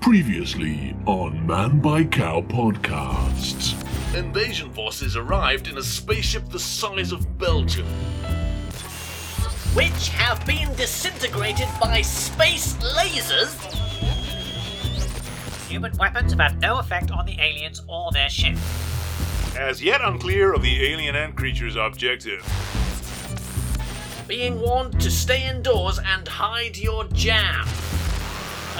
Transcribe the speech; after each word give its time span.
Previously 0.00 0.96
on 1.06 1.46
Man 1.46 1.78
by 1.80 2.04
Cow 2.04 2.40
podcasts. 2.40 3.74
Invasion 4.16 4.72
forces 4.72 5.14
arrived 5.14 5.68
in 5.68 5.76
a 5.76 5.82
spaceship 5.82 6.48
the 6.48 6.58
size 6.58 7.12
of 7.12 7.38
Belgium. 7.38 7.86
which 9.74 10.08
have 10.08 10.44
been 10.46 10.74
disintegrated 10.74 11.68
by 11.80 12.02
space 12.02 12.74
lasers. 12.78 13.54
Human 15.68 15.96
weapons 15.98 16.32
have 16.32 16.40
had 16.40 16.60
no 16.60 16.78
effect 16.78 17.10
on 17.12 17.26
the 17.26 17.36
aliens 17.38 17.82
or 17.86 18.10
their 18.10 18.28
ship. 18.28 18.56
As 19.56 19.80
yet 19.82 20.00
unclear 20.00 20.52
of 20.52 20.62
the 20.62 20.90
alien 20.90 21.14
and 21.14 21.36
creature's 21.36 21.76
objective. 21.76 22.42
Being 24.26 24.60
warned 24.60 25.00
to 25.00 25.10
stay 25.10 25.48
indoors 25.48 26.00
and 26.04 26.26
hide 26.26 26.76
your 26.76 27.04
jam. 27.12 27.68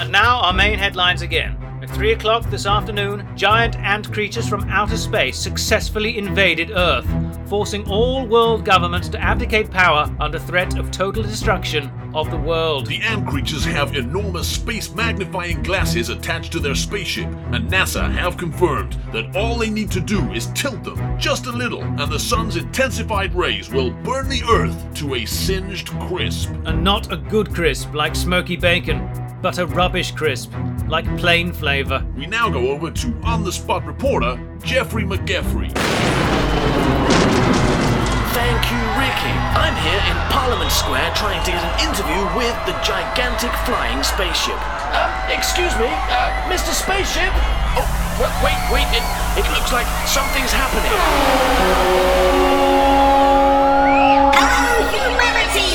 And 0.01 0.11
now 0.11 0.41
our 0.41 0.51
main 0.51 0.79
headlines 0.79 1.21
again. 1.21 1.55
At 1.83 1.91
3 1.91 2.13
o'clock 2.13 2.49
this 2.49 2.65
afternoon, 2.65 3.23
giant 3.37 3.75
ant 3.75 4.11
creatures 4.11 4.49
from 4.49 4.67
outer 4.67 4.97
space 4.97 5.37
successfully 5.37 6.17
invaded 6.17 6.71
Earth, 6.71 7.05
forcing 7.47 7.87
all 7.87 8.25
world 8.25 8.65
governments 8.65 9.09
to 9.09 9.21
abdicate 9.21 9.69
power 9.69 10.11
under 10.19 10.39
threat 10.39 10.75
of 10.79 10.89
total 10.89 11.21
destruction 11.21 11.91
of 12.15 12.31
the 12.31 12.37
world. 12.37 12.87
The 12.87 13.01
ant 13.01 13.27
creatures 13.27 13.63
have 13.65 13.95
enormous 13.95 14.47
space 14.47 14.91
magnifying 14.91 15.61
glasses 15.61 16.09
attached 16.09 16.51
to 16.53 16.59
their 16.59 16.73
spaceship, 16.73 17.27
and 17.51 17.69
NASA 17.69 18.11
have 18.11 18.37
confirmed 18.37 18.97
that 19.13 19.35
all 19.35 19.59
they 19.59 19.69
need 19.69 19.91
to 19.91 20.01
do 20.01 20.31
is 20.31 20.47
tilt 20.55 20.83
them 20.83 21.19
just 21.19 21.45
a 21.45 21.51
little, 21.51 21.83
and 21.83 22.11
the 22.11 22.19
sun's 22.19 22.57
intensified 22.57 23.35
rays 23.35 23.69
will 23.69 23.91
burn 23.91 24.29
the 24.29 24.41
Earth 24.51 24.93
to 24.95 25.13
a 25.13 25.25
singed 25.25 25.89
crisp. 26.07 26.49
And 26.65 26.83
not 26.83 27.11
a 27.13 27.17
good 27.17 27.53
crisp 27.53 27.93
like 27.93 28.15
smoky 28.15 28.55
bacon, 28.55 29.07
but 29.41 29.57
a 29.57 29.65
rubbish 29.65 30.11
crisp 30.11 30.51
like 30.87 31.05
plain 31.17 31.51
flavour. 31.51 32.05
We 32.15 32.25
now 32.27 32.49
go 32.49 32.69
over 32.69 32.91
to 32.91 33.07
on 33.23 33.43
the 33.43 33.51
spot 33.51 33.85
reporter 33.85 34.37
Jeffrey 34.63 35.03
McGeffrey. 35.03 35.71
Thank 38.37 38.61
you, 38.69 38.81
Ricky. 38.99 39.33
I'm 39.57 39.75
here 39.81 40.01
in 40.11 40.17
Parliament 40.29 40.71
Square 40.71 41.11
trying 41.15 41.43
to 41.45 41.51
get 41.51 41.63
an 41.63 41.89
interview 41.89 42.21
with 42.37 42.53
the 42.65 42.73
gigantic 42.83 43.51
flying 43.65 44.03
spaceship. 44.03 44.57
Uh, 44.93 45.09
excuse 45.33 45.73
me, 45.79 45.87
uh, 45.87 46.29
Mr. 46.51 46.71
Spaceship? 46.75 47.31
Oh, 47.79 47.87
w- 48.19 48.35
wait, 48.43 48.59
wait, 48.71 48.87
it, 48.93 49.03
it 49.39 49.45
looks 49.55 49.71
like 49.71 49.87
something's 50.05 50.51
happening. 50.51 50.91
Hello, 54.35 54.75
humanity! 54.91 55.71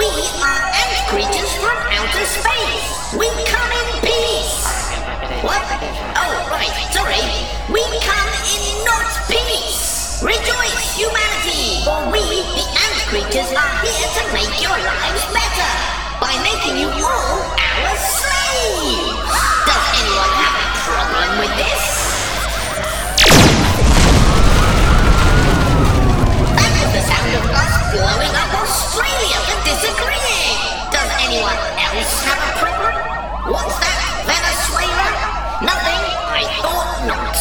We 0.00 0.08
are 0.40 0.64
ant 0.72 0.98
creatures 1.08 1.52
from 1.60 1.76
outer 1.92 2.24
space. 2.24 2.95
We 3.14 3.28
come 3.46 3.70
in 3.70 4.02
peace. 4.02 4.66
What? 5.46 5.62
Oh, 6.18 6.34
right, 6.50 6.74
sorry. 6.90 7.22
We 7.70 7.80
come 8.02 8.30
in 8.50 8.84
not 8.84 9.06
peace. 9.30 10.18
Rejoice, 10.24 10.98
humanity! 10.98 11.86
For 11.86 12.10
we, 12.10 12.18
the 12.18 12.66
ant 12.66 12.98
creatures, 13.06 13.54
are 13.54 13.74
here 13.78 14.10
to 14.10 14.22
make 14.34 14.60
your 14.60 14.74
lives 14.74 15.24
better 15.30 15.72
by 16.18 16.34
making 16.42 16.82
you 16.82 16.90
all 16.90 17.46
our 17.54 17.94
slaves. 17.94 19.30
Does 19.70 19.86
anyone 20.02 20.32
have 20.42 20.56
a 20.58 20.68
problem 20.82 21.38
with 21.38 21.56
this? 21.62 21.95
Anyone 31.26 31.58
else 31.82 32.22
have 32.22 32.38
a 32.38 32.52
problem? 32.54 32.94
What's 33.50 33.78
that, 33.82 33.98
Venezuela? 34.30 35.10
Nothing? 35.58 36.02
I 36.30 36.46
thought 36.62 37.02
not. 37.02 37.34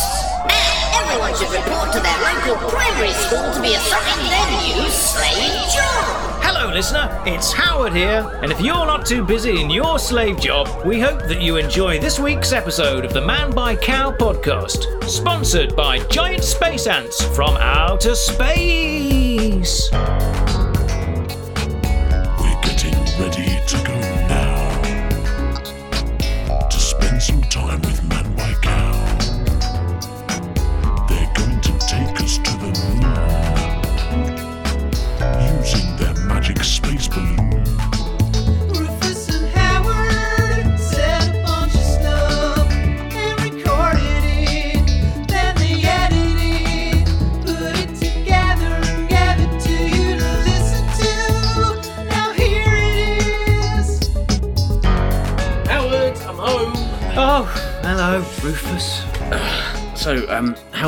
Now, 0.49 1.05
everyone 1.05 1.33
should 1.37 1.53
report 1.53 1.93
to 1.93 1.99
their 2.01 2.17
local 2.25 2.57
primary 2.69 3.13
school 3.13 3.45
to 3.53 3.61
be 3.61 3.75
assigned 3.75 4.25
their 4.25 4.49
new 4.57 4.89
slave 4.89 5.69
job. 5.69 6.41
Hello, 6.41 6.73
listener. 6.73 7.21
It's 7.27 7.53
Howard 7.53 7.93
here. 7.93 8.27
And 8.41 8.51
if 8.51 8.59
you're 8.59 8.87
not 8.87 9.05
too 9.05 9.23
busy 9.23 9.61
in 9.61 9.69
your 9.69 9.99
slave 9.99 10.39
job, 10.39 10.67
we 10.83 10.99
hope 10.99 11.19
that 11.27 11.41
you 11.41 11.57
enjoy 11.57 11.99
this 11.99 12.19
week's 12.19 12.53
episode 12.53 13.05
of 13.05 13.13
the 13.13 13.21
Man 13.21 13.51
by 13.51 13.75
Cow 13.75 14.11
podcast, 14.11 15.03
sponsored 15.03 15.75
by 15.75 15.99
giant 16.07 16.43
space 16.43 16.87
ants 16.87 17.23
from 17.35 17.55
outer 17.57 18.15
space. 18.15 19.91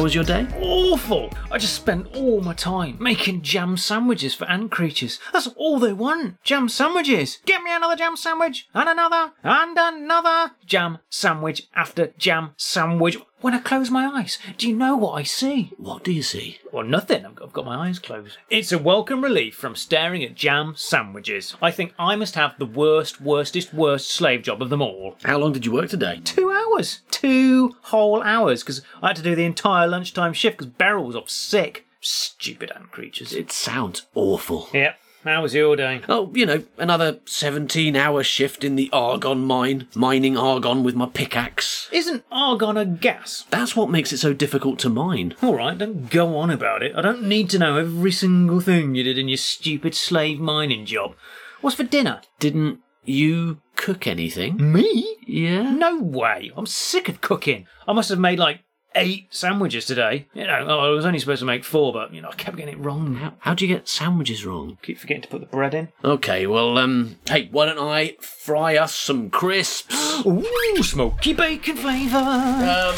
Was 0.08 0.16
your 0.16 0.24
day? 0.24 0.48
Awful! 0.62 1.30
I 1.52 1.58
just 1.58 1.74
spent 1.74 2.16
all 2.16 2.40
my 2.40 2.54
time 2.54 2.96
making 2.98 3.42
jam 3.42 3.76
sandwiches 3.76 4.34
for 4.34 4.46
ant 4.46 4.72
creatures. 4.72 5.20
That's 5.34 5.48
all 5.58 5.80
they 5.80 5.92
want. 5.92 6.42
Jam 6.46 6.70
sandwiches. 6.70 7.40
Get 7.46 7.62
me 7.62 7.76
another 7.76 7.98
jam 7.98 8.16
sandwich, 8.16 8.70
and 8.74 8.88
another, 8.88 9.34
and 9.44 9.78
another 9.78 10.54
jam 10.66 11.00
sandwich 11.10 11.64
after 11.76 12.14
jam 12.18 12.52
sandwich. 12.56 13.18
When 13.40 13.54
I 13.54 13.60
close 13.60 13.92
my 13.92 14.08
eyes, 14.08 14.40
do 14.58 14.68
you 14.68 14.76
know 14.76 14.98
what 14.98 15.12
I 15.12 15.22
see? 15.22 15.72
What 15.78 16.04
do 16.04 16.12
you 16.12 16.24
see? 16.24 16.60
Well, 16.72 16.84
nothing. 16.84 17.24
I've 17.24 17.36
got, 17.36 17.46
I've 17.46 17.54
got 17.54 17.66
my 17.66 17.88
eyes 17.88 18.00
closed. 18.00 18.36
It's 18.50 18.72
a 18.72 18.80
welcome 18.80 19.24
relief 19.24 19.54
from 19.54 19.76
staring 19.76 20.24
at 20.24 20.34
jam 20.34 20.74
sandwiches. 20.76 21.56
I 21.62 21.70
think 21.70 21.94
I 22.00 22.16
must 22.16 22.34
have 22.34 22.58
the 22.58 22.66
worst, 22.66 23.22
worstest, 23.22 23.76
worst 23.76 24.10
slave 24.10 24.42
job 24.42 24.64
of 24.64 24.72
them 24.72 24.82
all. 24.82 25.18
How 25.24 25.38
long 25.38 25.54
did 25.54 25.68
you 25.68 25.72
work 25.72 25.92
today? 25.92 26.20
Two 26.24 26.52
hours. 26.52 27.02
Two 27.12 27.76
whole 27.84 28.24
hours. 28.24 28.64
Because 28.64 28.82
I 29.04 29.10
had 29.10 29.18
to 29.18 29.22
do 29.22 29.36
the 29.36 29.46
entire 29.46 29.88
lunchtime 29.88 30.34
shift 30.34 30.58
because 30.58 30.74
Beryl 30.74 31.06
was 31.06 31.16
off 31.16 31.30
sick. 31.30 31.86
Stupid 32.02 32.72
ant 32.72 32.90
creatures. 32.92 33.34
It 33.34 33.52
sounds 33.52 34.08
awful. 34.16 34.68
Yep. 34.74 34.98
How 35.28 35.42
was 35.42 35.54
your 35.54 35.76
day? 35.76 36.02
Oh, 36.08 36.32
you 36.34 36.46
know, 36.46 36.64
another 36.78 37.20
17 37.26 37.96
hour 37.96 38.24
shift 38.24 38.64
in 38.64 38.78
the 38.78 38.90
argon 38.94 39.40
mine, 39.40 39.88
mining 39.94 40.38
argon 40.38 40.84
with 40.84 40.96
my 40.96 41.06
pickaxe. 41.06 41.90
Isn't 41.92 42.24
argon 42.32 42.78
a 42.78 42.86
gas? 42.86 43.46
That's 43.50 43.76
what 43.76 43.90
makes 43.90 44.14
it 44.14 44.20
so 44.20 44.32
difficult 44.34 44.80
to 44.80 44.90
mine. 44.90 45.36
All 45.42 45.56
right, 45.56 45.78
don't 45.78 46.10
go 46.10 46.38
on 46.38 46.50
about 46.50 46.82
it. 46.82 46.96
I 46.96 47.02
don't 47.02 47.24
need 47.24 47.50
to 47.50 47.60
know 47.60 47.76
every 47.76 48.12
single 48.12 48.62
thing 48.62 48.96
you 48.96 49.04
did 49.04 49.18
in 49.18 49.28
your 49.28 49.38
stupid 49.38 49.96
slave 49.96 50.40
mining 50.40 50.86
job. 50.86 51.16
What's 51.60 51.76
for 51.76 51.84
dinner? 51.84 52.22
Didn't 52.40 52.80
you 53.04 53.60
cook 53.76 54.08
anything? 54.08 54.72
Me? 54.72 55.18
Yeah? 55.26 55.72
No 55.72 56.00
way. 56.00 56.52
I'm 56.56 56.66
sick 56.66 57.10
of 57.10 57.20
cooking. 57.20 57.68
I 57.88 57.94
must 57.94 58.10
have 58.10 58.20
made 58.20 58.40
like 58.40 58.62
eight 58.98 59.28
sandwiches 59.34 59.86
today. 59.86 60.28
You 60.34 60.46
know, 60.46 60.80
I 60.80 60.90
was 60.90 61.06
only 61.06 61.20
supposed 61.20 61.40
to 61.40 61.46
make 61.46 61.64
four, 61.64 61.94
but 61.94 62.14
you 62.14 62.22
know, 62.22 62.30
I 62.30 62.36
kept 62.36 62.58
getting 62.58 62.74
it 62.74 62.84
wrong. 62.84 63.16
How, 63.16 63.34
how'd 63.40 63.62
you 63.62 63.68
get 63.68 63.88
sandwiches 63.88 64.46
wrong? 64.46 64.78
Keep 64.82 65.00
forgetting 65.00 65.24
to 65.24 65.28
put 65.30 65.42
the 65.42 65.48
bread 65.48 65.74
in. 65.74 65.90
Okay, 66.04 66.48
well, 66.48 66.78
um, 66.78 67.18
hey, 67.28 67.48
why 67.52 67.66
don't 67.66 67.80
I 67.80 68.16
fry 68.20 68.78
us 68.78 68.94
some 68.96 69.30
crisps? 69.30 70.22
Ooh, 70.26 70.84
smoky 70.84 71.34
bacon 71.34 71.78
flavour. 71.78 72.18
um, 72.18 72.96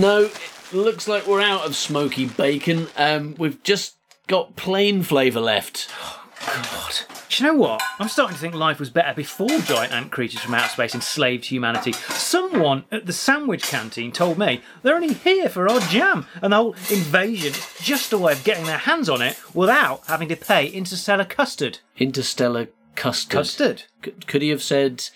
no, 0.00 0.24
it 0.24 0.72
looks 0.72 1.08
like 1.08 1.26
we're 1.26 1.40
out 1.40 1.66
of 1.66 1.74
smoky 1.74 2.26
bacon. 2.26 2.88
Um, 2.96 3.34
we've 3.38 3.62
just 3.62 3.96
got 4.26 4.56
plain 4.56 5.02
flavour 5.02 5.40
left. 5.40 5.90
God. 6.46 6.92
Do 7.28 7.44
you 7.44 7.50
know 7.52 7.58
what? 7.58 7.82
I'm 7.98 8.08
starting 8.08 8.34
to 8.34 8.40
think 8.40 8.54
life 8.54 8.80
was 8.80 8.90
better 8.90 9.14
before 9.14 9.48
giant 9.60 9.92
ant 9.92 10.10
creatures 10.10 10.40
from 10.40 10.54
outer 10.54 10.68
space 10.68 10.94
enslaved 10.94 11.44
humanity. 11.44 11.92
Someone 11.92 12.84
at 12.90 13.06
the 13.06 13.12
sandwich 13.12 13.62
canteen 13.62 14.10
told 14.10 14.38
me 14.38 14.60
they're 14.82 14.96
only 14.96 15.12
here 15.12 15.48
for 15.48 15.68
our 15.68 15.80
jam, 15.80 16.26
and 16.42 16.52
the 16.52 16.56
whole 16.56 16.72
invasion 16.90 17.52
is 17.52 17.66
just 17.80 18.12
a 18.12 18.18
way 18.18 18.32
of 18.32 18.42
getting 18.44 18.64
their 18.64 18.78
hands 18.78 19.08
on 19.08 19.22
it 19.22 19.38
without 19.54 20.04
having 20.06 20.28
to 20.28 20.36
pay 20.36 20.66
interstellar 20.66 21.24
custard. 21.24 21.78
Interstellar 21.98 22.68
custard. 22.96 23.30
Custard? 23.30 23.82
C- 24.04 24.12
could 24.26 24.42
he 24.42 24.48
have 24.48 24.62
said 24.62 25.08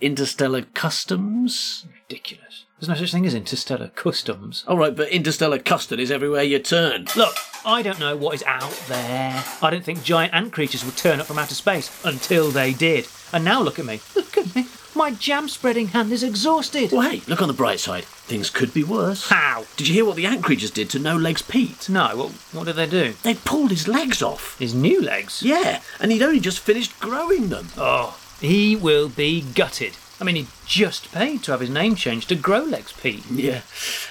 interstellar 0.00 0.62
customs? 0.62 1.86
Ridiculous. 2.08 2.64
There's 2.82 2.88
no 2.88 2.96
such 2.96 3.12
thing 3.12 3.26
as 3.26 3.34
interstellar 3.34 3.92
customs. 3.94 4.64
All 4.66 4.76
right, 4.76 4.96
but 4.96 5.08
interstellar 5.10 5.60
custard 5.60 6.00
is 6.00 6.10
everywhere 6.10 6.42
you 6.42 6.58
turn. 6.58 7.06
Look, 7.14 7.36
I 7.64 7.80
don't 7.80 8.00
know 8.00 8.16
what 8.16 8.34
is 8.34 8.42
out 8.42 8.72
there. 8.88 9.44
I 9.62 9.70
don't 9.70 9.84
think 9.84 10.02
giant 10.02 10.34
ant 10.34 10.52
creatures 10.52 10.84
would 10.84 10.96
turn 10.96 11.20
up 11.20 11.26
from 11.26 11.38
outer 11.38 11.54
space 11.54 12.04
until 12.04 12.50
they 12.50 12.72
did. 12.72 13.06
And 13.32 13.44
now 13.44 13.62
look 13.62 13.78
at 13.78 13.84
me. 13.84 14.00
Look 14.16 14.36
at 14.36 14.52
me. 14.56 14.66
My 14.96 15.12
jam 15.12 15.48
spreading 15.48 15.86
hand 15.86 16.10
is 16.10 16.24
exhausted. 16.24 16.90
Well, 16.90 17.08
hey, 17.08 17.22
look 17.28 17.40
on 17.40 17.46
the 17.46 17.54
bright 17.54 17.78
side. 17.78 18.02
Things 18.02 18.50
could 18.50 18.74
be 18.74 18.82
worse. 18.82 19.28
How? 19.28 19.64
Did 19.76 19.86
you 19.86 19.94
hear 19.94 20.04
what 20.04 20.16
the 20.16 20.26
ant 20.26 20.42
creatures 20.42 20.72
did 20.72 20.90
to 20.90 20.98
No 20.98 21.16
Legs 21.16 21.42
Pete? 21.42 21.88
No, 21.88 22.16
what, 22.16 22.30
what 22.50 22.64
did 22.64 22.74
they 22.74 22.86
do? 22.88 23.14
They 23.22 23.34
pulled 23.34 23.70
his 23.70 23.86
legs 23.86 24.22
off. 24.22 24.58
His 24.58 24.74
new 24.74 25.00
legs? 25.00 25.40
Yeah, 25.40 25.82
and 26.00 26.10
he'd 26.10 26.20
only 26.24 26.40
just 26.40 26.58
finished 26.58 26.98
growing 26.98 27.48
them. 27.48 27.68
Oh, 27.76 28.18
he 28.40 28.74
will 28.74 29.08
be 29.08 29.40
gutted. 29.40 29.96
I 30.20 30.24
mean, 30.24 30.36
he 30.36 30.46
just 30.66 31.10
paid 31.10 31.42
to 31.42 31.50
have 31.50 31.60
his 31.60 31.70
name 31.70 31.96
changed 31.96 32.28
to 32.28 32.34
Grow 32.34 32.60
Legs 32.60 32.92
Pete. 32.92 33.24
Yeah. 33.30 33.62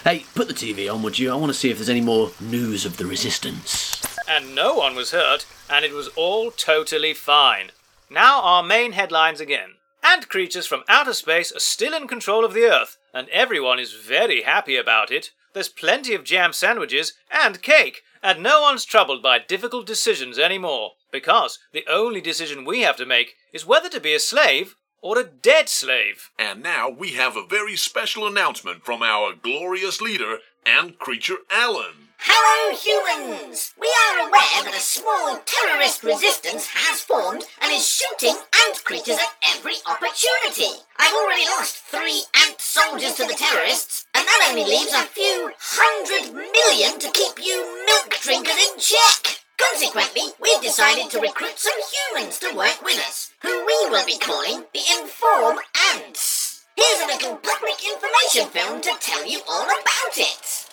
Hey, 0.04 0.26
put 0.36 0.48
the 0.48 0.54
TV 0.54 0.94
on, 0.94 1.02
would 1.04 1.20
you? 1.20 1.32
I 1.32 1.36
want 1.36 1.52
to 1.52 1.58
see 1.58 1.70
if 1.70 1.78
there's 1.78 1.90
any 1.90 2.02
more 2.02 2.32
news 2.40 2.86
of 2.86 2.98
the 2.98 3.06
resistance. 3.06 4.02
And 4.28 4.54
no 4.54 4.76
one 4.76 4.96
was 4.96 5.12
hurt, 5.12 5.46
and 5.70 5.86
it 5.86 5.94
was 5.94 6.10
all 6.10 6.52
totally 6.52 7.14
fine. 7.14 7.72
Now, 8.10 8.42
our 8.42 8.64
main 8.64 8.92
headlines 8.92 9.40
again. 9.40 9.76
Ant 10.04 10.28
creatures 10.28 10.68
from 10.68 10.84
outer 10.90 11.14
space 11.14 11.52
are 11.56 11.60
still 11.60 11.94
in 11.94 12.08
control 12.08 12.44
of 12.44 12.54
the 12.54 12.66
Earth, 12.66 12.98
and 13.14 13.30
everyone 13.30 13.80
is 13.80 13.94
very 13.94 14.42
happy 14.42 14.76
about 14.76 15.12
it. 15.12 15.32
There's 15.54 15.70
plenty 15.70 16.14
of 16.14 16.24
jam 16.24 16.54
sandwiches 16.54 17.14
and 17.32 17.62
cake, 17.62 18.02
and 18.24 18.42
no 18.42 18.62
one's 18.62 18.86
troubled 18.86 19.22
by 19.22 19.40
difficult 19.40 19.86
decisions 19.86 20.40
anymore, 20.40 20.92
because 21.12 21.60
the 21.72 21.86
only 21.90 22.22
decision 22.22 22.66
we 22.66 22.82
have 22.82 22.98
to 22.98 23.06
make 23.06 23.36
is 23.54 23.66
whether 23.66 23.90
to 23.90 24.00
be 24.00 24.14
a 24.14 24.20
slave 24.20 24.76
or 25.02 25.20
a 25.20 25.24
dead 25.24 25.70
slave. 25.70 26.30
And 26.38 26.62
now 26.64 26.90
we 26.90 27.12
have 27.14 27.36
a 27.36 27.46
very 27.46 27.76
special 27.76 28.28
announcement 28.28 28.84
from 28.86 29.02
our 29.02 29.34
glorious 29.34 30.02
leader, 30.02 30.38
Ant 30.66 31.00
Creature 31.00 31.38
Alan. 31.50 32.10
Hello, 32.24 32.78
humans! 32.78 33.74
We 33.82 33.90
are 33.90 34.28
aware 34.28 34.64
that 34.64 34.78
a 34.78 34.80
small 34.80 35.42
terrorist 35.44 36.04
resistance 36.04 36.68
has 36.68 37.02
formed 37.02 37.42
and 37.64 37.74
is 37.74 37.82
shooting 37.82 38.38
ant 38.68 38.86
creatures 38.86 39.18
at 39.18 39.34
every 39.58 39.82
opportunity. 39.90 40.86
I've 41.00 41.16
already 41.16 41.50
lost 41.50 41.78
three 41.78 42.22
ant 42.46 42.62
soldiers 42.62 43.16
to 43.16 43.26
the 43.26 43.34
terrorists, 43.34 44.06
and 44.14 44.24
that 44.24 44.48
only 44.52 44.70
leaves 44.70 44.94
a 44.94 45.10
few 45.10 45.50
hundred 45.58 46.30
million 46.30 47.00
to 47.00 47.10
keep 47.10 47.42
you 47.42 47.58
milk 47.90 48.14
drinkers 48.22 48.70
in 48.70 48.78
check. 48.78 49.41
Consequently, 49.70 50.24
we've 50.42 50.62
decided 50.62 51.10
to 51.12 51.20
recruit 51.20 51.58
some 51.58 51.80
humans 51.94 52.40
to 52.40 52.56
work 52.56 52.82
with 52.84 52.98
us, 53.00 53.32
who 53.42 53.50
we 53.66 53.90
will 53.90 54.06
be 54.06 54.18
calling 54.18 54.64
the 54.74 54.82
Inform 55.00 55.60
Ants. 55.94 56.66
Here's 56.76 57.02
a 57.04 57.08
little 57.08 57.36
public 57.36 57.76
information 57.86 58.50
film 58.50 58.82
to 58.82 58.92
tell 59.00 59.26
you 59.26 59.40
all 59.48 59.66
about 59.66 60.18
it. 60.18 60.68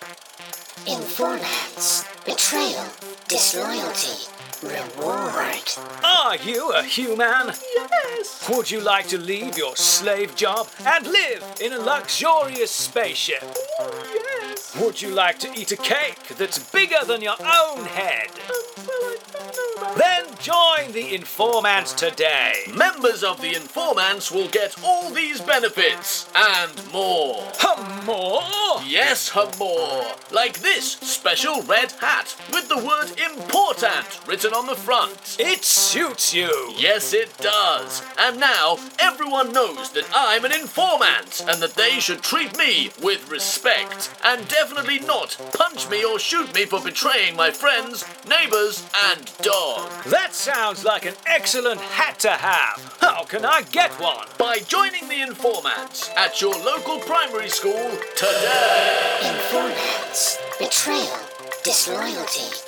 Informants, 0.86 2.04
betrayal, 2.24 2.86
disloyalty, 3.28 4.26
reward. 4.62 5.62
Are 6.02 6.36
you 6.36 6.70
a 6.70 6.82
human? 6.82 7.52
Yes. 7.76 8.48
Would 8.48 8.70
you 8.70 8.80
like 8.80 9.08
to 9.08 9.18
leave 9.18 9.58
your 9.58 9.76
slave 9.76 10.34
job 10.34 10.68
and 10.86 11.06
live 11.06 11.44
in 11.60 11.72
a 11.72 11.78
luxurious 11.78 12.70
spaceship? 12.70 13.42
yes. 13.80 14.76
Would 14.80 15.02
you 15.02 15.10
like 15.10 15.38
to 15.40 15.52
eat 15.60 15.72
a 15.72 15.76
cake 15.76 16.28
that's 16.38 16.58
bigger 16.70 17.04
than 17.04 17.22
your 17.22 17.36
own 17.40 17.84
head? 17.84 18.30
Then 19.96 20.26
join 20.40 20.92
the 20.92 21.14
Informants 21.14 21.92
today. 21.92 22.54
Members 22.74 23.22
of 23.22 23.40
the 23.40 23.54
Informants 23.54 24.30
will 24.30 24.48
get 24.48 24.74
all 24.84 25.10
these 25.10 25.40
benefits 25.40 26.28
and 26.34 26.92
more. 26.92 27.42
Hum 27.56 28.04
more? 28.04 28.42
Yes, 28.86 29.28
hum 29.30 29.50
more. 29.58 30.04
Like 30.30 30.60
this 30.60 30.92
special 30.92 31.62
red 31.62 31.92
hat 31.92 32.36
with 32.52 32.68
the 32.68 32.76
word 32.76 33.18
important 33.18 34.26
written 34.26 34.52
on 34.52 34.66
the 34.66 34.74
front. 34.74 35.36
It 35.38 35.64
suits 35.88 36.34
you. 36.34 36.50
Yes, 36.76 37.14
it 37.14 37.34
does. 37.38 38.02
And 38.18 38.38
now 38.38 38.76
everyone 38.98 39.54
knows 39.54 39.90
that 39.92 40.06
I'm 40.14 40.44
an 40.44 40.52
informant 40.52 41.42
and 41.48 41.62
that 41.62 41.76
they 41.76 41.98
should 41.98 42.22
treat 42.22 42.58
me 42.58 42.90
with 43.02 43.30
respect 43.30 44.14
and 44.22 44.46
definitely 44.48 44.98
not 44.98 45.38
punch 45.54 45.88
me 45.88 46.04
or 46.04 46.18
shoot 46.18 46.54
me 46.54 46.66
for 46.66 46.82
betraying 46.82 47.36
my 47.36 47.50
friends, 47.50 48.04
neighbors, 48.28 48.86
and 49.06 49.32
dog. 49.40 49.90
That 50.04 50.34
sounds 50.34 50.84
like 50.84 51.06
an 51.06 51.14
excellent 51.24 51.80
hat 51.80 52.18
to 52.18 52.32
have. 52.32 52.98
How 53.00 53.24
can 53.24 53.46
I 53.46 53.62
get 53.62 53.90
one? 53.92 54.26
By 54.36 54.58
joining 54.58 55.08
the 55.08 55.22
informants 55.22 56.10
at 56.18 56.42
your 56.42 56.52
local 56.52 56.98
primary 56.98 57.48
school 57.48 57.96
today. 58.14 59.20
Informants, 59.24 60.36
betrayal, 60.58 61.18
disloyalty, 61.64 62.67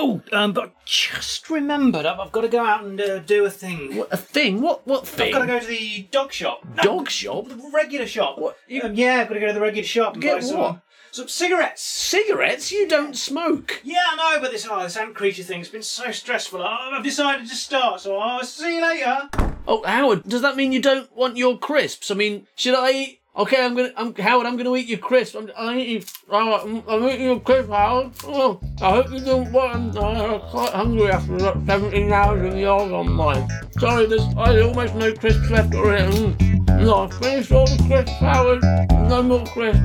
Oh, 0.00 0.20
um, 0.32 0.52
but 0.52 0.64
I 0.66 0.70
just 0.84 1.50
remembered, 1.50 2.06
I've, 2.06 2.20
I've 2.20 2.32
got 2.32 2.42
to 2.42 2.48
go 2.48 2.64
out 2.64 2.84
and 2.84 3.00
uh, 3.00 3.18
do 3.20 3.44
a 3.44 3.50
thing. 3.50 3.96
What 3.96 4.08
a 4.12 4.16
thing? 4.16 4.60
What 4.60 4.86
what 4.86 5.06
thing? 5.06 5.28
I've 5.28 5.32
got 5.34 5.40
to 5.40 5.46
go 5.46 5.60
to 5.60 5.66
the 5.66 6.08
dog 6.10 6.32
shop. 6.32 6.64
No, 6.76 6.82
Dog 6.82 7.10
shop? 7.10 7.48
The 7.48 7.70
regular 7.72 8.06
shop. 8.06 8.38
What, 8.38 8.56
you- 8.68 8.82
Um, 8.82 8.94
yeah, 8.94 9.20
I've 9.20 9.28
got 9.28 9.34
to 9.34 9.40
go 9.40 9.46
to 9.48 9.52
the 9.52 9.60
regular 9.60 9.86
shop 9.86 10.14
and 10.14 10.22
Get 10.22 10.34
buy 10.36 10.40
some, 10.40 10.58
what? 10.58 10.80
some 11.10 11.28
cigarettes. 11.28 11.82
Cigarettes? 11.82 12.70
You 12.70 12.86
don't 12.88 13.16
smoke. 13.16 13.80
Yeah, 13.84 14.02
I 14.12 14.16
know, 14.36 14.40
but 14.40 14.52
this, 14.52 14.66
oh, 14.70 14.82
this 14.82 14.96
ant 14.96 15.14
creature 15.14 15.42
thing's 15.42 15.68
been 15.68 15.82
so 15.82 16.10
stressful. 16.12 16.62
I- 16.62 16.92
I've 16.96 17.04
decided 17.04 17.48
to 17.48 17.54
start, 17.56 18.00
so 18.00 18.16
I'll 18.18 18.44
see 18.44 18.76
you 18.76 18.82
later. 18.82 19.28
Oh, 19.66 19.82
Howard, 19.84 20.24
does 20.24 20.42
that 20.42 20.56
mean 20.56 20.72
you 20.72 20.80
don't 20.80 21.14
want 21.14 21.36
your 21.36 21.58
crisps? 21.58 22.10
I 22.10 22.14
mean, 22.14 22.46
should 22.56 22.74
I 22.74 22.90
eat? 22.92 23.20
Okay, 23.38 23.64
I'm 23.64 23.76
gonna. 23.76 23.92
I'm 23.96 24.12
Howard. 24.16 24.46
I'm 24.46 24.56
gonna 24.56 24.74
eat 24.74 24.88
your 24.88 24.98
crisps. 24.98 25.36
I'm. 25.36 25.48
I'm 25.56 25.78
eating. 25.78 26.08
I'm, 26.28 26.82
I'm 26.88 27.08
eating 27.08 27.26
your 27.26 27.38
crisps, 27.38 27.70
Howard. 27.70 28.10
Oh, 28.24 28.60
I 28.82 28.90
hope 28.90 29.12
you 29.12 29.20
don't 29.20 29.52
want. 29.52 29.96
I'm 29.96 30.40
quite 30.50 30.72
hungry 30.72 31.12
after 31.12 31.38
that 31.38 31.54
17 31.64 32.12
hours 32.12 32.52
of 32.52 32.58
yoga 32.58 32.96
on 32.96 33.12
mine. 33.12 33.48
Sorry, 33.78 34.06
there's 34.06 34.22
I 34.36 34.60
almost 34.60 34.96
no 34.96 35.14
crisps 35.14 35.48
left 35.50 35.72
already. 35.72 36.16
Mm. 36.16 36.80
No, 36.80 37.04
I 37.04 37.10
finished 37.10 37.52
all 37.52 37.66
the 37.66 37.80
crisps, 37.86 38.10
Howard. 38.18 38.60
No 39.08 39.22
more 39.22 39.46
crisps. 39.46 39.78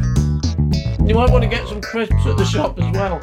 You 1.08 1.14
might 1.14 1.30
want 1.30 1.44
to 1.44 1.50
get 1.50 1.68
some 1.68 1.80
crisps 1.80 2.26
at 2.26 2.38
the 2.38 2.46
shop 2.46 2.80
as 2.80 2.92
well. 2.92 3.20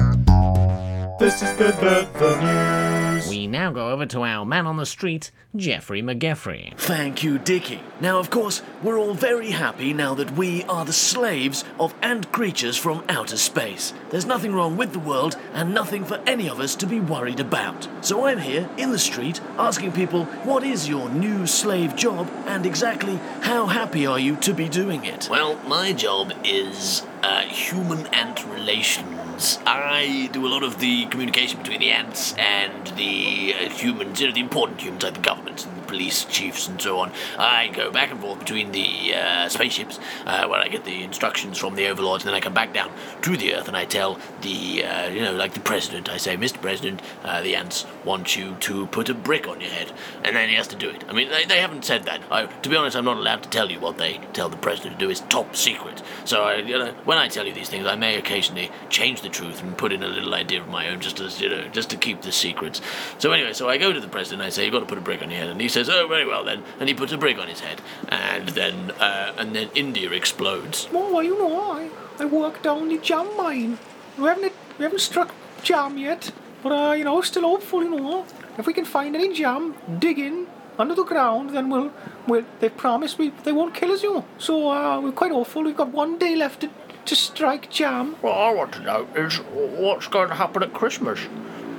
This 1.19 1.41
is 1.41 1.53
the, 1.57 1.65
the, 1.81 2.07
the 2.17 2.35
news. 2.39 3.00
We 3.29 3.47
now 3.47 3.71
go 3.71 3.91
over 3.91 4.05
to 4.07 4.23
our 4.23 4.45
man 4.45 4.67
on 4.67 4.77
the 4.77 4.85
street, 4.85 5.31
Jeffrey 5.55 6.01
McGeffrey. 6.01 6.75
Thank 6.77 7.23
you, 7.23 7.37
Dickie. 7.37 7.81
Now, 7.99 8.19
of 8.19 8.29
course, 8.29 8.61
we're 8.83 8.97
all 8.97 9.13
very 9.13 9.51
happy 9.51 9.93
now 9.93 10.13
that 10.15 10.31
we 10.31 10.63
are 10.63 10.83
the 10.83 10.93
slaves 10.93 11.63
of 11.79 11.93
ant 12.01 12.31
creatures 12.31 12.77
from 12.77 13.03
outer 13.07 13.37
space. 13.37 13.93
There's 14.09 14.25
nothing 14.25 14.53
wrong 14.53 14.75
with 14.75 14.91
the 14.91 14.99
world 14.99 15.37
and 15.53 15.73
nothing 15.73 16.03
for 16.03 16.21
any 16.25 16.49
of 16.49 16.59
us 16.59 16.75
to 16.77 16.87
be 16.87 16.99
worried 16.99 17.39
about. 17.39 17.87
So 18.01 18.25
I'm 18.25 18.39
here 18.39 18.69
in 18.77 18.91
the 18.91 18.99
street 18.99 19.39
asking 19.57 19.93
people, 19.93 20.25
what 20.43 20.63
is 20.63 20.89
your 20.89 21.09
new 21.09 21.47
slave 21.47 21.95
job 21.95 22.29
and 22.47 22.65
exactly 22.65 23.17
how 23.41 23.67
happy 23.67 24.05
are 24.05 24.19
you 24.19 24.35
to 24.37 24.53
be 24.53 24.67
doing 24.67 25.05
it? 25.05 25.27
Well, 25.29 25.55
my 25.67 25.93
job 25.93 26.33
is 26.43 27.05
uh, 27.23 27.41
human 27.41 28.07
ant 28.07 28.45
relations. 28.47 29.20
I 29.65 30.29
do 30.31 30.45
a 30.45 30.49
lot 30.49 30.61
of 30.61 30.79
the 30.79 31.07
communication 31.07 31.59
between 31.59 31.79
the 31.79 31.91
ants 31.91 32.35
and 32.37 32.87
the 32.95 33.55
uh, 33.55 33.69
humans, 33.69 34.21
you 34.21 34.27
know, 34.27 34.33
the 34.33 34.39
important 34.39 34.81
humans 34.81 35.03
like 35.03 35.15
the 35.15 35.21
government 35.21 35.65
police 35.91 36.23
chiefs 36.23 36.69
and 36.69 36.81
so 36.81 36.99
on. 36.99 37.11
I 37.37 37.67
go 37.67 37.91
back 37.91 38.11
and 38.11 38.19
forth 38.21 38.39
between 38.39 38.71
the 38.71 39.13
uh, 39.13 39.49
spaceships 39.49 39.99
uh, 40.25 40.47
where 40.47 40.61
I 40.61 40.69
get 40.69 40.85
the 40.85 41.03
instructions 41.03 41.57
from 41.57 41.75
the 41.75 41.87
overlords, 41.87 42.23
and 42.23 42.29
then 42.29 42.35
I 42.35 42.39
come 42.39 42.53
back 42.53 42.73
down 42.73 42.89
to 43.23 43.35
the 43.35 43.53
Earth 43.53 43.67
and 43.67 43.75
I 43.75 43.83
tell 43.83 44.17
the, 44.39 44.85
uh, 44.85 45.09
you 45.09 45.21
know, 45.21 45.33
like 45.33 45.53
the 45.53 45.59
president, 45.59 46.07
I 46.07 46.15
say, 46.15 46.37
Mr. 46.37 46.61
President, 46.61 47.01
uh, 47.25 47.41
the 47.41 47.57
ants 47.57 47.85
want 48.05 48.37
you 48.37 48.55
to 48.61 48.87
put 48.87 49.09
a 49.09 49.13
brick 49.13 49.49
on 49.49 49.59
your 49.59 49.69
head, 49.69 49.91
and 50.23 50.33
then 50.33 50.47
he 50.47 50.55
has 50.55 50.67
to 50.69 50.77
do 50.77 50.89
it. 50.89 51.03
I 51.09 51.11
mean, 51.11 51.29
they, 51.29 51.43
they 51.43 51.59
haven't 51.59 51.83
said 51.83 52.03
that. 52.03 52.21
I, 52.31 52.45
to 52.45 52.69
be 52.69 52.77
honest, 52.77 52.95
I'm 52.95 53.03
not 53.03 53.17
allowed 53.17 53.43
to 53.43 53.49
tell 53.49 53.69
you 53.69 53.81
what 53.81 53.97
they 53.97 54.21
tell 54.31 54.47
the 54.47 54.55
president 54.55 54.97
to 54.97 55.05
do. 55.05 55.11
It's 55.11 55.19
top 55.19 55.57
secret. 55.57 56.01
So, 56.23 56.43
I, 56.43 56.55
you 56.57 56.79
know, 56.79 56.93
when 57.03 57.17
I 57.17 57.27
tell 57.27 57.45
you 57.45 57.53
these 57.53 57.67
things, 57.67 57.85
I 57.85 57.95
may 57.95 58.15
occasionally 58.15 58.71
change 58.89 59.21
the 59.21 59.29
truth 59.29 59.61
and 59.61 59.77
put 59.77 59.91
in 59.91 60.03
a 60.03 60.07
little 60.07 60.33
idea 60.33 60.61
of 60.61 60.69
my 60.69 60.87
own, 60.87 61.01
just 61.01 61.19
as 61.19 61.41
you 61.41 61.49
know, 61.49 61.67
just 61.67 61.89
to 61.89 61.97
keep 61.97 62.21
the 62.21 62.31
secrets. 62.31 62.81
So 63.17 63.33
anyway, 63.33 63.51
so 63.51 63.67
I 63.67 63.77
go 63.77 63.91
to 63.91 63.99
the 63.99 64.07
president. 64.07 64.41
and 64.41 64.47
I 64.47 64.49
say, 64.49 64.63
"You've 64.63 64.71
got 64.71 64.79
to 64.79 64.85
put 64.85 64.97
a 64.97 65.01
brick 65.01 65.21
on 65.21 65.29
your 65.29 65.39
head," 65.39 65.49
and 65.49 65.59
he 65.59 65.67
says, 65.67 65.80
"Oh, 65.89 66.07
very 66.07 66.25
well 66.25 66.43
then." 66.43 66.63
And 66.79 66.89
he 66.89 66.95
puts 66.95 67.11
a 67.11 67.17
brick 67.17 67.37
on 67.37 67.47
his 67.47 67.61
head, 67.61 67.81
and 68.09 68.49
then 68.49 68.91
uh, 68.99 69.33
and 69.37 69.55
then 69.55 69.69
India 69.75 70.11
explodes. 70.11 70.87
Well, 70.91 71.23
you 71.23 71.37
know, 71.37 71.71
I, 71.71 71.89
I 72.19 72.25
work 72.25 72.61
down 72.61 72.89
the 72.89 72.97
jam 72.97 73.27
mine. 73.37 73.77
We 74.17 74.25
haven't, 74.25 74.53
we 74.77 74.83
haven't 74.83 74.99
struck 74.99 75.33
jam 75.63 75.97
yet, 75.97 76.31
but, 76.63 76.71
uh, 76.71 76.91
you 76.93 77.03
know, 77.03 77.21
still 77.21 77.43
hopeful, 77.43 77.83
you 77.83 77.89
know. 77.89 78.25
If 78.57 78.67
we 78.67 78.73
can 78.73 78.85
find 78.85 79.15
any 79.15 79.33
jam 79.33 79.75
digging 79.99 80.47
under 80.77 80.93
the 80.93 81.05
ground, 81.05 81.51
then 81.51 81.69
we'll, 81.69 81.91
we'll 82.27 82.45
they've 82.59 82.75
promised 82.75 83.17
we, 83.17 83.29
they 83.43 83.51
won't 83.51 83.73
kill 83.73 83.91
us, 83.91 84.03
you 84.03 84.13
know. 84.13 84.25
So, 84.37 84.69
uh, 84.69 84.99
we're 84.99 85.11
quite 85.13 85.31
hopeful. 85.31 85.63
We've 85.63 85.77
got 85.77 85.89
one 85.89 86.17
day 86.17 86.35
left 86.35 86.61
to, 86.61 86.69
to 87.05 87.15
strike 87.15 87.69
jam. 87.69 88.15
What 88.21 88.33
I 88.37 88.53
want 88.53 88.73
to 88.73 88.81
know 88.81 89.07
is 89.15 89.37
what's 89.37 90.07
going 90.07 90.29
to 90.29 90.35
happen 90.35 90.61
at 90.61 90.73
Christmas. 90.73 91.21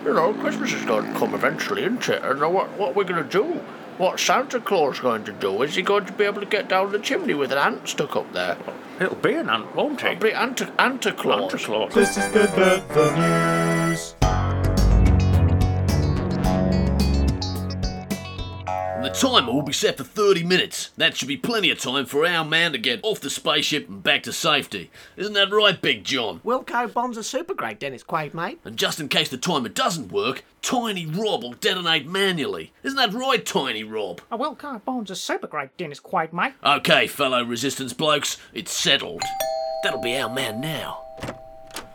You 0.04 0.14
know, 0.14 0.32
Christmas 0.34 0.72
is 0.72 0.84
going 0.84 1.12
to 1.12 1.18
come 1.18 1.34
eventually, 1.34 1.82
isn't 1.82 2.08
it? 2.08 2.24
And 2.24 2.40
what, 2.40 2.70
what 2.78 2.96
we're 2.96 3.04
going 3.04 3.22
to 3.22 3.28
do? 3.28 3.60
What 3.98 4.18
Santa 4.18 4.58
Claus 4.58 5.00
going 5.00 5.24
to 5.24 5.32
do? 5.32 5.62
Is 5.62 5.74
he 5.74 5.82
going 5.82 6.06
to 6.06 6.12
be 6.12 6.24
able 6.24 6.40
to 6.40 6.46
get 6.46 6.68
down 6.68 6.92
the 6.92 6.98
chimney 6.98 7.34
with 7.34 7.52
an 7.52 7.58
ant 7.58 7.88
stuck 7.88 8.16
up 8.16 8.32
there? 8.32 8.56
It'll 8.98 9.16
be 9.16 9.34
an 9.34 9.50
ant, 9.50 9.74
won't 9.76 10.02
It'll 10.02 10.16
be 10.16 10.30
Anta, 10.30 10.74
Anta 10.76 11.16
Claus. 11.16 11.52
This 11.92 12.16
is 12.16 12.28
the, 12.28 12.40
the, 12.40 12.82
the 12.94 13.88
news. 13.88 14.14
The 19.02 19.10
timer 19.10 19.52
will 19.52 19.62
be 19.62 19.72
set 19.72 19.96
for 19.96 20.04
30 20.04 20.44
minutes. 20.44 20.90
That 20.96 21.16
should 21.16 21.26
be 21.26 21.36
plenty 21.36 21.70
of 21.70 21.80
time 21.80 22.06
for 22.06 22.24
our 22.24 22.44
man 22.44 22.72
to 22.72 22.78
get 22.78 23.00
off 23.02 23.20
the 23.20 23.30
spaceship 23.30 23.88
and 23.88 24.02
back 24.02 24.22
to 24.24 24.32
safety. 24.32 24.90
Isn't 25.16 25.32
that 25.32 25.50
right, 25.50 25.80
Big 25.80 26.04
John? 26.04 26.40
Wilco 26.44 26.92
bombs 26.92 27.18
are 27.18 27.22
super 27.24 27.54
great, 27.54 27.80
Dennis 27.80 28.04
Quaid, 28.04 28.32
mate. 28.32 28.60
And 28.64 28.76
just 28.76 29.00
in 29.00 29.08
case 29.08 29.28
the 29.28 29.36
timer 29.38 29.68
doesn't 29.68 30.12
work, 30.12 30.44
Tiny 30.62 31.06
Rob 31.06 31.42
will 31.42 31.54
detonate 31.54 32.06
manually. 32.06 32.72
Isn't 32.84 32.96
that 32.96 33.12
right, 33.12 33.44
Tiny 33.44 33.82
Rob? 33.82 34.20
A 34.30 34.38
Wilco 34.38 34.84
bombs 34.84 35.10
are 35.10 35.16
super 35.16 35.48
great, 35.48 35.76
Dennis 35.76 36.00
Quaid, 36.00 36.32
mate. 36.32 36.54
Okay, 36.64 37.08
fellow 37.08 37.42
resistance 37.42 37.92
blokes, 37.92 38.36
it's 38.54 38.72
settled. 38.72 39.22
That'll 39.82 40.00
be 40.00 40.16
our 40.16 40.32
man 40.32 40.60
now. 40.60 41.02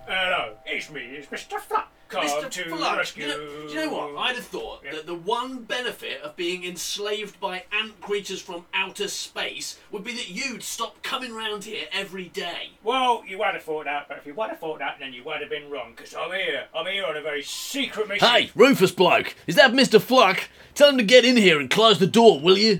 Hello, 0.05 0.55
it's 0.65 0.89
me, 0.89 1.01
it's 1.01 1.27
Mr. 1.27 1.59
Fluck. 1.59 1.89
Come 2.09 2.49
to 2.49 2.95
rescue. 2.97 3.23
you 3.25 3.29
know, 3.29 3.67
do 3.67 3.73
you 3.73 3.85
know 3.85 3.93
what? 3.93 4.17
I'd 4.17 4.35
have 4.35 4.45
thought 4.45 4.83
that 4.83 5.05
the 5.05 5.15
one 5.15 5.63
benefit 5.63 6.21
of 6.21 6.35
being 6.35 6.63
enslaved 6.63 7.39
by 7.39 7.63
ant 7.71 7.99
creatures 7.99 8.41
from 8.41 8.65
outer 8.73 9.07
space 9.07 9.77
would 9.91 10.03
be 10.03 10.13
that 10.13 10.29
you'd 10.29 10.63
stop 10.63 11.01
coming 11.03 11.33
round 11.33 11.65
here 11.65 11.85
every 11.91 12.29
day. 12.29 12.71
Well, 12.83 13.23
you 13.27 13.37
would 13.39 13.47
have 13.47 13.63
thought 13.63 13.85
that, 13.85 14.07
but 14.07 14.17
if 14.17 14.25
you 14.25 14.33
would 14.35 14.49
have 14.49 14.59
thought 14.59 14.79
that, 14.79 14.97
then 14.99 15.13
you 15.13 15.23
would 15.25 15.41
have 15.41 15.49
been 15.49 15.69
wrong, 15.69 15.93
because 15.95 16.15
I'm 16.15 16.31
here. 16.31 16.65
I'm 16.73 16.85
here 16.85 17.05
on 17.05 17.17
a 17.17 17.21
very 17.21 17.43
secret 17.43 18.07
mission. 18.07 18.27
Hey, 18.27 18.51
Rufus 18.55 18.91
bloke, 18.91 19.35
is 19.45 19.55
that 19.55 19.73
Mr. 19.73 20.01
Fluck? 20.01 20.49
Tell 20.75 20.89
him 20.89 20.97
to 20.97 21.03
get 21.03 21.25
in 21.25 21.35
here 21.37 21.59
and 21.59 21.69
close 21.69 21.99
the 21.99 22.07
door, 22.07 22.39
will 22.39 22.57
you? 22.57 22.79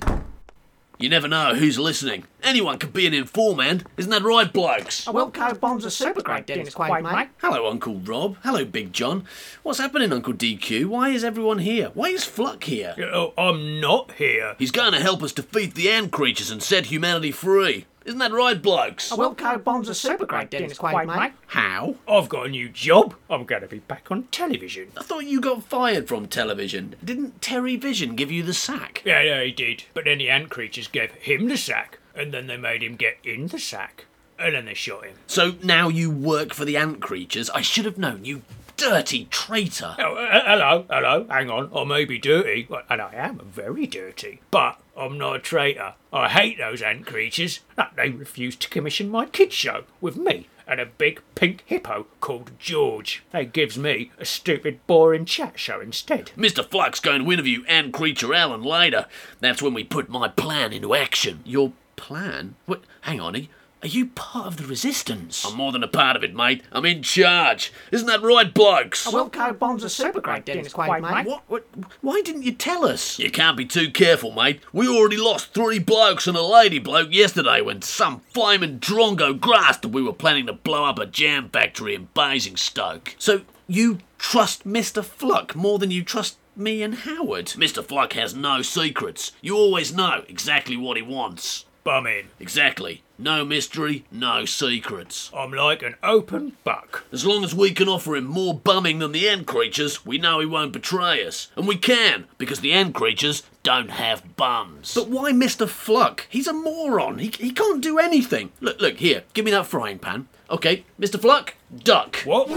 You 1.00 1.10
never 1.10 1.28
know 1.28 1.54
who's 1.54 1.78
listening. 1.78 2.24
Anyone 2.42 2.80
could 2.80 2.92
be 2.92 3.06
an 3.06 3.14
informant, 3.14 3.84
isn't 3.98 4.10
that 4.10 4.24
right, 4.24 4.52
blokes? 4.52 5.08
Oh, 5.08 5.12
A 5.12 5.14
Wilco 5.32 5.60
bombs 5.60 5.86
are 5.86 5.92
super 5.92 6.24
great, 6.24 6.48
Dennis 6.48 6.74
Quaid, 6.74 7.04
mate. 7.04 7.30
Hello, 7.40 7.70
Uncle 7.70 8.00
Rob. 8.00 8.38
Hello, 8.44 8.66
Big 8.66 8.94
John. 8.94 9.24
What's 9.62 9.78
happening, 9.78 10.12
Uncle 10.12 10.34
DQ? 10.34 10.88
Why 10.88 11.10
is 11.10 11.24
everyone 11.24 11.60
here? 11.60 11.92
Why 11.94 12.08
is 12.08 12.26
Fluck 12.26 12.64
here? 12.64 12.96
Oh, 13.14 13.34
I'm 13.38 13.80
not 13.80 14.14
here. 14.14 14.56
He's 14.58 14.72
going 14.72 14.94
to 14.94 15.00
help 15.00 15.22
us 15.22 15.34
defeat 15.34 15.76
the 15.76 15.88
ant 15.92 16.12
creatures 16.12 16.50
and 16.50 16.64
set 16.64 16.88
humanity 16.88 17.32
free. 17.32 17.86
Isn't 18.08 18.20
that 18.20 18.32
right, 18.32 18.62
blokes? 18.62 19.12
A 19.12 19.16
Wilco 19.16 19.62
bombs 19.62 19.90
are 19.90 19.94
super 19.94 20.26
great, 20.26 20.50
Dennis 20.50 20.78
Quaid, 20.78 21.06
mate. 21.06 21.34
How? 21.48 21.96
I've 22.08 22.30
got 22.30 22.46
a 22.46 22.50
new 22.50 22.70
job. 22.70 23.16
I'm 23.30 23.44
going 23.44 23.64
to 23.64 23.68
be 23.68 23.80
back 23.80 24.10
on 24.10 24.24
television. 24.32 24.94
I 24.96 25.04
thought 25.04 25.26
you 25.26 25.42
got 25.42 25.64
fired 25.64 26.08
from 26.08 26.28
television. 26.28 26.96
Didn't 27.04 27.42
Terry 27.42 27.76
Vision 27.76 28.16
give 28.16 28.32
you 28.32 28.44
the 28.44 28.54
sack? 28.54 29.02
Yeah, 29.04 29.22
yeah, 29.24 29.44
he 29.44 29.52
did. 29.52 29.84
But 29.94 30.06
then 30.06 30.20
the 30.20 30.30
ant 30.30 30.50
creatures 30.50 30.88
gave 30.88 31.12
him 31.12 31.50
the 31.50 31.58
sack, 31.58 32.00
and 32.16 32.34
then 32.34 32.48
they 32.48 32.56
made 32.56 32.82
him 32.82 32.96
get 32.96 33.18
in 33.26 33.48
the 33.48 33.60
sack, 33.60 34.06
and 34.40 34.56
then 34.56 34.64
they 34.64 34.74
shot 34.74 35.04
him. 35.04 35.16
So 35.28 35.56
now 35.62 35.90
you 35.90 36.10
work 36.10 36.54
for 36.54 36.64
the 36.64 36.78
ant 36.78 37.02
creatures? 37.02 37.50
I 37.50 37.60
should 37.60 37.84
have 37.84 37.98
known, 37.98 38.24
you 38.24 38.42
dirty 38.78 39.26
traitor. 39.26 39.96
Oh, 40.00 40.16
uh, 40.16 40.44
hello, 40.46 40.86
hello, 40.90 41.26
hang 41.30 41.50
on. 41.50 41.70
I 41.76 41.84
may 41.84 42.06
be 42.06 42.18
dirty, 42.18 42.68
and 42.90 43.02
I 43.02 43.12
am 43.14 43.40
very 43.52 43.86
dirty, 43.88 44.40
but 44.52 44.80
I'm 44.96 45.18
not 45.18 45.36
a 45.36 45.40
traitor. 45.40 45.96
I 46.14 46.30
hate 46.30 46.58
those 46.60 46.82
ant 46.82 47.06
creatures. 47.06 47.60
Uh, 47.78 47.86
They 47.96 48.10
refused 48.10 48.62
to 48.62 48.70
commission 48.70 49.10
my 49.10 49.26
kids 49.26 49.56
show 49.56 49.84
with 50.00 50.16
me 50.18 50.48
and 50.70 50.80
a 50.82 50.86
big 50.86 51.22
pink 51.34 51.64
hippo 51.66 52.08
called 52.20 52.52
George. 52.60 53.24
They 53.32 53.46
gives 53.46 53.78
me 53.78 54.12
a 54.20 54.26
stupid, 54.26 54.80
boring 54.86 55.24
chat 55.26 55.58
show 55.58 55.80
instead. 55.80 56.32
Mr. 56.38 56.64
Fluck's 56.70 57.00
going 57.00 57.24
to 57.24 57.32
interview 57.32 57.64
Ant 57.68 57.94
Creature 57.94 58.34
Alan 58.34 58.64
later. 58.64 59.06
That's 59.40 59.62
when 59.62 59.74
we 59.74 59.84
put 59.86 60.10
my 60.10 60.28
plan 60.28 60.74
into 60.74 60.94
action. 60.94 61.40
Your 61.46 61.72
plan? 61.96 62.56
What? 62.66 62.82
Hang 63.02 63.22
on, 63.22 63.36
are- 63.38 63.48
are 63.84 63.88
you 63.88 64.08
part 64.08 64.48
of 64.48 64.58
the 64.58 64.66
resistance? 64.66 65.46
I'm 65.46 65.56
more 65.56 65.72
than 65.72 65.84
a 65.84 65.88
part 65.88 66.16
of 66.16 66.24
it, 66.24 66.34
mate. 66.34 66.64
I'm 66.72 66.86
in 66.86 67.04
charge. 67.04 67.72
Isn't 67.92 68.08
that 68.08 68.24
right, 68.24 68.52
blokes? 68.52 69.06
Oh, 69.06 69.26
a 69.26 69.30
Wilco 69.30 69.58
bombs 69.58 69.84
are 69.84 69.90
super 69.90 70.20
great, 70.20 70.46
Dennis 70.46 70.74
Quaid, 70.74 71.02
mate. 71.02 71.28
What, 71.28 71.44
what? 71.48 71.66
Why 72.02 72.22
didn't 72.24 72.44
you 72.44 72.54
tell 72.54 72.86
us? 72.86 73.20
You 73.20 73.30
can't 73.30 73.56
be 73.56 73.66
too 73.66 73.92
careful, 73.92 74.32
mate. 74.32 74.62
We 74.74 74.88
already 74.88 75.18
lost 75.18 75.54
three 75.54 75.80
blokes 75.80 76.28
and 76.28 76.36
a 76.36 76.42
lady 76.42 76.80
bloke 76.80 77.14
yesterday 77.14 77.62
when 77.62 77.84
some 77.84 78.22
flaming 78.34 78.80
drongo 78.80 79.40
grasped 79.40 79.84
that 79.84 79.90
we 79.90 80.02
were 80.02 80.14
planning 80.14 80.48
to 80.48 80.54
blow 80.54 80.86
up 80.86 80.98
a 80.98 81.06
jam 81.06 81.50
factory 81.50 81.94
in 81.94 82.08
Basingstoke. 82.16 83.16
So 83.20 83.42
you 83.68 84.00
trust 84.18 84.68
Mr. 84.68 85.04
Fluck 85.04 85.56
more 85.56 85.78
than 85.78 85.92
you 85.92 86.04
trust 86.04 86.38
me 86.56 86.82
and 86.82 86.96
Howard? 86.96 87.48
Mr. 87.50 87.86
Fluck 87.86 88.14
has 88.14 88.34
no 88.34 88.64
secrets. 88.64 89.34
You 89.42 89.56
always 89.56 89.94
know 89.94 90.24
exactly 90.28 90.76
what 90.76 90.98
he 90.98 91.04
wants. 91.04 91.66
Bum 91.88 92.06
in. 92.06 92.28
Exactly. 92.38 93.02
No 93.18 93.46
mystery, 93.46 94.04
no 94.12 94.44
secrets. 94.44 95.32
I'm 95.34 95.54
like 95.54 95.82
an 95.82 95.96
open 96.04 96.58
buck. 96.66 97.06
As 97.14 97.26
long 97.26 97.46
as 97.46 97.56
we 97.56 97.72
can 97.72 97.88
offer 97.88 98.18
him 98.18 98.26
more 98.26 98.54
bumming 98.54 99.00
than 99.00 99.14
the 99.14 99.30
ant 99.30 99.48
creatures, 99.48 100.06
we 100.06 100.18
know 100.18 100.42
he 100.42 100.46
won't 100.46 100.74
betray 100.74 101.26
us. 101.26 101.50
And 101.56 101.66
we 101.66 101.78
can, 101.78 102.26
because 102.38 102.60
the 102.60 102.74
ant 102.74 102.94
creatures 102.94 103.44
don't 103.64 103.92
have 103.92 104.36
bums. 104.36 104.96
But 104.96 105.08
why 105.08 105.32
Mr. 105.32 105.66
Fluck? 105.66 106.28
He's 106.30 106.48
a 106.48 106.52
moron. 106.52 107.20
He, 107.20 107.28
he 107.28 107.52
can't 107.52 107.82
do 107.82 108.00
anything. 108.00 108.52
Look, 108.60 108.82
look, 108.82 108.98
here, 108.98 109.24
give 109.34 109.46
me 109.46 109.52
that 109.52 109.66
frying 109.66 110.00
pan. 110.00 110.28
Okay, 110.50 110.84
Mr. 111.00 111.18
Fluck, 111.18 111.56
duck. 111.74 112.18
What? 112.26 112.50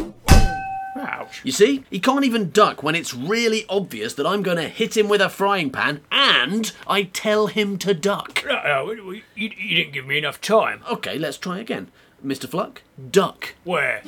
Ouch. 0.96 1.40
You 1.44 1.52
see, 1.52 1.84
he 1.90 2.00
can't 2.00 2.24
even 2.24 2.50
duck 2.50 2.82
when 2.82 2.94
it's 2.94 3.14
really 3.14 3.64
obvious 3.68 4.14
that 4.14 4.26
I'm 4.26 4.42
going 4.42 4.56
to 4.56 4.68
hit 4.68 4.96
him 4.96 5.08
with 5.08 5.20
a 5.20 5.28
frying 5.28 5.70
pan 5.70 6.00
and 6.10 6.72
I 6.86 7.04
tell 7.04 7.46
him 7.46 7.78
to 7.78 7.94
duck. 7.94 8.44
No, 8.46 8.92
no, 8.92 9.10
you, 9.10 9.22
you 9.36 9.76
didn't 9.76 9.92
give 9.92 10.06
me 10.06 10.18
enough 10.18 10.40
time. 10.40 10.82
Okay, 10.90 11.18
let's 11.18 11.38
try 11.38 11.58
again. 11.58 11.88
Mr. 12.24 12.48
Fluck, 12.48 12.82
duck. 13.10 13.54
Where? 13.64 14.02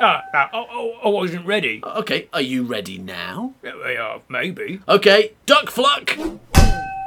Ah, 0.00 0.24
ah, 0.34 0.50
oh, 0.52 0.66
oh, 0.70 0.92
I 1.04 1.08
wasn't 1.08 1.46
ready. 1.46 1.80
Okay, 1.84 2.28
are 2.32 2.42
you 2.42 2.64
ready 2.64 2.98
now? 2.98 3.54
Yeah, 3.62 3.72
yeah, 3.88 4.18
maybe. 4.28 4.80
Okay, 4.88 5.32
duck 5.46 5.70
Fluck. 5.70 6.18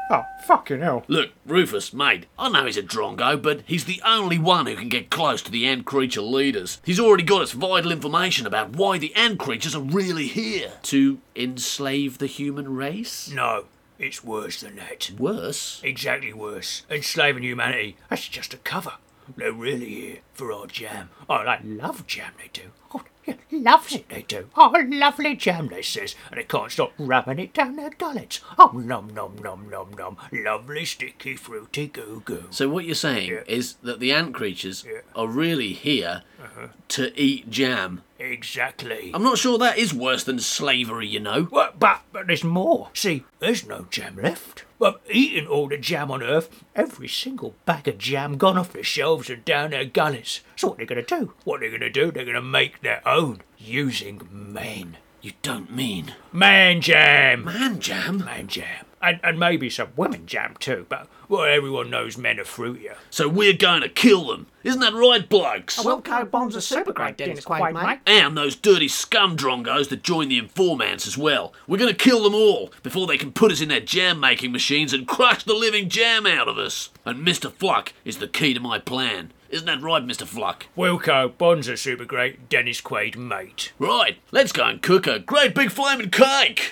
Oh, 0.09 0.23
fucking 0.45 0.79
hell. 0.79 1.03
Look, 1.07 1.31
Rufus, 1.45 1.93
mate, 1.93 2.27
I 2.39 2.49
know 2.49 2.65
he's 2.65 2.77
a 2.77 2.83
drongo, 2.83 3.41
but 3.41 3.61
he's 3.65 3.85
the 3.85 4.01
only 4.05 4.39
one 4.39 4.65
who 4.65 4.75
can 4.75 4.87
get 4.87 5.09
close 5.09 5.41
to 5.41 5.51
the 5.51 5.65
ant 5.67 5.85
creature 5.85 6.21
leaders. 6.21 6.79
He's 6.85 6.99
already 6.99 7.23
got 7.23 7.41
us 7.41 7.51
vital 7.51 7.91
information 7.91 8.47
about 8.47 8.75
why 8.75 8.97
the 8.97 9.13
ant 9.15 9.37
creatures 9.37 9.75
are 9.75 9.81
really 9.81 10.27
here. 10.27 10.73
To 10.83 11.19
enslave 11.35 12.19
the 12.19 12.27
human 12.27 12.73
race? 12.73 13.29
No, 13.29 13.65
it's 13.99 14.23
worse 14.23 14.61
than 14.61 14.77
that. 14.77 15.11
Worse? 15.17 15.81
Exactly 15.83 16.31
worse. 16.31 16.83
Enslaving 16.89 17.43
humanity, 17.43 17.97
that's 18.09 18.29
just 18.29 18.53
a 18.53 18.57
cover. 18.57 18.93
They're 19.35 19.51
really 19.51 19.89
here 19.89 20.17
for 20.33 20.53
our 20.53 20.67
jam. 20.67 21.09
Oh, 21.29 21.43
they 21.43 21.67
love 21.67 22.07
jam, 22.07 22.31
they 22.37 22.49
do. 22.53 22.69
Oh, 22.95 23.01
yeah, 23.03 23.09
loves 23.51 23.93
it, 23.93 24.09
they 24.09 24.21
do. 24.23 24.49
Oh, 24.55 24.73
lovely 24.87 25.35
jam, 25.35 25.67
they 25.67 25.81
says. 25.81 26.15
And 26.31 26.39
they 26.39 26.43
can't 26.43 26.71
stop 26.71 26.93
rubbing 26.97 27.39
it 27.39 27.53
down 27.53 27.75
their 27.75 27.89
gullets. 27.91 28.41
Oh, 28.57 28.71
nom, 28.73 29.13
nom, 29.13 29.35
nom, 29.41 29.69
nom, 29.69 29.91
nom. 29.97 30.17
Lovely, 30.31 30.85
sticky, 30.85 31.35
fruity 31.35 31.87
goo-goo. 31.87 32.45
So 32.49 32.69
what 32.69 32.85
you're 32.85 32.95
saying 32.95 33.29
Yeah. 33.29 33.43
is 33.47 33.75
that 33.83 33.99
the 33.99 34.11
ant 34.11 34.33
creatures 34.33 34.85
Yeah. 34.87 35.01
are 35.15 35.27
really 35.27 35.73
here 35.73 36.23
uh-huh. 36.41 36.67
to 36.89 37.19
eat 37.19 37.49
jam. 37.49 38.03
Exactly. 38.19 39.11
I'm 39.13 39.23
not 39.23 39.37
sure 39.37 39.57
that 39.59 39.77
is 39.77 39.93
worse 39.93 40.23
than 40.23 40.39
slavery, 40.39 41.07
you 41.07 41.19
know. 41.19 41.47
Well, 41.51 41.71
but, 41.77 42.01
but 42.11 42.27
there's 42.27 42.43
more. 42.43 42.89
See, 42.93 43.23
there's 43.39 43.65
no 43.67 43.87
jam 43.91 44.15
left. 44.15 44.65
Well, 44.79 44.97
eating 45.09 45.47
all 45.47 45.67
the 45.67 45.77
jam 45.77 46.11
on 46.11 46.23
Earth, 46.23 46.63
every 46.75 47.07
single 47.07 47.55
bag 47.65 47.87
of 47.87 47.97
jam 47.97 48.37
gone 48.37 48.57
off 48.57 48.73
the 48.73 48.83
shelves 48.83 49.29
and 49.29 49.43
down 49.45 49.71
their 49.71 49.85
gullets. 49.85 50.41
So 50.57 50.69
what 50.69 50.77
they're 50.77 50.85
going 50.87 51.03
to 51.05 51.17
do? 51.19 51.33
What 51.43 51.59
they're 51.61 51.69
going 51.69 51.81
to 51.81 51.89
do? 51.89 52.11
They're 52.11 52.25
going 52.25 52.35
to 52.35 52.41
make 52.41 52.81
their 52.81 53.07
own 53.07 53.41
using 53.57 54.27
men. 54.31 54.97
You 55.21 55.31
don't 55.41 55.71
mean 55.73 56.13
Man 56.31 56.81
jam. 56.81 57.43
man 57.45 57.79
jam? 57.79 58.23
Man 58.25 58.47
jam. 58.47 58.85
And, 59.01 59.19
and 59.23 59.39
maybe 59.39 59.69
some 59.69 59.89
women 59.95 60.25
jam 60.25 60.55
too, 60.59 60.87
but 60.89 61.07
well, 61.29 61.43
everyone 61.43 61.89
knows 61.91 62.17
men 62.17 62.39
are 62.39 62.43
fruitier. 62.43 62.95
So 63.11 63.27
we're 63.29 63.53
going 63.53 63.81
to 63.81 63.89
kill 63.89 64.27
them. 64.27 64.47
Isn't 64.63 64.79
that 64.81 64.93
right, 64.93 65.27
blokes? 65.27 65.77
Oh, 65.77 65.97
A 65.97 66.01
Wilco 66.01 66.31
bombs 66.31 66.55
are 66.55 66.61
super 66.61 66.93
great, 66.93 67.17
Dennis 67.17 67.45
Quaid, 67.45 67.73
mate. 67.73 67.99
And 68.07 68.35
those 68.35 68.55
dirty 68.55 68.87
scum 68.87 69.37
drongos 69.37 69.89
that 69.89 70.01
join 70.01 70.29
the 70.29 70.39
informants 70.39 71.05
as 71.05 71.17
well. 71.17 71.53
We're 71.67 71.77
going 71.77 71.93
to 71.93 72.03
kill 72.03 72.23
them 72.23 72.33
all 72.33 72.71
before 72.81 73.05
they 73.05 73.17
can 73.17 73.31
put 73.31 73.51
us 73.51 73.61
in 73.61 73.69
their 73.69 73.79
jam 73.81 74.19
making 74.19 74.51
machines 74.51 74.93
and 74.93 75.07
crush 75.07 75.43
the 75.43 75.53
living 75.53 75.89
jam 75.89 76.25
out 76.25 76.47
of 76.47 76.57
us. 76.57 76.89
And 77.05 77.25
Mr. 77.25 77.51
Fluck 77.51 77.93
is 78.03 78.17
the 78.17 78.27
key 78.27 78.53
to 78.55 78.59
my 78.59 78.79
plan. 78.79 79.31
Isn't 79.49 79.65
that 79.67 79.81
right, 79.81 80.03
Mr. 80.03 80.27
Fluck? 80.27 80.65
Wilco, 80.75 81.37
Bonds 81.37 81.69
are 81.69 81.77
super 81.77 82.03
great, 82.03 82.49
Dennis 82.49 82.81
Quaid, 82.81 83.15
mate. 83.15 83.71
Right, 83.79 84.17
let's 84.31 84.51
go 84.51 84.65
and 84.65 84.81
cook 84.81 85.07
a 85.07 85.19
great 85.19 85.55
big 85.55 85.71
flaming 85.71 86.09
cake. 86.09 86.71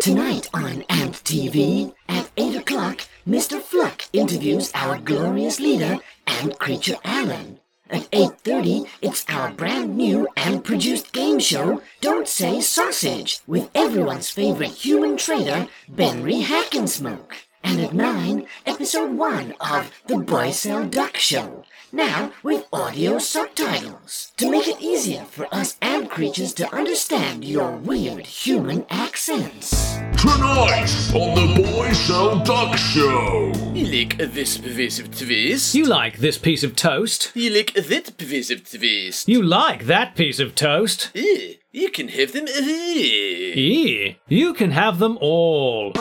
Tonight 0.00 0.48
on 0.54 0.82
AMP 0.88 1.14
TV 1.24 1.92
at 2.08 2.30
8 2.38 2.56
o'clock, 2.56 3.02
Mr. 3.28 3.60
Fluck 3.60 4.04
interviews 4.14 4.70
our 4.74 4.98
glorious 4.98 5.60
leader, 5.60 5.98
Ant 6.26 6.58
Creature 6.58 6.96
Alan. 7.04 7.60
At 7.90 8.10
8.30, 8.10 8.86
it's 9.00 9.24
our 9.30 9.50
brand 9.50 9.96
new 9.96 10.28
and 10.36 10.62
produced 10.62 11.12
game 11.12 11.38
show, 11.38 11.80
Don't 12.02 12.28
Say 12.28 12.60
Sausage, 12.60 13.40
with 13.46 13.70
everyone's 13.74 14.28
favorite 14.28 14.72
human 14.72 15.16
trader, 15.16 15.68
Benry 15.90 16.42
Hackensmoke. 16.42 17.47
And 17.64 17.80
at 17.80 17.92
9, 17.92 18.46
episode 18.66 19.12
1 19.12 19.54
of 19.60 19.90
The 20.06 20.18
Boy 20.18 20.50
Cell 20.50 20.86
Duck 20.86 21.16
Show. 21.16 21.64
Now 21.90 22.32
with 22.42 22.66
audio 22.72 23.18
subtitles 23.18 24.32
to 24.36 24.50
make 24.50 24.68
it 24.68 24.80
easier 24.80 25.24
for 25.24 25.52
us 25.54 25.76
ant 25.80 26.10
creatures 26.10 26.52
to 26.54 26.74
understand 26.74 27.44
your 27.44 27.72
weird 27.72 28.26
human 28.26 28.84
accents. 28.90 29.94
Tonight 30.18 30.90
on 31.14 31.34
the 31.34 31.62
Boy 31.62 31.92
Cell 31.92 32.40
Duck 32.44 32.76
Show. 32.76 33.52
You 33.72 33.86
like 33.86 34.18
this 34.18 34.58
piece 34.58 34.98
of 34.98 35.16
twist? 35.16 35.74
You 35.74 35.86
like 35.86 36.18
this 36.18 36.36
piece 36.36 36.62
of 36.62 36.76
toast? 36.76 37.32
You 37.34 37.50
like 37.50 37.72
that 37.72 38.16
piece 38.18 38.50
of 38.50 38.68
twist? 38.68 39.28
You 39.28 39.42
like 39.42 39.86
that 39.86 40.14
piece 40.14 40.40
of 40.40 40.54
toast? 40.54 41.10
Eh, 41.14 41.54
you 41.72 41.90
can 41.90 42.08
have 42.08 42.32
them. 42.32 42.46
eh. 42.48 43.52
Yeah, 43.54 44.12
you 44.28 44.54
can 44.54 44.70
have 44.72 44.98
them 44.98 45.18
all. 45.20 45.92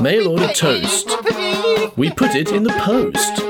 Mail 0.00 0.28
order 0.28 0.48
toast. 0.52 1.08
We 1.96 2.10
put 2.10 2.34
it 2.34 2.50
in 2.50 2.64
the 2.64 2.74
post. 2.78 3.42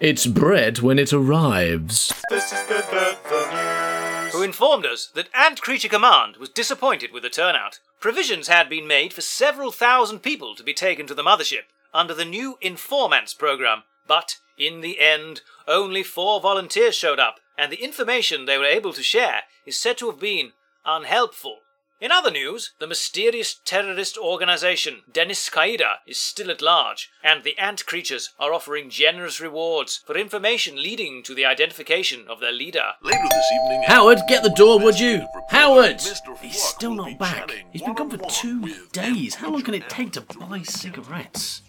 It's 0.00 0.26
bread 0.26 0.78
when 0.78 0.98
it 0.98 1.12
arrives. 1.12 2.12
This 2.30 2.52
is 2.52 2.62
the, 2.64 2.76
the, 2.90 3.16
the 3.28 4.22
news. 4.24 4.32
Who 4.32 4.42
informed 4.42 4.86
us 4.86 5.06
that 5.14 5.28
Ant 5.34 5.60
Creature 5.60 5.88
Command 5.88 6.36
was 6.38 6.48
disappointed 6.48 7.12
with 7.12 7.22
the 7.22 7.28
turnout. 7.28 7.80
Provisions 8.00 8.48
had 8.48 8.68
been 8.70 8.86
made 8.86 9.12
for 9.12 9.20
several 9.20 9.70
thousand 9.70 10.20
people 10.20 10.54
to 10.54 10.62
be 10.62 10.72
taken 10.72 11.06
to 11.06 11.14
the 11.14 11.22
mothership 11.22 11.64
under 11.92 12.14
the 12.14 12.24
new 12.24 12.56
Informants 12.62 13.34
program, 13.34 13.82
but 14.06 14.36
in 14.56 14.80
the 14.80 14.98
end, 15.00 15.42
only 15.68 16.02
four 16.02 16.40
volunteers 16.40 16.94
showed 16.94 17.18
up, 17.18 17.40
and 17.60 17.70
the 17.70 17.84
information 17.84 18.46
they 18.46 18.56
were 18.56 18.64
able 18.64 18.94
to 18.94 19.02
share 19.02 19.42
is 19.66 19.76
said 19.76 19.98
to 19.98 20.10
have 20.10 20.18
been 20.18 20.52
unhelpful. 20.86 21.58
In 22.00 22.10
other 22.10 22.30
news, 22.30 22.72
the 22.78 22.86
mysterious 22.86 23.60
terrorist 23.66 24.16
organization 24.16 25.02
Dennis 25.12 25.50
Qaeda 25.50 25.96
is 26.06 26.18
still 26.18 26.50
at 26.50 26.62
large, 26.62 27.10
and 27.22 27.44
the 27.44 27.58
ant 27.58 27.84
creatures 27.84 28.30
are 28.38 28.54
offering 28.54 28.88
generous 28.88 29.42
rewards 29.42 30.02
for 30.06 30.16
information 30.16 30.82
leading 30.82 31.22
to 31.24 31.34
the 31.34 31.44
identification 31.44 32.24
of 32.30 32.40
their 32.40 32.52
leader. 32.52 32.92
Later 33.02 33.28
this 33.28 33.52
evening. 33.52 33.82
Howard, 33.86 34.20
get 34.26 34.42
the 34.42 34.48
door, 34.56 34.80
would 34.80 34.98
you? 34.98 35.26
Howard! 35.50 36.00
He's 36.40 36.62
still 36.62 36.94
not 36.94 37.18
back. 37.18 37.52
He's 37.70 37.82
been 37.82 37.92
gone 37.92 38.08
for 38.08 38.30
two 38.30 38.88
days. 38.92 39.34
How 39.34 39.50
long 39.50 39.60
can 39.60 39.74
it 39.74 39.90
take 39.90 40.12
to 40.12 40.22
buy 40.22 40.62
cigarettes? 40.62 41.60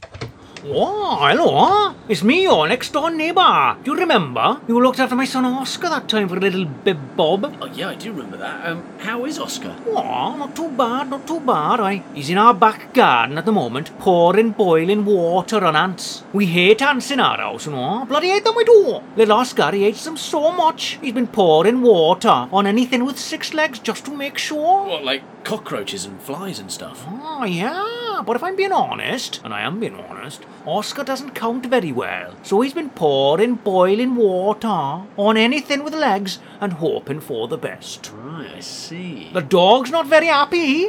Oh, 0.64 1.18
hello. 1.28 1.96
It's 2.08 2.22
me, 2.22 2.44
your 2.44 2.68
next 2.68 2.94
door 2.94 3.10
neighbour. 3.10 3.78
Do 3.84 3.92
you 3.92 3.98
remember? 3.98 4.62
You 4.68 4.80
looked 4.80 5.00
after 5.00 5.16
my 5.16 5.26
son 5.26 5.44
Oscar 5.44 5.90
that 5.90 6.08
time 6.08 6.30
for 6.30 6.38
a 6.38 6.40
little 6.40 6.66
bib 6.66 7.16
bob. 7.18 7.58
Oh, 7.60 7.66
yeah, 7.66 7.90
I 7.90 7.96
do 7.96 8.12
remember 8.12 8.38
that. 8.38 8.68
Um, 8.68 8.84
how 9.00 9.26
is 9.26 9.40
Oscar? 9.40 9.76
Oh, 9.88 10.36
not 10.38 10.56
too 10.56 10.70
bad, 10.70 11.10
not 11.10 11.26
too 11.26 11.40
bad. 11.40 11.80
I, 11.80 12.04
he's 12.14 12.30
in 12.30 12.38
our 12.38 12.54
back 12.54 12.94
garden 12.94 13.40
at 13.40 13.46
the 13.46 13.52
moment, 13.52 13.98
pouring 13.98 14.52
boiling 14.52 15.04
water 15.04 15.66
on 15.66 15.76
ants. 15.76 16.24
We 16.32 16.46
hate 16.46 16.84
ants 16.84 17.10
in 17.10 17.20
our 17.20 17.38
house, 17.38 17.66
you 17.66 17.72
know. 17.72 18.06
Bloody 18.08 18.30
hate 18.30 18.44
them 18.44 18.56
we 18.56 18.64
do. 18.64 19.02
Little 19.16 19.38
Oscar, 19.38 19.72
he 19.72 19.82
hates 19.82 20.06
them 20.06 20.18
so 20.18 20.52
much. 20.52 21.00
He's 21.02 21.14
been 21.14 21.26
pouring 21.26 21.82
water 21.82 22.48
on 22.52 22.68
anything 22.68 23.04
with 23.04 23.18
six 23.18 23.56
legs 23.56 23.80
just 23.80 24.06
to 24.06 24.16
make 24.16 24.38
sure. 24.38 24.88
What, 24.88 25.04
like 25.04 25.24
cockroaches 25.44 26.06
and 26.06 26.22
flies 26.22 26.60
and 26.60 26.72
stuff? 26.72 27.04
Oh, 27.08 27.46
yeah, 27.46 27.84
but 28.22 28.36
if 28.36 28.44
I'm 28.44 28.56
being 28.56 28.72
honest, 28.72 29.42
and 29.44 29.54
I 29.54 29.62
am 29.62 29.80
being 29.80 29.96
honest, 29.96 30.46
Oscar 30.66 31.04
doesn't 31.04 31.36
count 31.36 31.66
very 31.66 31.92
well. 31.92 32.36
So 32.44 32.62
he's 32.62 32.74
been 32.74 32.90
pouring 32.90 33.56
boiling 33.56 34.16
water 34.16 34.68
on 34.68 35.38
anything 35.38 35.84
with 35.84 35.94
legs 35.94 36.40
and 36.60 36.74
hoping 36.74 37.20
for 37.20 37.48
the 37.48 37.58
best. 37.58 38.12
Right, 38.14 38.52
I 38.56 38.60
see. 38.60 39.30
The 39.34 39.42
dog's 39.42 39.92
not 39.92 40.08
very 40.08 40.28
happy, 40.28 40.88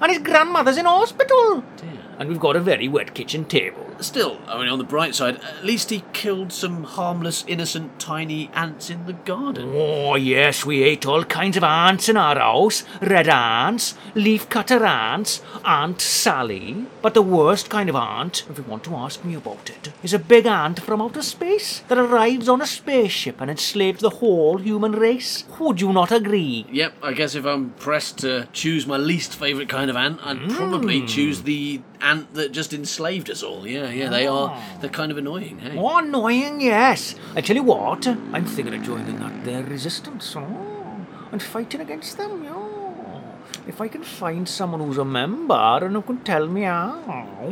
and 0.00 0.10
his 0.10 0.18
grandmother's 0.18 0.78
in 0.78 0.86
hospital. 0.86 1.64
Dear. 1.76 1.90
And 2.18 2.28
we've 2.28 2.40
got 2.40 2.56
a 2.56 2.60
very 2.60 2.88
wet 2.88 3.14
kitchen 3.14 3.44
table. 3.44 3.86
Still, 4.00 4.38
I 4.46 4.58
mean, 4.58 4.68
on 4.68 4.78
the 4.78 4.84
bright 4.84 5.14
side, 5.14 5.40
at 5.42 5.64
least 5.64 5.90
he 5.90 6.04
killed 6.12 6.52
some 6.52 6.84
harmless, 6.84 7.44
innocent, 7.46 7.98
tiny 7.98 8.50
ants 8.54 8.90
in 8.90 9.06
the 9.06 9.12
garden. 9.12 9.72
Oh, 9.74 10.14
yes, 10.16 10.64
we 10.64 10.82
ate 10.82 11.06
all 11.06 11.24
kinds 11.24 11.56
of 11.56 11.64
ants 11.64 12.08
in 12.08 12.16
our 12.16 12.38
house 12.38 12.84
red 13.00 13.28
ants, 13.28 13.94
leaf 14.14 14.48
cutter 14.48 14.84
ants, 14.84 15.42
Aunt 15.64 16.00
Sally. 16.00 16.86
But 17.02 17.14
the 17.14 17.22
worst 17.22 17.68
kind 17.70 17.88
of 17.88 17.96
ant, 17.96 18.44
if 18.48 18.58
you 18.58 18.64
want 18.64 18.84
to 18.84 18.94
ask 18.94 19.24
me 19.24 19.34
about 19.34 19.70
it, 19.70 19.92
is 20.02 20.14
a 20.14 20.18
big 20.18 20.46
ant 20.46 20.80
from 20.80 21.02
outer 21.02 21.22
space 21.22 21.80
that 21.88 21.98
arrives 21.98 22.48
on 22.48 22.62
a 22.62 22.66
spaceship 22.66 23.40
and 23.40 23.50
enslaves 23.50 24.00
the 24.00 24.10
whole 24.10 24.58
human 24.58 24.92
race. 24.92 25.44
Would 25.58 25.80
you 25.80 25.92
not 25.92 26.12
agree? 26.12 26.66
Yep, 26.70 26.94
I 27.02 27.12
guess 27.12 27.34
if 27.34 27.44
I'm 27.44 27.70
pressed 27.70 28.18
to 28.18 28.48
choose 28.52 28.86
my 28.86 28.96
least 28.96 29.34
favourite 29.34 29.68
kind 29.68 29.90
of 29.90 29.96
ant, 29.96 30.20
I'd 30.24 30.50
probably 30.50 31.00
hmm. 31.00 31.06
choose 31.06 31.42
the 31.42 31.80
ant 32.00 32.34
that 32.34 32.52
just 32.52 32.72
enslaved 32.72 33.30
us 33.30 33.42
all. 33.42 33.66
Yeah, 33.66 33.89
yeah, 33.90 34.08
they 34.08 34.26
are. 34.26 34.50
Ah. 34.52 34.76
They're 34.80 34.90
kind 34.90 35.10
of 35.12 35.18
annoying, 35.18 35.58
hey? 35.58 35.76
Oh, 35.78 35.98
annoying, 35.98 36.60
yes. 36.60 37.14
I 37.34 37.40
tell 37.40 37.56
you 37.56 37.62
what, 37.62 38.06
I'm 38.06 38.44
thinking 38.44 38.74
of 38.74 38.82
joining 38.82 39.18
that 39.20 39.44
their 39.44 39.62
resistance, 39.62 40.34
oh, 40.36 41.06
and 41.32 41.42
fighting 41.42 41.80
against 41.80 42.16
them, 42.16 42.44
yeah. 42.44 42.59
If 43.66 43.80
I 43.80 43.88
can 43.88 44.02
find 44.02 44.48
someone 44.48 44.80
who's 44.80 44.98
a 44.98 45.04
member 45.04 45.54
and 45.54 45.94
who 45.94 46.02
can 46.02 46.18
tell 46.24 46.46
me 46.46 46.62
how. 46.62 47.02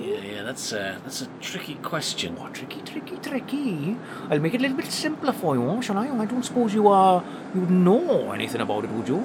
Yeah, 0.01 0.21
yeah, 0.21 0.43
that's 0.43 0.73
a 0.73 1.01
that's 1.05 1.23
a 1.23 1.27
tricky 1.41 1.75
question. 1.77 2.37
Oh, 2.41 2.49
tricky, 2.49 2.81
tricky, 2.81 3.17
tricky. 3.19 3.97
I'll 4.31 4.39
make 4.39 4.55
it 4.55 4.59
a 4.59 4.63
little 4.63 4.77
bit 4.77 4.87
simpler 4.87 5.33
for 5.33 5.55
you, 5.55 5.83
shall 5.83 5.99
I? 5.99 6.09
I 6.09 6.25
don't 6.25 6.43
suppose 6.43 6.73
you 6.73 6.89
are 6.89 7.23
you 7.55 7.61
would 7.61 7.71
know 7.71 8.33
anything 8.33 8.61
about 8.61 8.85
it, 8.85 8.91
would 8.91 9.09
you? 9.09 9.19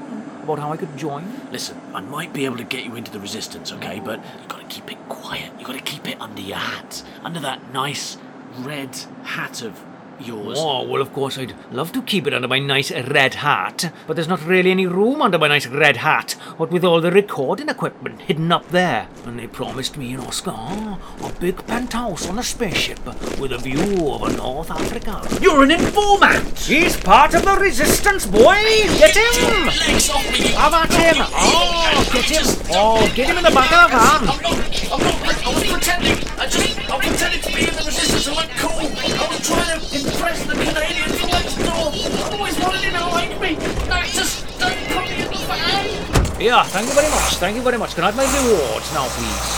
About 0.44 0.60
how 0.60 0.74
I 0.74 0.78
could 0.78 0.96
join? 0.98 1.24
Listen, 1.52 1.80
I 1.94 2.02
might 2.02 2.34
be 2.34 2.44
able 2.44 2.58
to 2.58 2.66
get 2.66 2.84
you 2.84 2.96
into 2.96 3.12
the 3.12 3.20
resistance, 3.20 3.72
okay? 3.72 4.02
But 4.04 4.20
you've 4.40 4.50
got 4.50 4.60
to 4.60 4.76
keep 4.76 4.92
it 4.92 4.98
quiet. 5.08 5.52
You've 5.58 5.68
got 5.68 5.78
to 5.78 5.82
keep 5.82 6.08
it 6.08 6.20
under 6.20 6.42
your 6.42 6.58
hat, 6.58 7.02
under 7.24 7.40
that 7.40 7.72
nice 7.72 8.18
red 8.60 8.96
hat 9.24 9.62
of 9.62 9.82
yours. 10.20 10.58
Oh, 10.60 10.88
well, 10.88 11.02
of 11.02 11.14
course, 11.14 11.38
I'd 11.38 11.56
love 11.72 11.92
to 11.94 12.02
keep 12.02 12.28
it 12.28 12.34
under 12.34 12.48
my 12.48 12.60
nice 12.60 12.92
red 12.92 13.36
hat, 13.36 13.94
but 14.08 14.16
there's 14.16 14.28
not 14.28 14.46
really 14.46 14.72
any 14.72 14.86
room 14.86 15.22
under 15.22 15.38
my 15.38 15.48
nice 15.48 15.68
red 15.68 15.98
hat, 15.98 16.34
what 16.58 16.72
with 16.72 16.84
all 16.84 17.02
the 17.02 17.12
recording 17.12 17.70
equipment 17.70 18.22
hidden 18.22 18.52
up 18.52 18.68
there. 18.70 19.08
And 19.26 19.40
they 19.40 19.48
promised 19.48 19.98
me 19.98 20.14
and 20.14 20.24
Oscar 20.24 20.52
a 20.52 21.34
big 21.40 21.66
penthouse 21.68 22.28
on 22.28 22.40
a 22.40 22.44
spaceship 22.44 23.06
with 23.40 23.52
a 23.52 23.58
view 23.58 24.08
over 24.08 24.32
North 24.36 24.72
Africa. 24.72 25.22
You're 25.42 25.64
an 25.64 25.72
informant. 25.72 26.60
He's 26.60 26.98
part 26.98 27.34
of 27.34 27.44
the 27.44 27.56
resistance, 27.56 28.26
boy! 28.26 28.62
Get 28.98 29.16
him! 29.16 29.68
Have 30.58 30.74
at 30.74 30.92
him! 30.92 31.26
Oh, 31.34 32.10
get 32.14 32.30
him! 32.30 32.46
Oh, 32.72 33.12
get 33.16 33.30
him 33.30 33.38
in 33.38 33.44
the 33.44 33.52
back 33.52 33.72
of 33.72 33.92
the 33.92 33.98
van! 33.98 35.23
I 35.46 35.50
was 35.54 35.64
pretending. 35.70 36.18
I 36.40 36.48
just, 36.48 36.80
I 36.90 36.98
pretended 37.00 37.44
to 37.44 37.52
be 37.52 37.68
in 37.68 37.76
the 37.76 37.84
resistance 37.86 38.28
and 38.28 38.38
look 38.38 38.50
cool. 38.64 38.80
I 38.80 39.28
was 39.28 39.46
trying 39.46 39.68
to 39.68 39.76
impress 39.92 40.46
the 40.46 40.54
Canadians 40.54 41.22
next 41.28 41.58
door. 41.60 41.92
I 41.92 42.32
always 42.32 42.58
wanted 42.60 42.80
him 42.82 42.94
to 42.94 43.06
like 43.12 43.38
me. 43.42 43.58
Just 44.12 44.46
don't 44.58 44.78
put 44.88 45.10
me 45.10 45.22
in 45.22 45.28
the 45.28 45.38
van. 45.44 45.86
Yeah, 46.40 46.64
thank 46.64 46.88
you 46.88 46.94
very 46.94 47.10
much, 47.10 47.36
thank 47.36 47.56
you 47.56 47.62
very 47.62 47.78
much. 47.78 47.94
Can 47.96 48.06
I 48.06 48.12
have 48.12 48.16
my 48.16 48.24
rewards 48.24 48.94
now, 48.94 49.10
please? 49.10 49.54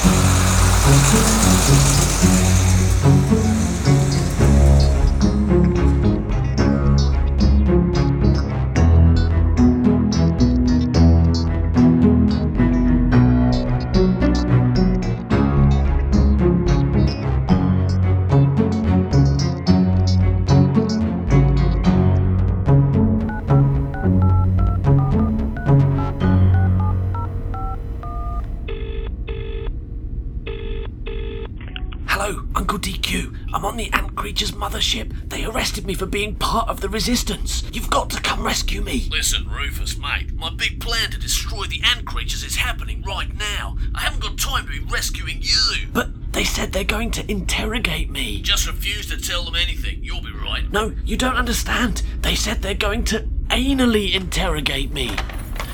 Hello, 32.17 32.45
Uncle 32.55 32.79
DQ. 32.79 33.35
I'm 33.53 33.65
on 33.65 33.75
the 33.75 33.91
ant 33.91 34.15
creature's 34.15 34.53
mothership. 34.53 35.27
They 35.27 35.43
arrested 35.43 35.85
me 35.85 35.95
for 35.95 36.05
being 36.05 36.35
part 36.35 36.69
of 36.69 36.79
the 36.79 36.87
resistance. 36.87 37.61
You've 37.73 37.89
got 37.89 38.09
to 38.11 38.21
come 38.21 38.41
rescue 38.41 38.79
me. 38.79 39.09
Listen, 39.11 39.45
Rufus, 39.49 39.97
mate, 39.97 40.33
my 40.33 40.49
big 40.49 40.79
plan 40.79 41.11
to 41.11 41.19
destroy 41.19 41.65
the 41.65 41.81
ant 41.83 42.05
creatures 42.05 42.41
is 42.41 42.55
happening 42.55 43.03
right 43.05 43.35
now. 43.35 43.75
I 43.93 43.99
haven't 43.99 44.21
got 44.21 44.37
time 44.37 44.65
to 44.65 44.71
be 44.71 44.79
rescuing 44.79 45.39
you. 45.41 45.89
But 45.91 46.31
they 46.31 46.45
said 46.45 46.71
they're 46.71 46.85
going 46.85 47.11
to 47.11 47.29
interrogate 47.29 48.09
me. 48.09 48.41
Just 48.41 48.65
refuse 48.65 49.07
to 49.07 49.17
tell 49.17 49.43
them 49.43 49.55
anything. 49.55 50.01
You'll 50.01 50.23
be 50.23 50.31
right. 50.31 50.71
No, 50.71 50.95
you 51.03 51.17
don't 51.17 51.35
understand. 51.35 52.01
They 52.21 52.35
said 52.35 52.61
they're 52.61 52.75
going 52.75 53.03
to 53.05 53.27
anally 53.49 54.13
interrogate 54.13 54.93
me. 54.93 55.13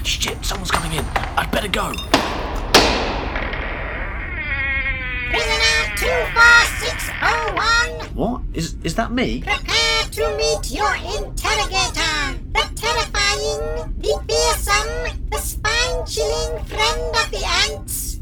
Shit, 0.03 0.43
someone's 0.43 0.71
coming 0.71 0.97
in. 0.97 1.05
I'd 1.37 1.51
better 1.51 1.67
go. 1.67 1.93
Prisoner 6.01 6.25
24601, 6.33 8.15
What? 8.15 8.41
Is 8.55 8.75
is 8.83 8.95
that 8.95 9.11
me? 9.11 9.41
prepare 9.41 10.03
to 10.09 10.35
meet 10.35 10.71
your 10.71 10.95
interrogator, 10.95 12.39
the 12.53 12.63
terrifying, 12.73 13.93
the 13.99 14.19
fearsome, 14.27 15.19
the 15.29 15.37
spine-chilling 15.37 16.65
friend 16.65 17.15
of 17.15 17.29
the 17.29 17.45
ants, 17.69 18.19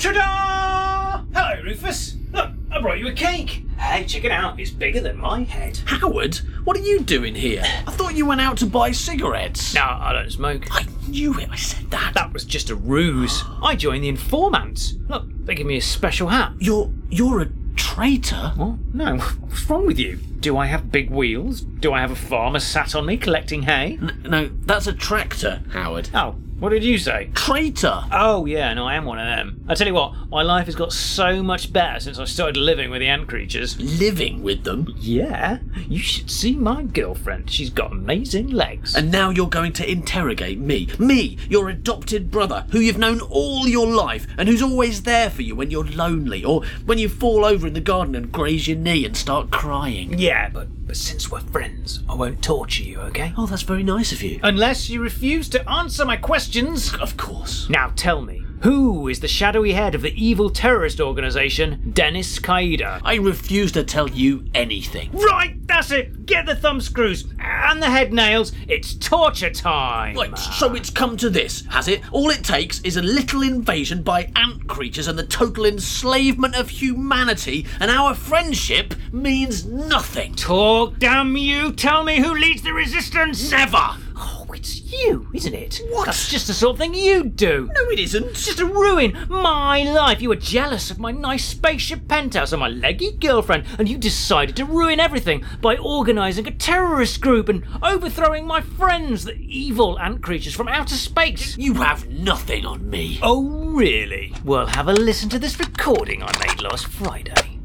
Ta-da! 0.00 1.22
Hello, 1.32 1.62
Rufus. 1.62 2.16
Look, 2.32 2.50
I 2.72 2.80
brought 2.80 2.98
you 2.98 3.06
a 3.06 3.12
cake. 3.12 3.64
Hey, 3.78 4.04
check 4.04 4.24
it 4.24 4.32
out. 4.32 4.58
It's 4.58 4.70
bigger 4.72 5.00
than 5.00 5.18
my 5.18 5.44
head. 5.44 5.78
Howard, 5.86 6.34
what 6.64 6.76
are 6.76 6.80
you 6.82 6.98
doing 7.00 7.36
here? 7.36 7.62
I 7.86 7.92
thought 7.92 8.16
you 8.16 8.26
went 8.26 8.40
out 8.40 8.56
to 8.58 8.66
buy 8.66 8.90
cigarettes. 8.90 9.72
No, 9.74 9.82
I 9.84 10.12
don't 10.12 10.32
smoke. 10.32 10.66
I 10.72 10.82
knew 11.08 11.38
it. 11.38 11.48
I 11.50 11.56
said 11.56 11.90
that. 11.90 12.12
That 12.14 12.32
was 12.32 12.44
just 12.44 12.70
a 12.70 12.74
ruse. 12.76 13.42
I 13.62 13.76
joined 13.76 14.04
the 14.04 14.08
informants. 14.08 14.94
Look, 15.08 15.24
they 15.44 15.54
give 15.54 15.66
me 15.66 15.76
a 15.76 15.82
special 15.82 16.28
hat. 16.28 16.52
You're 16.58 16.90
you're 17.10 17.40
a 17.42 17.48
traitor. 17.76 18.52
What? 18.56 18.78
No, 18.94 19.18
what's 19.18 19.68
wrong 19.68 19.86
with 19.86 19.98
you? 19.98 20.16
Do 20.40 20.56
I 20.56 20.66
have 20.66 20.90
big 20.90 21.10
wheels? 21.10 21.60
Do 21.60 21.92
I 21.92 22.00
have 22.00 22.10
a 22.10 22.16
farmer 22.16 22.58
sat 22.60 22.94
on 22.94 23.06
me 23.06 23.16
collecting 23.16 23.62
hay? 23.62 23.98
N- 24.00 24.22
no, 24.28 24.50
that's 24.62 24.86
a 24.86 24.92
tractor, 24.92 25.62
Howard. 25.72 26.10
Oh, 26.14 26.36
what 26.62 26.68
did 26.68 26.84
you 26.84 26.96
say? 26.96 27.28
Traitor. 27.34 28.04
Oh, 28.12 28.46
yeah, 28.46 28.72
no, 28.72 28.86
I 28.86 28.94
am 28.94 29.04
one 29.04 29.18
of 29.18 29.26
them. 29.26 29.64
I 29.68 29.74
tell 29.74 29.88
you 29.88 29.94
what, 29.94 30.14
my 30.30 30.42
life 30.42 30.66
has 30.66 30.76
got 30.76 30.92
so 30.92 31.42
much 31.42 31.72
better 31.72 31.98
since 31.98 32.20
I 32.20 32.24
started 32.24 32.56
living 32.56 32.88
with 32.88 33.00
the 33.00 33.08
ant 33.08 33.26
creatures. 33.26 33.76
Living 33.80 34.44
with 34.44 34.62
them. 34.62 34.86
Yeah, 34.96 35.58
you 35.88 35.98
should 35.98 36.30
see 36.30 36.54
my 36.54 36.84
girlfriend. 36.84 37.50
She's 37.50 37.68
got 37.68 37.90
amazing 37.90 38.46
legs. 38.46 38.94
And 38.94 39.10
now 39.10 39.30
you're 39.30 39.48
going 39.48 39.72
to 39.72 39.90
interrogate 39.90 40.60
me. 40.60 40.88
Me, 41.00 41.36
your 41.48 41.68
adopted 41.68 42.30
brother, 42.30 42.64
who 42.70 42.78
you've 42.78 42.96
known 42.96 43.20
all 43.22 43.66
your 43.66 43.88
life 43.88 44.28
and 44.38 44.48
who's 44.48 44.62
always 44.62 45.02
there 45.02 45.30
for 45.30 45.42
you 45.42 45.56
when 45.56 45.72
you're 45.72 45.84
lonely 45.84 46.44
or 46.44 46.62
when 46.86 46.98
you 46.98 47.08
fall 47.08 47.44
over 47.44 47.66
in 47.66 47.74
the 47.74 47.80
garden 47.80 48.14
and 48.14 48.30
graze 48.30 48.68
your 48.68 48.78
knee 48.78 49.04
and 49.04 49.16
start 49.16 49.50
crying. 49.50 50.16
Yeah, 50.16 50.48
but, 50.48 50.68
but 50.92 50.98
since 50.98 51.30
we're 51.30 51.40
friends, 51.40 52.02
I 52.06 52.14
won't 52.14 52.42
torture 52.42 52.82
you, 52.82 53.00
okay? 53.00 53.32
Oh, 53.38 53.46
that's 53.46 53.62
very 53.62 53.82
nice 53.82 54.12
of 54.12 54.22
you. 54.22 54.38
Unless 54.42 54.90
you 54.90 55.00
refuse 55.00 55.48
to 55.48 55.66
answer 55.66 56.04
my 56.04 56.18
questions. 56.18 56.94
Of 56.96 57.16
course. 57.16 57.66
Now 57.70 57.94
tell 57.96 58.20
me, 58.20 58.41
who 58.62 59.08
is 59.08 59.20
the 59.20 59.28
shadowy 59.28 59.72
head 59.72 59.94
of 59.94 60.02
the 60.02 60.24
evil 60.24 60.48
terrorist 60.48 61.00
organization, 61.00 61.90
Dennis 61.92 62.38
Qaeda? 62.38 63.00
I 63.04 63.16
refuse 63.16 63.72
to 63.72 63.84
tell 63.84 64.08
you 64.08 64.44
anything. 64.54 65.10
Right, 65.12 65.66
that's 65.66 65.90
it. 65.90 66.26
Get 66.26 66.46
the 66.46 66.54
thumb 66.54 66.80
screws 66.80 67.24
and 67.38 67.82
the 67.82 67.90
head 67.90 68.12
nails. 68.12 68.52
It's 68.68 68.94
torture 68.94 69.50
time. 69.50 70.16
Right, 70.16 70.38
so 70.38 70.74
it's 70.74 70.90
come 70.90 71.16
to 71.18 71.28
this, 71.28 71.64
has 71.70 71.88
it? 71.88 72.02
All 72.12 72.30
it 72.30 72.44
takes 72.44 72.80
is 72.82 72.96
a 72.96 73.02
little 73.02 73.42
invasion 73.42 74.02
by 74.02 74.30
ant 74.36 74.68
creatures 74.68 75.08
and 75.08 75.18
the 75.18 75.26
total 75.26 75.66
enslavement 75.66 76.54
of 76.54 76.70
humanity, 76.70 77.66
and 77.80 77.90
our 77.90 78.14
friendship 78.14 78.94
means 79.12 79.66
nothing. 79.66 80.34
Talk, 80.34 80.98
damn 80.98 81.36
you! 81.36 81.72
Tell 81.72 82.04
me 82.04 82.20
who 82.20 82.34
leads 82.34 82.62
the 82.62 82.72
resistance. 82.72 83.50
Never. 83.50 83.96
Oh, 84.16 84.41
It's 84.54 84.82
you, 84.82 85.28
isn't 85.34 85.54
it? 85.54 85.80
What? 85.90 86.06
That's 86.06 86.28
just 86.28 86.46
the 86.46 86.54
sort 86.54 86.74
of 86.74 86.78
thing 86.78 86.94
you'd 86.94 87.36
do. 87.36 87.70
No, 87.74 87.90
it 87.90 87.98
isn't. 87.98 88.24
It's 88.26 88.44
just 88.44 88.58
to 88.58 88.66
ruin 88.66 89.26
my 89.28 89.82
life. 89.82 90.20
You 90.20 90.28
were 90.28 90.36
jealous 90.36 90.90
of 90.90 90.98
my 90.98 91.10
nice 91.10 91.44
spaceship 91.44 92.06
penthouse 92.08 92.52
and 92.52 92.60
my 92.60 92.68
leggy 92.68 93.12
girlfriend, 93.12 93.64
and 93.78 93.88
you 93.88 93.98
decided 93.98 94.56
to 94.56 94.64
ruin 94.64 95.00
everything 95.00 95.44
by 95.60 95.76
organising 95.76 96.46
a 96.46 96.50
terrorist 96.50 97.20
group 97.20 97.48
and 97.48 97.64
overthrowing 97.82 98.46
my 98.46 98.60
friends, 98.60 99.24
the 99.24 99.34
evil 99.36 99.98
ant 99.98 100.22
creatures 100.22 100.54
from 100.54 100.68
outer 100.68 100.96
space. 100.96 101.56
You 101.56 101.74
have 101.74 102.08
nothing 102.08 102.66
on 102.66 102.88
me. 102.88 103.18
Oh, 103.22 103.72
really? 103.72 104.34
Well, 104.44 104.66
have 104.66 104.88
a 104.88 104.92
listen 104.92 105.28
to 105.30 105.38
this 105.38 105.58
recording 105.58 106.22
I 106.22 106.30
made 106.46 106.62
last 106.62 106.86
Friday. 106.86 107.58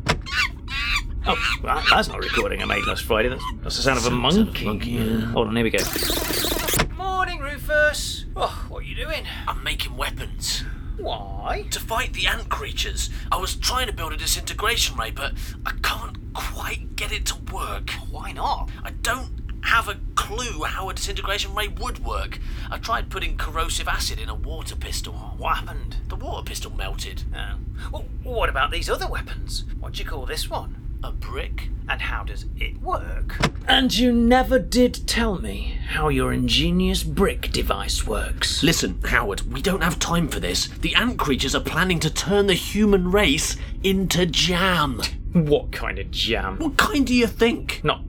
Oh, 1.30 1.36
well, 1.62 1.84
that's 1.90 2.08
not 2.08 2.20
a 2.20 2.22
recording 2.22 2.62
I 2.62 2.66
made 2.66 2.86
last 2.86 3.04
Friday. 3.04 3.28
That's, 3.28 3.44
that's 3.62 3.76
the 3.76 3.82
sound 3.84 3.98
of 3.98 4.06
a 4.06 4.12
monkey. 4.12 4.66
monkey. 4.66 5.22
Hold 5.22 5.50
on, 5.50 5.56
here 5.58 5.66
we 5.66 5.72
go. 5.72 5.80
Oh, 8.36 8.66
what 8.70 8.84
are 8.84 8.86
you 8.86 8.96
doing? 8.96 9.26
I'm 9.48 9.64
making 9.64 9.98
weapons. 9.98 10.64
Why? 10.98 11.66
To 11.72 11.80
fight 11.80 12.14
the 12.14 12.28
ant 12.28 12.50
creatures. 12.50 13.10
I 13.32 13.38
was 13.38 13.56
trying 13.56 13.88
to 13.88 13.94
build 13.94 14.14
a 14.14 14.18
disintegration 14.18 14.98
ray, 14.98 15.12
but 15.12 15.34
I 15.66 15.72
can't 15.82 16.18
quite 16.34 16.96
get 16.96 17.12
it 17.12 17.26
to 17.28 17.36
work. 17.54 17.92
Why 18.10 18.32
not? 18.32 18.70
I 18.84 18.92
don't 18.92 19.32
have 19.64 19.88
a 19.88 19.98
clue 20.16 20.64
how 20.64 20.90
a 20.90 20.94
disintegration 20.94 21.54
ray 21.54 21.68
would 21.68 22.04
work. 22.06 22.40
I 22.72 22.78
tried 22.78 23.10
putting 23.10 23.38
corrosive 23.38 23.88
acid 23.88 24.20
in 24.20 24.30
a 24.30 24.36
water 24.36 24.76
pistol. 24.76 25.14
What 25.38 25.58
happened? 25.58 25.98
The 26.08 26.16
water 26.16 26.44
pistol 26.44 26.72
melted. 26.72 27.24
Oh. 27.36 27.60
Well, 27.92 28.06
what 28.24 28.50
about 28.50 28.72
these 28.72 28.90
other 28.90 29.08
weapons? 29.08 29.66
What 29.80 29.94
do 29.94 30.04
you 30.04 30.10
call 30.10 30.26
this 30.26 30.50
one? 30.50 30.87
A 31.04 31.12
brick? 31.12 31.70
And 31.90 32.02
how 32.02 32.24
does 32.24 32.46
it 32.58 32.82
work? 32.82 33.38
And 33.68 33.96
you 33.96 34.12
never 34.12 34.60
did 34.60 35.08
tell 35.08 35.40
me 35.40 35.78
how 35.88 36.10
your 36.10 36.34
ingenious 36.34 37.04
brick 37.04 37.52
device 37.52 38.06
works. 38.06 38.64
Listen, 38.64 39.00
Howard, 39.06 39.42
we 39.54 39.62
don't 39.62 39.84
have 39.84 40.00
time 40.00 40.28
for 40.28 40.40
this. 40.40 40.68
The 40.68 40.96
ant 40.96 41.18
creatures 41.20 41.56
are 41.56 41.62
planning 41.62 42.00
to 42.00 42.10
turn 42.10 42.48
the 42.48 42.54
human 42.56 43.12
race 43.12 43.58
into 43.84 44.26
jam. 44.26 45.02
What 45.34 45.72
kind 45.72 46.00
of 46.00 46.10
jam? 46.12 46.58
What 46.58 46.78
kind 46.78 47.06
do 47.06 47.14
you 47.14 47.28
think? 47.28 47.82
Not, 47.84 48.02
not 48.02 48.07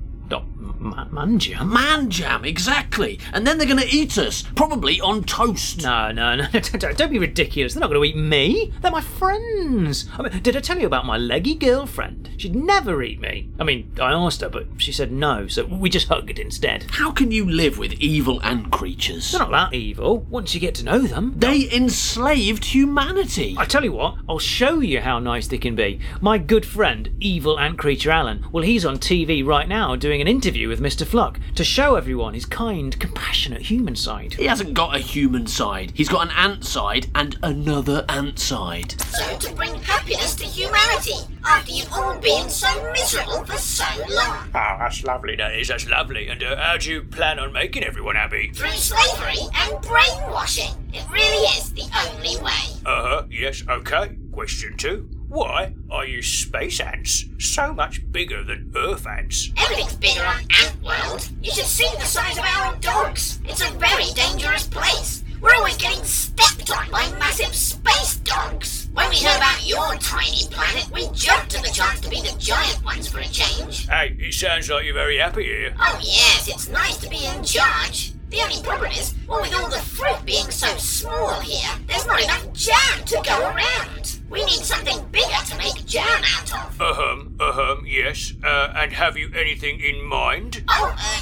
man, 0.81 1.09
man 1.13 1.39
jam. 1.39 1.73
Man 1.73 2.11
jam, 2.11 2.45
exactly. 2.45 3.19
And 3.33 3.47
then 3.47 3.59
they're 3.59 3.67
going 3.67 3.81
to 3.81 3.95
eat 3.95 4.19
us, 4.19 4.45
probably 4.55 5.01
on 5.01 5.25
toast. 5.25 5.83
No, 5.83 6.11
no, 6.13 6.37
no, 6.37 6.47
don't, 6.53 6.97
don't 6.97 7.11
be 7.11 7.19
ridiculous. 7.19 7.75
They're 7.75 7.81
not 7.81 7.91
going 7.91 8.01
to 8.01 8.09
eat 8.09 8.21
me. 8.21 8.73
They're 8.81 8.91
my 8.91 9.01
friends. 9.01 10.09
I 10.19 10.23
mean, 10.23 10.43
did 10.43 10.57
I 10.57 10.61
tell 10.61 10.79
you 10.79 10.87
about 10.87 11.07
my 11.07 11.17
leggy 11.17 11.55
girlfriend? 11.55 12.31
She'd 12.37 12.55
never 12.55 13.03
eat 13.03 13.21
me. 13.21 13.51
I 13.59 13.65
mean, 13.65 13.93
I 14.01 14.13
asked 14.13 14.41
her, 14.41 14.49
but 14.49 14.67
she 14.79 14.93
said 14.93 15.13
no, 15.13 15.47
so 15.49 15.65
we 15.67 15.91
just 15.91 16.09
hugged 16.09 16.39
instead. 16.39 16.87
How 16.91 17.11
can 17.11 17.31
you 17.31 17.51
live 17.51 17.79
with 17.79 17.93
evil 17.95 18.43
ant 18.43 18.71
creatures? 18.71 19.33
They're 19.33 19.41
not 19.41 19.51
that 19.51 19.75
evil 19.77 20.19
once 20.31 20.55
you 20.55 20.61
get 20.61 20.75
to 20.77 20.85
know 20.85 21.01
them. 21.01 21.35
They 21.37 21.71
enslaved 21.73 22.65
humanity. 22.65 23.57
I 23.59 23.65
tell 23.65 23.85
you 23.85 23.93
what, 23.93 24.17
I'll 24.29 24.39
show 24.39 24.81
you 24.81 25.01
how 25.01 25.19
nice 25.19 25.49
they 25.49 25.59
can 25.59 25.75
be. 25.75 26.01
My 26.21 26.39
good 26.39 26.65
friend, 26.65 27.11
evil 27.21 27.59
ant 27.59 27.79
creature 27.79 28.11
Alan, 28.11 28.45
well, 28.53 28.65
he's 28.65 28.85
on 28.85 28.99
TV 28.99 29.45
right 29.45 29.69
now 29.69 29.97
doing 29.97 30.21
an 30.21 30.29
interview 30.29 30.68
with 30.69 30.81
Mr. 30.81 31.07
Fluck 31.07 31.41
to 31.55 31.65
show 31.65 31.97
everyone 31.97 32.35
his 32.35 32.47
kind, 32.47 32.99
compassionate 33.01 33.63
human 33.63 33.97
side. 33.97 34.35
He 34.35 34.45
hasn't 34.47 34.75
got 34.75 34.95
a 34.95 34.99
human 34.99 35.47
side. 35.47 35.93
He's 35.95 36.09
got 36.09 36.27
an 36.27 36.33
ant 36.37 36.65
side 36.65 37.09
and 37.15 37.37
another 37.43 38.05
ant 38.09 38.39
side. 38.39 39.01
So 39.01 39.39
to 39.39 39.55
bring 39.55 39.75
happiness 39.83 40.35
to 40.37 40.45
humanity 40.45 41.15
after 41.45 41.73
you've 41.73 41.93
all 41.93 42.19
been 42.19 42.49
so 42.49 42.69
miserable 42.93 43.45
for 43.45 43.57
so 43.57 43.85
long. 44.11 44.49
Oh, 44.55 44.77
that's 44.79 45.03
lovely, 45.05 45.37
that 45.37 45.55
is. 45.57 45.69
That's 45.69 45.89
lovely. 45.89 46.29
And 46.29 46.43
uh, 46.43 46.57
how 46.57 46.77
do 46.77 46.91
you 46.91 47.03
plan 47.03 47.39
on 47.39 47.53
making 47.53 47.85
everyone 47.85 48.17
happy? 48.17 48.51
Through 48.55 48.71
slavery 48.71 49.49
and 49.55 49.81
brainwashing. 49.83 50.75
It 50.93 51.05
really 51.11 51.47
is 51.59 51.73
the 51.73 51.89
only 52.07 52.37
way. 52.43 52.81
Uh 52.87 53.09
huh, 53.09 53.23
yes, 53.31 53.63
okay. 53.69 54.17
Question 54.33 54.77
two. 54.77 55.09
Why 55.29 55.75
are 55.91 56.07
you 56.07 56.23
space 56.23 56.81
ants 56.81 57.27
so 57.39 57.75
much 57.75 58.11
bigger 58.11 58.43
than 58.43 58.73
Earth 58.75 59.07
ants? 59.07 59.51
Everything's 59.59 59.95
bigger 59.95 60.25
on 60.25 60.41
Ant 60.41 60.83
World. 60.83 61.29
You 61.43 61.53
should 61.53 61.67
see 61.67 61.89
the 61.97 62.07
size 62.07 62.39
of 62.39 62.45
our 62.45 62.75
dogs. 62.77 63.39
It's 63.45 63.61
a 63.61 63.71
very 63.73 64.07
dangerous 64.15 64.67
place. 64.67 65.23
We're 65.43 65.55
always 65.55 65.77
getting 65.77 66.03
stepped 66.03 66.71
on 66.71 66.91
by 66.91 67.13
massive 67.19 67.55
space 67.55 68.17
dogs. 68.17 68.89
When 68.95 69.11
we 69.11 69.17
heard 69.19 69.37
about 69.37 69.67
your 69.67 69.95
tiny 69.97 70.49
planet, 70.51 70.91
we 70.93 71.11
jumped 71.13 71.55
at 71.55 71.63
the 71.63 71.73
chance 71.73 72.01
to 72.01 72.09
be 72.09 72.23
the 72.23 72.35
giant 72.39 72.83
ones 72.83 73.07
for 73.07 73.19
a 73.19 73.25
change. 73.25 73.87
Hey, 73.87 74.17
it 74.19 74.33
sounds 74.33 74.71
like 74.71 74.87
you're 74.87 74.95
very 74.95 75.19
happy 75.19 75.45
here. 75.45 75.75
Oh 75.79 75.99
yes, 76.03 76.49
it's 76.49 76.71
nice 76.71 76.97
to 76.99 77.11
be 77.11 77.27
in 77.27 77.45
charge. 77.45 78.13
The 78.31 78.41
only 78.41 78.63
problem 78.63 78.93
is, 78.93 79.15
well, 79.29 79.43
with 79.43 79.55
all 79.55 79.69
the 79.69 79.79
fruit 79.79 80.25
being 80.25 80.51
so 80.51 80.75
small 80.79 81.39
here, 81.41 81.71
there's 81.87 82.07
not 82.07 82.23
enough 82.23 82.51
jam 82.55 83.05
to 83.05 83.23
go 83.25 83.41
around. 83.41 84.18
We 84.31 84.45
need 84.45 84.63
something 84.63 85.05
bigger 85.11 85.43
to 85.47 85.57
make 85.57 85.87
jam 85.87 86.23
out 86.37 86.53
of. 86.53 86.81
Uh-hum, 86.81 87.37
uh-hum, 87.41 87.85
yes. 87.87 88.35
Uh, 88.45 88.73
and 88.77 88.93
have 88.93 89.17
you 89.17 89.31
anything 89.35 89.81
in 89.81 90.05
mind? 90.05 90.65
Oh, 90.69 90.95
uh, 90.99 91.21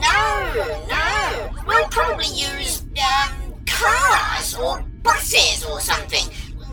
no, 0.00 0.86
no. 0.88 1.62
We'll 1.66 1.88
probably 1.88 2.28
use, 2.28 2.82
um, 2.82 3.54
cars 3.66 4.54
or 4.54 4.82
buses 5.02 5.64
or 5.66 5.80
something. 5.80 6.24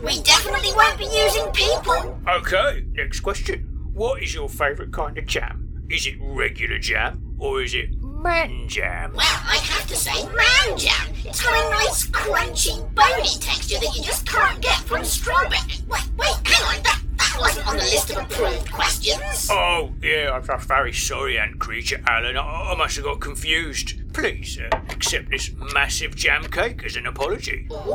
We 0.02 0.22
definitely 0.22 0.72
won't 0.74 0.98
be 0.98 1.04
using 1.04 1.50
people. 1.52 2.18
Okay, 2.28 2.84
next 2.92 3.20
question. 3.20 3.90
What 3.92 4.22
is 4.22 4.34
your 4.34 4.48
favourite 4.48 4.92
kind 4.92 5.18
of 5.18 5.26
jam? 5.26 5.84
Is 5.90 6.06
it 6.06 6.14
regular 6.20 6.78
jam 6.78 7.36
or 7.38 7.62
is 7.62 7.74
it 7.74 7.90
man 8.24 8.66
jam? 8.66 9.12
Well, 9.12 9.22
I 9.22 9.56
have 9.56 9.86
to 9.86 9.94
say, 9.94 10.24
man 10.24 10.78
jam. 10.78 11.12
It's 11.24 11.42
got 11.42 11.54
a 11.54 11.70
nice, 11.70 12.06
crunchy, 12.08 12.94
bony 12.94 13.28
texture 13.38 13.78
that 13.78 13.94
you 13.94 14.02
just 14.02 14.26
can't 14.26 14.60
get 14.62 14.78
from 14.80 15.04
strawberry. 15.04 15.58
Wait, 15.86 16.02
wait, 16.16 16.48
hang 16.48 16.78
on. 16.78 16.82
That, 16.82 17.02
that 17.18 17.36
wasn't 17.38 17.68
on 17.68 17.76
the 17.76 17.82
list 17.82 18.10
of 18.10 18.16
approved 18.16 18.72
questions. 18.72 19.48
Oh, 19.50 19.92
yeah, 20.02 20.30
I'm, 20.32 20.50
I'm 20.50 20.60
very 20.60 20.94
sorry, 20.94 21.38
Ant 21.38 21.58
Creature 21.58 22.02
Alan. 22.06 22.38
I, 22.38 22.72
I 22.72 22.74
must 22.76 22.96
have 22.96 23.04
got 23.04 23.20
confused. 23.20 23.92
Please 24.14 24.58
uh, 24.58 24.74
accept 24.88 25.28
this 25.30 25.50
massive 25.74 26.16
jam 26.16 26.44
cake 26.44 26.82
as 26.84 26.96
an 26.96 27.06
apology. 27.06 27.68
Ooh, 27.70 27.94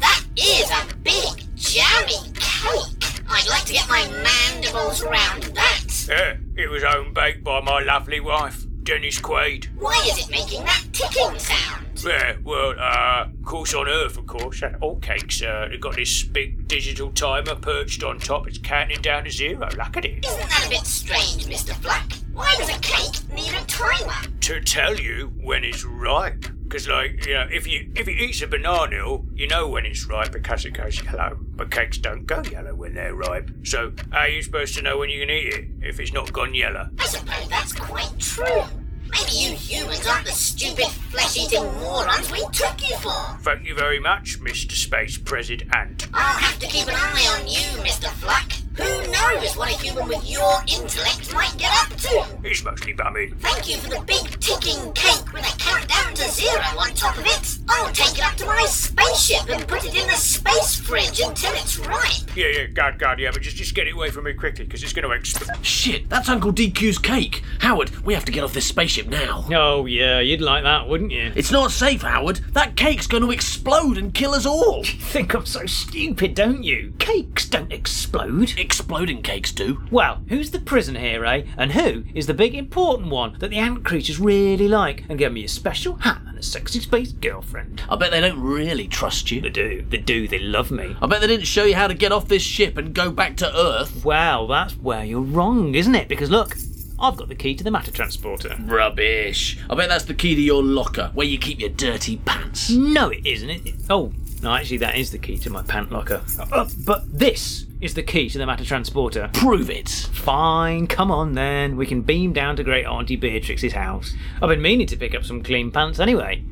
that 0.00 0.24
is 0.34 0.70
a 0.70 0.96
big, 1.02 1.44
jammy 1.56 2.32
cake. 2.34 3.04
I'd 3.30 3.46
like 3.50 3.66
to 3.66 3.74
get 3.74 3.86
my 3.86 4.08
mandibles 4.08 5.02
around 5.02 5.42
that. 5.42 6.06
Yeah, 6.08 6.36
it 6.56 6.70
was 6.70 6.82
home 6.82 7.12
baked 7.12 7.44
by 7.44 7.60
my 7.60 7.82
lovely 7.82 8.20
wife, 8.20 8.64
Dennis 8.88 9.20
Quaid. 9.20 9.66
Why 9.78 10.02
is 10.08 10.18
it 10.18 10.30
making 10.30 10.64
that 10.64 10.82
ticking 10.94 11.38
sound? 11.38 11.84
Yeah, 12.02 12.36
well, 12.42 12.74
uh, 12.78 13.26
of 13.26 13.44
course 13.44 13.74
on 13.74 13.86
Earth, 13.86 14.16
of 14.16 14.26
course, 14.26 14.62
uh, 14.62 14.78
all 14.80 14.96
cakes, 14.96 15.42
uh, 15.42 15.68
they've 15.70 15.78
got 15.78 15.94
this 15.94 16.22
big 16.22 16.66
digital 16.66 17.12
timer 17.12 17.54
perched 17.54 18.02
on 18.02 18.18
top. 18.18 18.48
It's 18.48 18.56
counting 18.56 19.02
down 19.02 19.24
to 19.24 19.30
zero. 19.30 19.68
Look 19.76 19.98
at 19.98 20.06
it. 20.06 20.24
Isn't 20.24 20.48
that 20.48 20.64
a 20.64 20.70
bit 20.70 20.86
strange, 20.86 21.44
Mr. 21.44 21.74
Flack? 21.82 22.10
Why 22.32 22.54
does 22.56 22.70
a 22.70 22.78
cake 22.80 23.30
need 23.34 23.52
a 23.52 23.62
timer? 23.66 24.26
To 24.40 24.60
tell 24.62 24.98
you 24.98 25.34
when 25.38 25.64
it's 25.64 25.84
ripe. 25.84 26.46
Because, 26.62 26.88
like, 26.88 27.26
you 27.26 27.34
know, 27.34 27.46
if 27.50 27.66
you 27.66 27.90
if 27.94 28.06
you 28.06 28.14
eat 28.14 28.40
a 28.42 28.46
banana, 28.46 29.18
you 29.34 29.48
know 29.48 29.68
when 29.68 29.84
it's 29.86 30.06
ripe 30.06 30.32
because 30.32 30.64
it 30.64 30.72
goes 30.72 31.02
yellow. 31.02 31.38
But 31.40 31.70
cakes 31.70 31.98
don't 31.98 32.26
go 32.26 32.42
yellow 32.42 32.74
when 32.74 32.94
they're 32.94 33.14
ripe. 33.14 33.50
So, 33.64 33.92
how 34.12 34.20
are 34.20 34.28
you 34.28 34.42
supposed 34.42 34.74
to 34.76 34.82
know 34.82 34.98
when 34.98 35.08
you 35.08 35.20
can 35.20 35.30
eat 35.30 35.52
it 35.52 35.64
if 35.82 35.98
it's 35.98 36.12
not 36.12 36.32
gone 36.32 36.54
yellow? 36.54 36.90
I 36.98 37.06
suppose 37.06 37.48
that's 37.48 37.72
quite 37.72 38.18
true. 38.18 38.64
Maybe 39.10 39.32
you 39.32 39.52
humans 39.52 40.06
aren't 40.06 40.26
the 40.26 40.32
stupid 40.32 40.86
flesh-eating 41.10 41.64
morons 41.80 42.30
we 42.30 42.40
took 42.52 42.88
you 42.88 42.96
for. 42.98 43.38
Thank 43.42 43.64
you 43.66 43.74
very 43.74 44.00
much, 44.00 44.40
Mr. 44.40 44.72
Space 44.72 45.18
President. 45.18 46.06
I'll 46.12 46.38
have 46.38 46.58
to 46.58 46.66
keep 46.66 46.86
an 46.88 46.94
eye 46.94 47.38
on 47.38 47.46
you, 47.46 47.66
Mr. 47.82 48.08
Flack. 48.08 48.52
Who 48.76 49.10
knows 49.10 49.56
what 49.56 49.68
a 49.68 49.76
human 49.82 50.06
with 50.06 50.30
your 50.30 50.62
intellect 50.68 51.34
might 51.34 51.56
get 51.58 51.72
up 51.82 51.96
to? 51.98 52.26
It's 52.44 52.62
mostly 52.62 52.92
bumming. 52.92 53.34
Thank 53.40 53.68
you 53.68 53.76
for 53.78 53.90
the 53.90 54.00
big 54.06 54.38
ticking 54.38 54.92
cake 54.92 55.32
with 55.32 55.42
a 55.42 55.58
countdown 55.58 56.14
to 56.14 56.30
zero 56.30 56.62
on 56.78 56.94
top 56.94 57.18
of 57.18 57.26
it. 57.26 57.58
I'll 57.68 57.92
take 57.92 58.16
it 58.18 58.24
up 58.24 58.36
to 58.36 58.46
my 58.46 58.64
spaceship 59.08 59.48
and 59.48 59.66
put 59.66 59.84
it 59.84 59.94
in 59.94 60.06
the 60.06 60.14
space 60.14 60.76
fridge 60.76 61.20
until 61.20 61.52
it's 61.54 61.78
ripe. 61.78 62.36
Yeah, 62.36 62.48
yeah, 62.48 62.66
God, 62.66 62.98
God, 62.98 63.18
yeah, 63.18 63.30
but 63.32 63.42
just, 63.42 63.56
just 63.56 63.74
get 63.74 63.86
it 63.86 63.94
away 63.94 64.10
from 64.10 64.24
me 64.24 64.34
quickly, 64.34 64.64
because 64.64 64.82
it's 64.82 64.92
going 64.92 65.08
to 65.08 65.14
explode. 65.14 65.64
Shit, 65.64 66.08
that's 66.08 66.28
Uncle 66.28 66.52
DQ's 66.52 66.98
cake. 66.98 67.42
Howard, 67.60 67.90
we 68.04 68.14
have 68.14 68.24
to 68.26 68.32
get 68.32 68.44
off 68.44 68.52
this 68.52 68.66
spaceship 68.66 69.06
now. 69.06 69.44
Oh, 69.50 69.86
yeah, 69.86 70.20
you'd 70.20 70.40
like 70.40 70.64
that, 70.64 70.88
wouldn't 70.88 71.12
you? 71.12 71.32
It's 71.34 71.50
not 71.50 71.70
safe, 71.70 72.02
Howard. 72.02 72.40
That 72.52 72.76
cake's 72.76 73.06
going 73.06 73.22
to 73.22 73.30
explode 73.30 73.98
and 73.98 74.12
kill 74.12 74.34
us 74.34 74.46
all. 74.46 74.84
You 74.84 74.92
think 75.00 75.34
I'm 75.34 75.46
so 75.46 75.66
stupid, 75.66 76.34
don't 76.34 76.62
you? 76.62 76.92
Cakes 76.98 77.48
don't 77.48 77.72
explode. 77.72 78.58
Exploding 78.58 79.22
cakes 79.22 79.52
do. 79.52 79.82
Well, 79.90 80.22
who's 80.28 80.50
the 80.50 80.60
prisoner 80.60 81.00
here, 81.00 81.24
eh? 81.24 81.44
And 81.56 81.72
who 81.72 82.04
is 82.14 82.26
the 82.26 82.34
big 82.34 82.54
important 82.54 83.10
one 83.10 83.36
that 83.38 83.48
the 83.48 83.58
ant 83.58 83.84
creatures 83.84 84.20
really 84.20 84.68
like 84.68 85.04
and 85.08 85.18
give 85.18 85.32
me 85.32 85.44
a 85.44 85.48
special 85.48 85.96
hat 85.96 86.20
and 86.26 86.27
a 86.38 86.42
sexy 86.42 86.80
space 86.80 87.12
girlfriend? 87.12 87.82
I 87.88 87.96
bet 87.96 88.10
they 88.10 88.20
don't 88.20 88.40
really 88.40 88.86
trust 88.86 89.30
you. 89.30 89.40
They 89.40 89.50
do. 89.50 89.84
They 89.88 89.98
do. 89.98 90.28
They 90.28 90.38
love 90.38 90.70
me. 90.70 90.96
I 91.02 91.06
bet 91.06 91.20
they 91.20 91.26
didn't 91.26 91.46
show 91.46 91.64
you 91.64 91.74
how 91.74 91.88
to 91.88 91.94
get 91.94 92.12
off 92.12 92.28
this 92.28 92.42
ship 92.42 92.76
and 92.76 92.94
go 92.94 93.10
back 93.10 93.36
to 93.38 93.56
Earth. 93.56 94.04
Well, 94.04 94.46
that's 94.46 94.74
where 94.74 95.04
you're 95.04 95.20
wrong, 95.20 95.74
isn't 95.74 95.94
it? 95.94 96.08
Because 96.08 96.30
look, 96.30 96.56
I've 97.00 97.16
got 97.16 97.28
the 97.28 97.34
key 97.34 97.54
to 97.54 97.64
the 97.64 97.70
matter 97.70 97.90
transporter. 97.90 98.56
Rubbish. 98.60 99.58
I 99.68 99.74
bet 99.74 99.88
that's 99.88 100.04
the 100.04 100.14
key 100.14 100.34
to 100.34 100.40
your 100.40 100.62
locker, 100.62 101.10
where 101.14 101.26
you 101.26 101.38
keep 101.38 101.60
your 101.60 101.70
dirty 101.70 102.16
pants. 102.18 102.70
No, 102.70 103.10
it 103.10 103.26
isn't. 103.26 103.50
It. 103.50 103.74
Oh, 103.90 104.12
no, 104.42 104.54
actually, 104.54 104.78
that 104.78 104.96
is 104.96 105.10
the 105.10 105.18
key 105.18 105.38
to 105.38 105.50
my 105.50 105.62
pant 105.62 105.90
locker. 105.90 106.22
Uh, 106.52 106.68
but 106.84 107.02
this 107.18 107.66
is 107.80 107.94
the 107.94 108.02
key 108.02 108.28
to 108.30 108.38
the 108.38 108.46
matter 108.46 108.64
transporter. 108.64 109.30
Prove 109.34 109.70
it. 109.70 109.88
Fine, 109.88 110.86
come 110.86 111.10
on 111.10 111.32
then. 111.32 111.76
We 111.76 111.86
can 111.86 112.02
beam 112.02 112.32
down 112.32 112.56
to 112.56 112.64
Great 112.64 112.86
Auntie 112.86 113.16
Beatrix's 113.16 113.72
house. 113.72 114.14
I've 114.42 114.48
been 114.48 114.62
meaning 114.62 114.86
to 114.88 114.96
pick 114.96 115.14
up 115.14 115.24
some 115.24 115.42
clean 115.42 115.70
pants 115.70 116.00
anyway. 116.00 116.44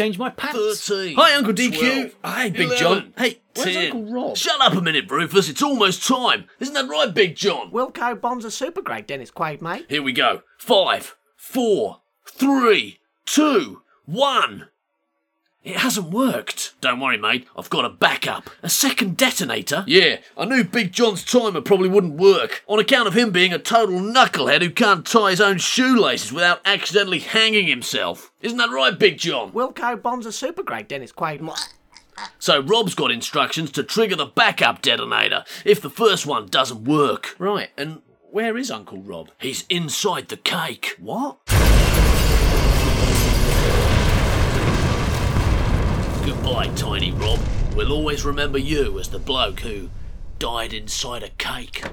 Change 0.00 0.18
my 0.18 0.30
pants. 0.30 0.88
13. 0.88 1.14
Hi, 1.16 1.34
Uncle 1.34 1.52
DQ. 1.52 2.12
12, 2.22 2.36
Hey, 2.36 2.50
Big 2.50 2.60
11, 2.68 2.78
John. 2.78 3.14
Hey, 3.18 3.40
where's 3.54 3.74
10. 3.74 3.92
Uncle 3.92 4.12
Rob? 4.12 4.36
Shut 4.36 4.60
up 4.60 4.72
a 4.72 4.80
minute, 4.80 5.10
Rufus. 5.10 5.48
It's 5.48 5.62
almost 5.62 6.06
time. 6.06 6.46
Isn't 6.58 6.74
that 6.74 6.88
right, 6.88 7.12
Big 7.12 7.36
John? 7.36 7.70
Wilco 7.70 8.18
Bonds 8.20 8.44
are 8.44 8.50
super 8.50 8.80
great, 8.82 9.06
Dennis 9.06 9.30
Quaid, 9.30 9.60
mate. 9.60 9.86
Here 9.88 10.02
we 10.02 10.12
go. 10.12 10.42
Five, 10.58 11.16
four, 11.36 12.00
three, 12.26 13.00
two, 13.26 13.82
one. 14.06 14.68
It 15.62 15.76
hasn't 15.76 16.08
worked. 16.10 16.72
Don't 16.80 17.00
worry, 17.00 17.18
mate. 17.18 17.46
I've 17.54 17.68
got 17.68 17.84
a 17.84 17.90
backup. 17.90 18.48
A 18.62 18.70
second 18.70 19.18
detonator? 19.18 19.84
Yeah, 19.86 20.20
I 20.36 20.46
knew 20.46 20.64
Big 20.64 20.90
John's 20.90 21.22
timer 21.22 21.60
probably 21.60 21.90
wouldn't 21.90 22.14
work. 22.14 22.64
On 22.66 22.78
account 22.78 23.08
of 23.08 23.14
him 23.14 23.30
being 23.30 23.52
a 23.52 23.58
total 23.58 24.00
knucklehead 24.00 24.62
who 24.62 24.70
can't 24.70 25.06
tie 25.06 25.30
his 25.30 25.40
own 25.40 25.58
shoelaces 25.58 26.32
without 26.32 26.62
accidentally 26.64 27.18
hanging 27.18 27.66
himself. 27.66 28.32
Isn't 28.40 28.56
that 28.56 28.70
right, 28.70 28.98
Big 28.98 29.18
John? 29.18 29.52
Wilco 29.52 30.00
Bonds 30.00 30.34
super 30.34 30.62
great, 30.62 30.88
Dennis 30.88 31.12
Quaid. 31.12 31.46
So 32.38 32.62
Rob's 32.62 32.94
got 32.94 33.10
instructions 33.10 33.70
to 33.72 33.82
trigger 33.82 34.16
the 34.16 34.26
backup 34.26 34.80
detonator 34.80 35.44
if 35.66 35.82
the 35.82 35.90
first 35.90 36.26
one 36.26 36.46
doesn't 36.46 36.84
work. 36.84 37.36
Right, 37.38 37.68
and 37.76 38.00
where 38.30 38.56
is 38.56 38.70
Uncle 38.70 39.02
Rob? 39.02 39.30
He's 39.38 39.66
inside 39.68 40.28
the 40.28 40.38
cake. 40.38 40.96
What? 40.98 41.38
Goodbye, 46.50 46.74
Tiny 46.74 47.12
Rob. 47.12 47.38
We'll 47.76 47.92
always 47.92 48.24
remember 48.24 48.58
you 48.58 48.98
as 48.98 49.08
the 49.08 49.20
bloke 49.20 49.60
who 49.60 49.88
died 50.40 50.72
inside 50.72 51.22
a 51.22 51.28
cake. 51.28 51.84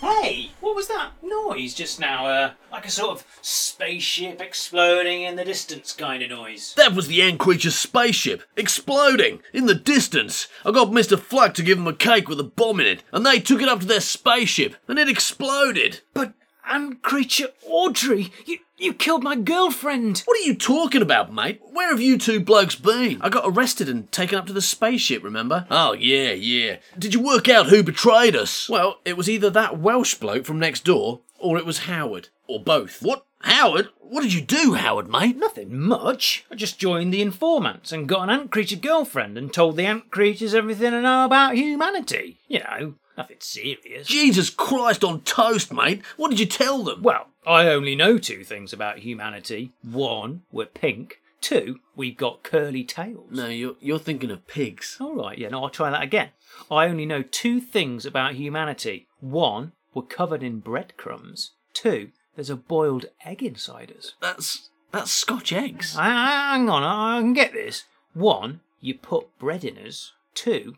Hey, 0.00 0.52
what 0.60 0.74
was 0.74 0.88
that 0.88 1.10
noise 1.22 1.74
just 1.74 2.00
now? 2.00 2.24
Uh, 2.24 2.52
like 2.72 2.86
a 2.86 2.90
sort 2.90 3.10
of 3.10 3.26
spaceship 3.42 4.40
exploding 4.40 5.20
in 5.20 5.36
the 5.36 5.44
distance 5.44 5.92
kind 5.92 6.22
of 6.22 6.30
noise. 6.30 6.72
That 6.78 6.94
was 6.94 7.08
the 7.08 7.20
Ant 7.20 7.38
Creature's 7.38 7.76
spaceship, 7.76 8.44
exploding 8.56 9.40
in 9.52 9.66
the 9.66 9.74
distance. 9.74 10.48
I 10.64 10.70
got 10.70 10.88
Mr. 10.88 11.18
Fluck 11.18 11.52
to 11.54 11.62
give 11.62 11.76
them 11.76 11.86
a 11.86 11.92
cake 11.92 12.26
with 12.26 12.40
a 12.40 12.44
bomb 12.44 12.80
in 12.80 12.86
it, 12.86 13.02
and 13.12 13.26
they 13.26 13.38
took 13.38 13.60
it 13.60 13.68
up 13.68 13.80
to 13.80 13.86
their 13.86 14.00
spaceship, 14.00 14.76
and 14.88 14.98
it 14.98 15.10
exploded. 15.10 16.00
But 16.14 16.32
Ant 16.68 17.02
Creature 17.02 17.48
Audrey, 17.66 18.32
you, 18.46 18.58
you 18.78 18.94
killed 18.94 19.22
my 19.22 19.36
girlfriend. 19.36 20.22
What 20.24 20.38
are 20.38 20.44
you 20.44 20.54
talking 20.54 21.02
about, 21.02 21.32
mate? 21.32 21.60
Where 21.72 21.90
have 21.90 22.00
you 22.00 22.18
two 22.18 22.40
blokes 22.40 22.74
been? 22.74 23.20
I 23.20 23.28
got 23.28 23.44
arrested 23.46 23.88
and 23.88 24.10
taken 24.10 24.38
up 24.38 24.46
to 24.46 24.52
the 24.52 24.62
spaceship, 24.62 25.22
remember? 25.22 25.66
Oh, 25.70 25.92
yeah, 25.92 26.32
yeah. 26.32 26.76
Did 26.98 27.14
you 27.14 27.20
work 27.20 27.48
out 27.48 27.66
who 27.66 27.82
betrayed 27.82 28.34
us? 28.34 28.68
Well, 28.68 29.00
it 29.04 29.16
was 29.16 29.28
either 29.28 29.50
that 29.50 29.78
Welsh 29.78 30.14
bloke 30.14 30.44
from 30.46 30.58
next 30.58 30.84
door, 30.84 31.20
or 31.38 31.58
it 31.58 31.66
was 31.66 31.80
Howard. 31.80 32.28
Or 32.46 32.62
both. 32.62 33.02
What? 33.02 33.26
Howard? 33.42 33.88
What 34.00 34.22
did 34.22 34.32
you 34.32 34.40
do, 34.40 34.74
Howard, 34.74 35.08
mate? 35.08 35.36
Nothing 35.36 35.78
much. 35.78 36.46
I 36.50 36.54
just 36.54 36.78
joined 36.78 37.12
the 37.12 37.20
informants 37.22 37.92
and 37.92 38.08
got 38.08 38.22
an 38.22 38.30
ant 38.30 38.50
creature 38.50 38.76
girlfriend 38.76 39.36
and 39.36 39.52
told 39.52 39.76
the 39.76 39.86
ant 39.86 40.10
creatures 40.10 40.54
everything 40.54 40.94
I 40.94 41.00
know 41.00 41.24
about 41.26 41.56
humanity. 41.56 42.38
You 42.48 42.60
know, 42.60 42.94
nothing 43.16 43.36
serious. 43.40 44.06
Jesus 44.06 44.50
Christ 44.50 45.04
on 45.04 45.22
toast, 45.22 45.72
mate. 45.72 46.02
What 46.16 46.30
did 46.30 46.40
you 46.40 46.46
tell 46.46 46.82
them? 46.82 47.02
Well, 47.02 47.28
I 47.46 47.68
only 47.68 47.94
know 47.94 48.18
two 48.18 48.44
things 48.44 48.72
about 48.72 48.98
humanity. 48.98 49.72
One, 49.82 50.42
we're 50.50 50.66
pink. 50.66 51.20
Two, 51.40 51.80
we've 51.94 52.16
got 52.16 52.42
curly 52.42 52.84
tails. 52.84 53.26
No, 53.30 53.48
you're, 53.48 53.74
you're 53.78 53.98
thinking 53.98 54.30
of 54.30 54.46
pigs. 54.46 54.96
All 54.98 55.14
right, 55.14 55.36
yeah, 55.36 55.48
no, 55.50 55.62
I'll 55.62 55.70
try 55.70 55.90
that 55.90 56.02
again. 56.02 56.30
I 56.70 56.86
only 56.86 57.04
know 57.04 57.22
two 57.22 57.60
things 57.60 58.06
about 58.06 58.34
humanity. 58.34 59.08
One, 59.20 59.72
we're 59.92 60.02
covered 60.02 60.42
in 60.42 60.60
breadcrumbs. 60.60 61.52
Two, 61.74 62.12
there's 62.34 62.48
a 62.48 62.56
boiled 62.56 63.06
egg 63.24 63.42
inside 63.42 63.92
us. 63.96 64.14
That's 64.20 64.70
that's 64.90 65.10
Scotch 65.10 65.52
eggs. 65.52 65.96
Hang 65.96 66.68
on, 66.70 66.82
I 66.82 67.20
can 67.20 67.34
get 67.34 67.52
this. 67.52 67.84
One, 68.14 68.60
you 68.80 68.94
put 68.94 69.38
bread 69.38 69.64
in 69.64 69.76
us. 69.76 70.12
Two, 70.34 70.76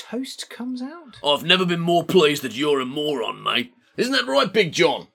toast 0.00 0.48
comes 0.48 0.80
out. 0.80 1.18
I've 1.24 1.44
never 1.44 1.66
been 1.66 1.80
more 1.80 2.04
pleased 2.04 2.42
that 2.42 2.56
you're 2.56 2.80
a 2.80 2.86
moron, 2.86 3.42
mate. 3.42 3.72
Isn't 3.96 4.12
that 4.12 4.26
right, 4.26 4.52
Big 4.52 4.72
John? 4.72 5.08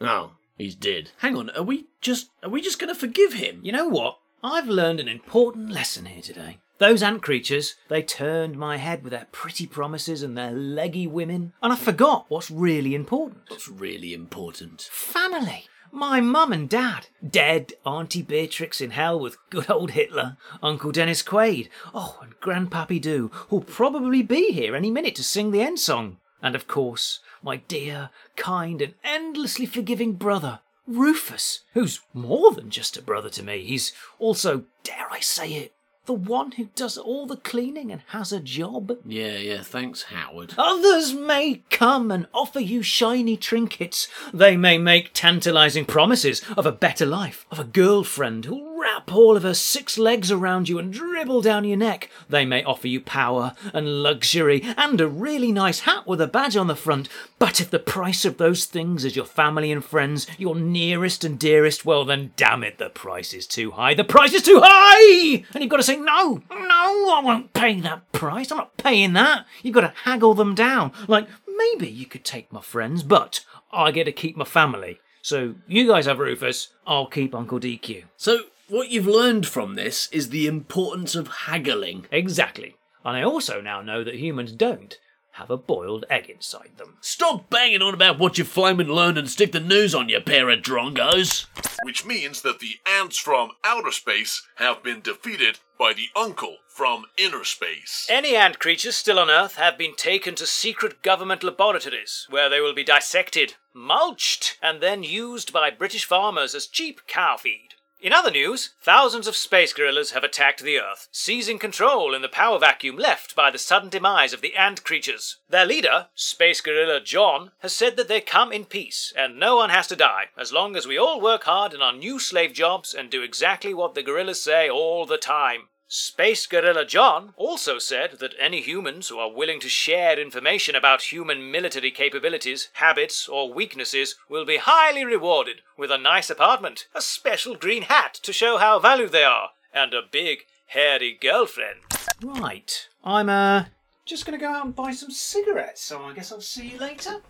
Oh, 0.00 0.32
he's 0.58 0.74
dead. 0.74 1.10
Hang 1.18 1.36
on, 1.36 1.50
are 1.50 1.62
we 1.62 1.86
just 2.00 2.30
are 2.42 2.50
we 2.50 2.60
just 2.60 2.78
gonna 2.78 2.94
forgive 2.94 3.34
him? 3.34 3.60
You 3.62 3.72
know 3.72 3.88
what? 3.88 4.18
I've 4.42 4.68
learned 4.68 5.00
an 5.00 5.08
important 5.08 5.70
lesson 5.70 6.06
here 6.06 6.22
today. 6.22 6.58
Those 6.78 7.02
ant 7.02 7.22
creatures, 7.22 7.76
they 7.88 8.02
turned 8.02 8.58
my 8.58 8.78
head 8.78 9.04
with 9.04 9.12
their 9.12 9.28
pretty 9.30 9.66
promises 9.66 10.22
and 10.22 10.36
their 10.36 10.50
leggy 10.50 11.06
women, 11.06 11.52
and 11.62 11.72
I 11.72 11.76
forgot 11.76 12.26
what's 12.28 12.50
really 12.50 12.94
important. 12.96 13.42
What's 13.48 13.68
really 13.68 14.12
important? 14.12 14.82
Family. 14.90 15.66
My 15.94 16.20
mum 16.20 16.52
and 16.52 16.68
dad, 16.68 17.06
dead 17.24 17.74
Auntie 17.86 18.20
Beatrix 18.20 18.80
in 18.80 18.90
hell 18.90 19.20
with 19.20 19.36
good 19.48 19.70
old 19.70 19.92
Hitler, 19.92 20.36
Uncle 20.60 20.90
Dennis 20.90 21.22
Quaid, 21.22 21.68
oh, 21.94 22.18
and 22.20 22.34
Grandpappy 22.40 23.00
Doo, 23.00 23.30
who'll 23.32 23.60
probably 23.60 24.20
be 24.20 24.50
here 24.50 24.74
any 24.74 24.90
minute 24.90 25.14
to 25.14 25.22
sing 25.22 25.52
the 25.52 25.62
end 25.62 25.78
song. 25.78 26.16
And 26.42 26.56
of 26.56 26.66
course, 26.66 27.20
my 27.44 27.58
dear, 27.68 28.10
kind, 28.34 28.82
and 28.82 28.94
endlessly 29.04 29.66
forgiving 29.66 30.14
brother, 30.14 30.58
Rufus, 30.88 31.60
who's 31.74 32.00
more 32.12 32.50
than 32.50 32.70
just 32.70 32.96
a 32.96 33.02
brother 33.02 33.30
to 33.30 33.44
me. 33.44 33.62
He's 33.62 33.92
also, 34.18 34.64
dare 34.82 35.06
I 35.12 35.20
say 35.20 35.52
it, 35.52 35.74
the 36.06 36.12
one 36.12 36.52
who 36.52 36.68
does 36.74 36.98
all 36.98 37.26
the 37.26 37.36
cleaning 37.36 37.90
and 37.90 38.02
has 38.08 38.32
a 38.32 38.40
job. 38.40 38.98
Yeah, 39.06 39.36
yeah, 39.36 39.62
thanks, 39.62 40.04
Howard. 40.04 40.54
Others 40.58 41.14
may 41.14 41.62
come 41.70 42.10
and 42.10 42.26
offer 42.34 42.60
you 42.60 42.82
shiny 42.82 43.36
trinkets. 43.36 44.08
They 44.32 44.56
may 44.56 44.78
make 44.78 45.12
tantalizing 45.14 45.84
promises 45.86 46.42
of 46.56 46.66
a 46.66 46.72
better 46.72 47.06
life, 47.06 47.46
of 47.50 47.58
a 47.58 47.64
girlfriend 47.64 48.44
who'll 48.44 48.73
wrap 48.94 49.12
all 49.12 49.36
of 49.36 49.42
her 49.42 49.54
six 49.54 49.98
legs 49.98 50.30
around 50.30 50.68
you 50.68 50.78
and 50.78 50.92
dribble 50.92 51.42
down 51.42 51.64
your 51.64 51.76
neck. 51.76 52.08
They 52.28 52.44
may 52.44 52.62
offer 52.62 52.86
you 52.86 53.00
power 53.00 53.54
and 53.72 54.04
luxury 54.04 54.62
and 54.76 55.00
a 55.00 55.08
really 55.08 55.50
nice 55.50 55.80
hat 55.80 56.06
with 56.06 56.20
a 56.20 56.28
badge 56.28 56.56
on 56.56 56.68
the 56.68 56.76
front. 56.76 57.08
But 57.40 57.60
if 57.60 57.70
the 57.70 57.80
price 57.80 58.24
of 58.24 58.36
those 58.36 58.66
things 58.66 59.04
is 59.04 59.16
your 59.16 59.24
family 59.24 59.72
and 59.72 59.84
friends, 59.84 60.28
your 60.38 60.54
nearest 60.54 61.24
and 61.24 61.38
dearest, 61.38 61.84
well 61.84 62.04
then 62.04 62.32
damn 62.36 62.62
it, 62.62 62.78
the 62.78 62.88
price 62.88 63.34
is 63.34 63.48
too 63.48 63.72
high. 63.72 63.94
The 63.94 64.04
price 64.04 64.32
is 64.32 64.42
too 64.42 64.60
high! 64.62 65.44
And 65.52 65.62
you've 65.62 65.70
got 65.70 65.78
to 65.78 65.82
say, 65.82 65.96
no, 65.96 66.42
no, 66.50 67.14
I 67.14 67.20
won't 67.24 67.52
pay 67.52 67.80
that 67.80 68.12
price. 68.12 68.52
I'm 68.52 68.58
not 68.58 68.76
paying 68.76 69.14
that. 69.14 69.44
You've 69.62 69.74
got 69.74 69.80
to 69.80 69.92
haggle 70.04 70.34
them 70.34 70.54
down. 70.54 70.92
Like, 71.08 71.26
maybe 71.48 71.88
you 71.88 72.06
could 72.06 72.24
take 72.24 72.52
my 72.52 72.60
friends, 72.60 73.02
but 73.02 73.44
I 73.72 73.90
get 73.90 74.04
to 74.04 74.12
keep 74.12 74.36
my 74.36 74.44
family. 74.44 75.00
So 75.20 75.54
you 75.66 75.88
guys 75.88 76.06
have 76.06 76.18
Rufus, 76.18 76.68
I'll 76.86 77.06
keep 77.06 77.34
Uncle 77.34 77.58
DQ. 77.58 78.04
So, 78.16 78.40
what 78.68 78.90
you've 78.90 79.06
learned 79.06 79.46
from 79.46 79.74
this 79.74 80.08
is 80.12 80.30
the 80.30 80.46
importance 80.46 81.14
of 81.14 81.28
haggling. 81.28 82.06
Exactly. 82.10 82.76
And 83.04 83.16
I 83.16 83.22
also 83.22 83.60
now 83.60 83.82
know 83.82 84.02
that 84.04 84.14
humans 84.14 84.52
don't 84.52 84.98
have 85.32 85.50
a 85.50 85.56
boiled 85.56 86.04
egg 86.08 86.30
inside 86.30 86.70
them. 86.76 86.96
Stop 87.00 87.50
banging 87.50 87.82
on 87.82 87.92
about 87.92 88.20
what 88.20 88.38
you've 88.38 88.48
flaming 88.48 88.86
learned 88.86 89.18
and 89.18 89.28
stick 89.28 89.50
the 89.50 89.58
news 89.58 89.92
on, 89.94 90.08
you 90.08 90.20
pair 90.20 90.48
of 90.48 90.60
drongos. 90.60 91.46
Which 91.84 92.06
means 92.06 92.42
that 92.42 92.60
the 92.60 92.76
ants 92.86 93.18
from 93.18 93.50
outer 93.64 93.90
space 93.90 94.46
have 94.56 94.82
been 94.82 95.00
defeated 95.00 95.58
by 95.76 95.92
the 95.92 96.06
uncle 96.14 96.58
from 96.68 97.06
inner 97.18 97.42
space. 97.42 98.06
Any 98.08 98.36
ant 98.36 98.60
creatures 98.60 98.94
still 98.94 99.18
on 99.18 99.28
Earth 99.28 99.56
have 99.56 99.76
been 99.76 99.96
taken 99.96 100.36
to 100.36 100.46
secret 100.46 101.02
government 101.02 101.42
laboratories, 101.42 102.26
where 102.30 102.48
they 102.48 102.60
will 102.60 102.74
be 102.74 102.84
dissected, 102.84 103.54
mulched, 103.74 104.56
and 104.62 104.80
then 104.80 105.02
used 105.02 105.52
by 105.52 105.68
British 105.70 106.04
farmers 106.04 106.54
as 106.54 106.68
cheap 106.68 107.00
cow 107.08 107.36
feed. 107.36 107.74
In 108.04 108.12
other 108.12 108.30
news, 108.30 108.74
thousands 108.82 109.26
of 109.26 109.34
space 109.34 109.72
gorillas 109.72 110.10
have 110.10 110.22
attacked 110.22 110.62
the 110.62 110.78
Earth, 110.78 111.08
seizing 111.10 111.58
control 111.58 112.14
in 112.14 112.20
the 112.20 112.28
power 112.28 112.58
vacuum 112.58 112.98
left 112.98 113.34
by 113.34 113.50
the 113.50 113.58
sudden 113.58 113.88
demise 113.88 114.34
of 114.34 114.42
the 114.42 114.54
ant 114.56 114.84
creatures. 114.84 115.38
Their 115.48 115.64
leader, 115.64 116.08
Space 116.14 116.60
Gorilla 116.60 117.00
John, 117.00 117.52
has 117.60 117.74
said 117.74 117.96
that 117.96 118.08
they 118.08 118.20
come 118.20 118.52
in 118.52 118.66
peace, 118.66 119.10
and 119.16 119.40
no 119.40 119.56
one 119.56 119.70
has 119.70 119.86
to 119.86 119.96
die, 119.96 120.26
as 120.36 120.52
long 120.52 120.76
as 120.76 120.86
we 120.86 120.98
all 120.98 121.18
work 121.18 121.44
hard 121.44 121.72
in 121.72 121.80
our 121.80 121.94
new 121.94 122.18
slave 122.18 122.52
jobs 122.52 122.92
and 122.92 123.08
do 123.08 123.22
exactly 123.22 123.72
what 123.72 123.94
the 123.94 124.02
gorillas 124.02 124.42
say 124.42 124.68
all 124.68 125.06
the 125.06 125.16
time. 125.16 125.68
Space 125.86 126.46
Gorilla 126.46 126.86
John 126.86 127.34
also 127.36 127.78
said 127.78 128.18
that 128.18 128.34
any 128.38 128.62
humans 128.62 129.08
who 129.08 129.18
are 129.18 129.30
willing 129.30 129.60
to 129.60 129.68
share 129.68 130.18
information 130.18 130.74
about 130.74 131.12
human 131.12 131.50
military 131.50 131.90
capabilities, 131.90 132.68
habits, 132.74 133.28
or 133.28 133.52
weaknesses 133.52 134.16
will 134.28 134.46
be 134.46 134.56
highly 134.56 135.04
rewarded 135.04 135.60
with 135.76 135.90
a 135.90 135.98
nice 135.98 136.30
apartment, 136.30 136.88
a 136.94 137.02
special 137.02 137.54
green 137.54 137.82
hat 137.82 138.14
to 138.22 138.32
show 138.32 138.56
how 138.56 138.78
valued 138.78 139.12
they 139.12 139.24
are, 139.24 139.50
and 139.72 139.92
a 139.92 140.00
big, 140.10 140.46
hairy 140.68 141.16
girlfriend. 141.20 141.80
Right. 142.22 142.88
I'm, 143.04 143.28
uh, 143.28 143.64
just 144.06 144.24
gonna 144.24 144.38
go 144.38 144.48
out 144.48 144.64
and 144.64 144.74
buy 144.74 144.92
some 144.92 145.10
cigarettes, 145.10 145.82
so 145.82 146.02
I 146.02 146.14
guess 146.14 146.32
I'll 146.32 146.40
see 146.40 146.68
you 146.68 146.78
later. 146.78 147.20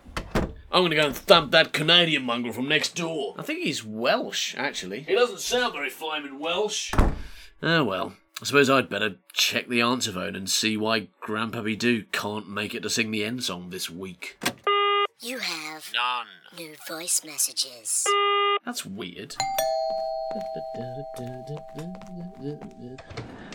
I'm 0.71 0.83
gonna 0.83 0.95
go 0.95 1.07
and 1.07 1.15
thump 1.15 1.51
that 1.51 1.73
Canadian 1.73 2.23
mongrel 2.23 2.53
from 2.53 2.67
next 2.67 2.95
door. 2.95 3.35
I 3.37 3.43
think 3.43 3.63
he's 3.63 3.83
Welsh, 3.83 4.55
actually. 4.57 5.01
He 5.01 5.13
doesn't 5.13 5.39
sound 5.39 5.73
very 5.73 5.89
flaming 5.89 6.39
Welsh. 6.39 6.93
Oh 7.61 7.83
well. 7.83 8.13
I 8.41 8.43
suppose 8.45 8.69
I'd 8.69 8.89
better 8.89 9.15
check 9.31 9.69
the 9.69 9.79
answer 9.79 10.11
phone 10.11 10.35
and 10.35 10.49
see 10.49 10.75
why 10.75 11.07
Grandpappy 11.25 11.79
Doo 11.79 12.03
can't 12.11 12.49
make 12.49 12.75
it 12.75 12.83
to 12.83 12.89
sing 12.89 13.11
the 13.11 13.23
end 13.23 13.45
song 13.45 13.69
this 13.69 13.89
week. 13.89 14.37
You 15.21 15.39
have 15.39 15.89
None. 15.93 16.27
new 16.57 16.75
voice 16.85 17.21
messages. 17.23 18.03
That's 18.65 18.85
weird. 18.85 19.35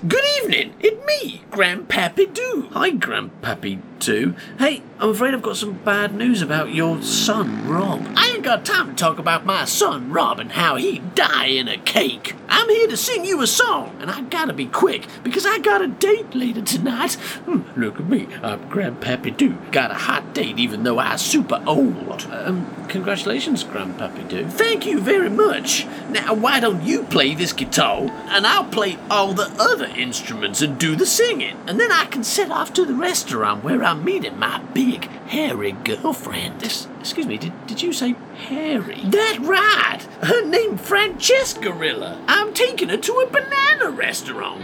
Good 0.09 0.25
evening, 0.39 0.73
it's 0.81 1.05
me, 1.05 1.43
Grandpappy 1.51 2.33
Doo. 2.33 2.71
Hi, 2.73 2.91
Grandpappy 2.91 3.83
Doo. 3.99 4.35
Hey, 4.59 4.83
I'm 4.99 5.11
afraid 5.11 5.35
I've 5.35 5.43
got 5.43 5.59
some 5.59 5.75
bad 5.75 6.15
news 6.15 6.41
about 6.41 6.73
your 6.73 7.03
son, 7.03 7.69
Rob. 7.69 8.07
I 8.17 8.33
ain't 8.35 8.43
got 8.43 8.65
time 8.65 8.89
to 8.89 8.95
talk 8.95 9.19
about 9.19 9.45
my 9.45 9.67
son, 9.67 10.11
Rob, 10.11 10.39
and 10.41 10.53
how 10.53 10.77
he 10.77 11.01
die 11.15 11.49
in 11.49 11.69
a 11.69 11.77
cake. 11.77 12.35
I'm 12.49 12.69
here 12.71 12.89
to 12.89 12.97
sing 12.97 13.27
you 13.27 13.43
a 13.43 13.47
song, 13.47 13.95
and 14.01 14.11
I 14.11 14.23
gotta 14.23 14.55
be 14.55 14.65
quick 14.65 15.07
because 15.23 15.45
I 15.45 15.59
got 15.59 15.83
a 15.83 15.89
date 15.89 16.35
later 16.35 16.63
tonight. 16.63 17.15
Hmm, 17.45 17.61
look 17.79 18.01
at 18.01 18.09
me, 18.09 18.27
I'm 18.43 18.71
Grandpappy 18.71 19.37
Doo. 19.37 19.59
Got 19.71 19.91
a 19.91 19.95
hot 19.95 20.33
date 20.33 20.59
even 20.59 20.83
though 20.83 20.99
I'm 20.99 21.19
super 21.19 21.63
old. 21.67 22.27
Um, 22.31 22.87
congratulations, 22.89 23.65
Grandpappy 23.65 24.29
Doo. 24.31 24.47
Thank 24.47 24.87
you 24.87 24.99
very 25.01 25.29
much. 25.31 25.87
Now, 26.09 26.33
why 26.33 26.59
don't 26.59 26.83
you 26.83 27.03
play 27.05 27.35
this 27.35 27.53
guitar, 27.53 28.11
and 28.29 28.47
I'll 28.47 28.65
play 28.65 28.99
all 29.11 29.35
the 29.35 29.53
other 29.59 29.90
instruments 29.97 30.63
and 30.63 30.79
do 30.79 30.97
the 30.97 31.07
singing, 31.07 31.57
and 31.67 31.79
then 31.79 31.93
I 31.93 32.07
can 32.07 32.25
set 32.25 32.51
off 32.51 32.73
to 32.75 32.85
the 32.85 32.95
restaurant 32.95 33.65
where 33.65 33.83
I'm 33.83 34.05
meeting 34.05 34.39
my 34.39 34.59
big, 34.75 35.05
hairy 35.29 35.73
girlfriend. 35.73 36.61
This, 36.61 36.87
excuse 36.99 37.27
me, 37.27 37.39
did, 37.39 37.53
did 37.67 37.83
you 37.83 37.93
say 37.93 38.15
hairy? 38.49 39.01
That 39.05 39.39
right. 39.41 40.03
Her 40.23 40.45
name 40.45 40.77
Francesca 40.79 41.61
Gorilla. 41.61 42.23
I'm 42.27 42.53
taking 42.55 42.89
her 42.89 42.97
to 42.97 43.13
a 43.21 43.27
banana 43.31 43.91
restaurant. 43.91 44.61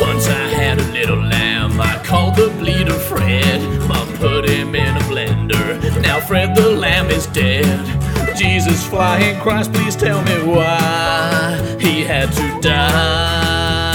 Once 0.00 0.28
I 0.28 0.48
had 0.48 0.78
a 0.78 0.92
little 0.92 1.16
lamb, 1.16 1.80
I 1.80 2.02
called 2.04 2.36
the 2.36 2.48
bleeder 2.58 2.98
Fred. 2.98 3.60
Mom 3.88 4.08
put 4.14 4.48
him 4.48 4.74
in 4.74 4.96
a 4.96 5.00
blender. 5.00 6.02
Now 6.02 6.20
Fred 6.20 6.56
the 6.56 6.70
lamb 6.70 7.10
is 7.10 7.26
dead. 7.26 8.07
Jesus 8.38 8.86
flying 8.86 9.36
Christ, 9.40 9.72
please 9.72 9.96
tell 9.96 10.22
me 10.22 10.44
why 10.44 11.76
he 11.80 12.02
had 12.04 12.30
to 12.34 12.60
die. 12.60 13.88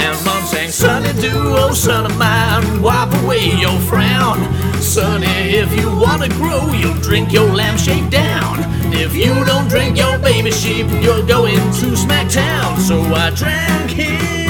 And 0.00 0.24
mom 0.24 0.42
sang, 0.44 0.70
Sonny 0.70 1.12
do, 1.20 1.30
oh 1.34 1.74
son 1.74 2.06
of 2.06 2.16
mine, 2.16 2.80
wipe 2.80 3.12
away 3.22 3.50
your 3.60 3.78
frown. 3.80 4.38
Sonny, 4.80 5.26
if 5.26 5.76
you 5.78 5.94
wanna 5.94 6.30
grow, 6.30 6.72
you'll 6.72 6.94
drink 7.02 7.32
your 7.32 7.50
lamb 7.52 7.76
shake 7.76 8.08
down. 8.08 8.60
If 8.94 9.14
you 9.14 9.34
don't 9.44 9.68
drink 9.68 9.98
your 9.98 10.16
baby 10.18 10.52
sheep, 10.52 10.86
you're 11.02 11.26
going 11.26 11.56
to 11.56 11.86
Smacktown. 11.94 12.78
So 12.78 13.02
I 13.14 13.28
drank 13.30 13.90
him. 13.90 14.42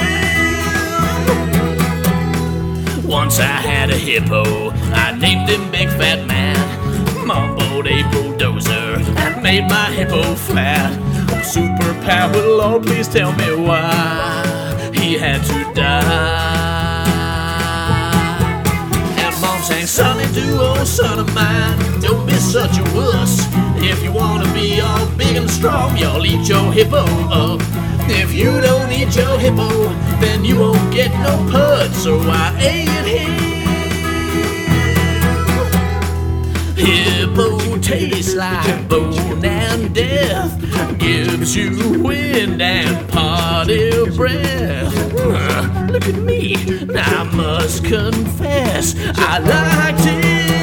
Once 3.05 3.41
I 3.41 3.45
had 3.45 3.91
a 3.91 3.97
hippo, 3.97 4.71
I 4.95 5.19
named 5.19 5.49
him 5.49 5.69
Big 5.73 5.89
Fat 5.89 6.25
Man. 6.29 7.27
Mom 7.27 7.62
bought 7.83 7.91
a 7.91 8.03
bulldozer 8.11 8.97
and 9.19 9.43
made 9.43 9.65
my 9.69 9.91
hippo 9.91 10.35
flat. 10.35 10.93
Oh, 11.31 11.41
superpower, 11.43 12.59
Lord, 12.59 12.85
please 12.85 13.09
tell 13.09 13.33
me 13.33 13.57
why 13.57 14.91
he 14.95 15.15
had 15.15 15.43
to 15.45 15.75
die. 15.75 17.03
And 19.19 19.41
mom 19.41 19.63
sang, 19.63 19.87
Sonny, 19.87 20.27
do, 20.33 20.59
oh 20.61 20.85
son 20.85 21.19
of 21.19 21.35
mine, 21.35 21.79
don't 22.01 22.27
be 22.27 22.35
such 22.35 22.79
a 22.79 22.83
wuss. 22.95 23.41
If 23.77 24.03
you 24.03 24.13
wanna 24.13 24.53
be 24.53 24.81
all 24.81 25.07
big 25.17 25.37
and 25.37 25.51
strong, 25.51 25.97
y'all 25.97 26.25
eat 26.25 26.49
your 26.49 26.73
hippo 26.73 27.05
up. 27.31 27.61
If 28.09 28.33
you 28.33 28.61
don't 28.61 28.93
eat 28.93 29.17
your 29.17 29.39
hippo, 29.39 29.69
then 30.21 30.45
you 30.45 30.61
won't 30.61 30.93
get 30.93 31.11
no 31.23 31.37
pud. 31.51 31.93
So 31.93 32.21
I 32.21 32.57
ate 32.61 33.07
him. 33.07 33.53
Hippo 36.77 37.62
tastes 37.81 38.35
like 38.35 38.89
bone 38.89 39.45
and 39.45 39.95
death, 39.95 40.59
gives 40.99 41.55
you 41.57 42.03
wind 42.03 42.61
and 42.61 43.09
party 43.11 44.09
breath. 44.17 44.95
Look 45.93 46.07
at 46.09 46.17
me, 46.17 46.57
I 46.95 47.23
must 47.35 47.85
confess, 47.85 48.95
I 49.17 49.39
liked 49.39 50.07
it. 50.07 50.63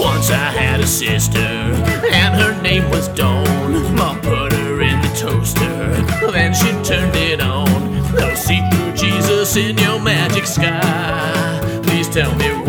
Once 0.00 0.30
I 0.30 0.50
had 0.50 0.80
a 0.80 0.86
sister, 0.86 1.38
and 1.38 2.34
her 2.34 2.60
name 2.62 2.88
was 2.90 3.08
Dawn. 3.08 3.94
Mom 3.94 4.20
put 4.20 4.52
her 4.52 4.80
in 4.80 5.00
the 5.02 5.08
toaster, 5.16 6.30
then 6.30 6.54
she 6.54 6.70
turned 6.82 7.16
it 7.16 7.40
on. 7.40 7.68
Oh, 8.18 8.34
see 8.34 8.60
through 8.70 8.92
Jesus 8.94 9.56
in 9.56 9.76
your 9.78 10.00
magic 10.00 10.46
sky. 10.46 11.80
Please 11.82 12.08
tell 12.08 12.34
me 12.36 12.59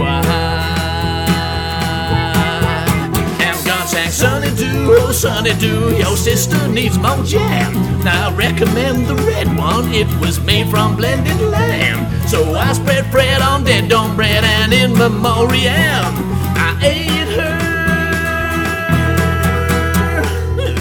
Sunny 5.21 5.53
Do, 5.59 5.95
your 5.97 6.17
sister 6.17 6.67
needs 6.67 6.97
more 6.97 7.23
jam. 7.23 7.73
Now 8.03 8.29
I 8.29 8.33
recommend 8.33 9.05
the 9.05 9.13
red 9.13 9.55
one, 9.55 9.93
it 9.93 10.07
was 10.19 10.39
made 10.39 10.67
from 10.67 10.95
blended 10.95 11.39
lamb. 11.41 12.27
So 12.27 12.55
I 12.55 12.73
spread 12.73 13.11
bread 13.11 13.39
on 13.39 13.63
dead 13.63 13.87
dawn 13.87 14.15
bread 14.15 14.43
and 14.43 14.73
in 14.73 14.93
memoriam, 14.93 16.11
I 16.57 16.75
ate 16.81 17.35
her. 17.37 17.59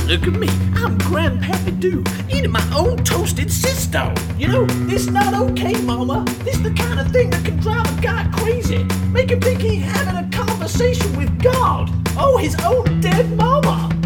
Look 0.06 0.22
at 0.26 0.32
me, 0.32 0.48
I'm 0.74 0.96
Grandpappy 1.00 1.78
Doo, 1.78 2.02
eating 2.34 2.50
my 2.50 2.66
own 2.74 2.96
toasted 3.04 3.52
sister. 3.52 4.10
You 4.38 4.48
know, 4.48 4.64
this 4.88 5.08
not 5.10 5.34
okay, 5.34 5.74
Mama. 5.82 6.24
This 6.44 6.56
the 6.56 6.70
kind 6.70 6.98
of 6.98 7.10
thing 7.12 7.28
that 7.28 7.44
can 7.44 7.58
drive 7.58 7.98
a 7.98 8.00
guy 8.00 8.26
crazy. 8.32 8.84
Make 9.12 9.32
him 9.32 9.40
think 9.42 9.60
he's 9.60 9.82
having 9.82 10.16
a 10.16 10.26
conversation 10.34 11.14
with 11.14 11.42
God. 11.42 11.90
Oh, 12.16 12.38
his 12.38 12.56
own 12.64 13.02
dead 13.02 13.30
mama. 13.36 13.99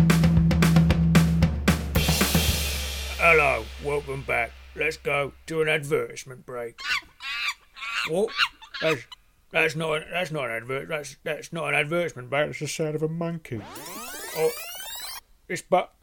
Hello, 3.26 3.64
welcome 3.82 4.20
back. 4.20 4.50
Let's 4.76 4.98
go 4.98 5.32
to 5.46 5.62
an 5.62 5.68
advertisement 5.70 6.44
break. 6.44 6.78
What? 8.10 8.28
That's 8.82 9.00
that's 9.50 9.74
not 9.74 10.02
that's 10.12 10.30
not 10.30 10.50
an 10.50 10.56
advert. 10.56 10.88
That's 10.88 11.16
that's 11.24 11.50
not 11.50 11.68
an 11.68 11.74
advertisement 11.74 12.28
break. 12.28 12.50
It's 12.50 12.58
the 12.58 12.68
sound 12.68 12.94
of 12.94 13.02
a 13.02 13.08
monkey. 13.08 13.62
Oh, 14.36 14.50
it's 15.48 15.62
but. 15.62 15.94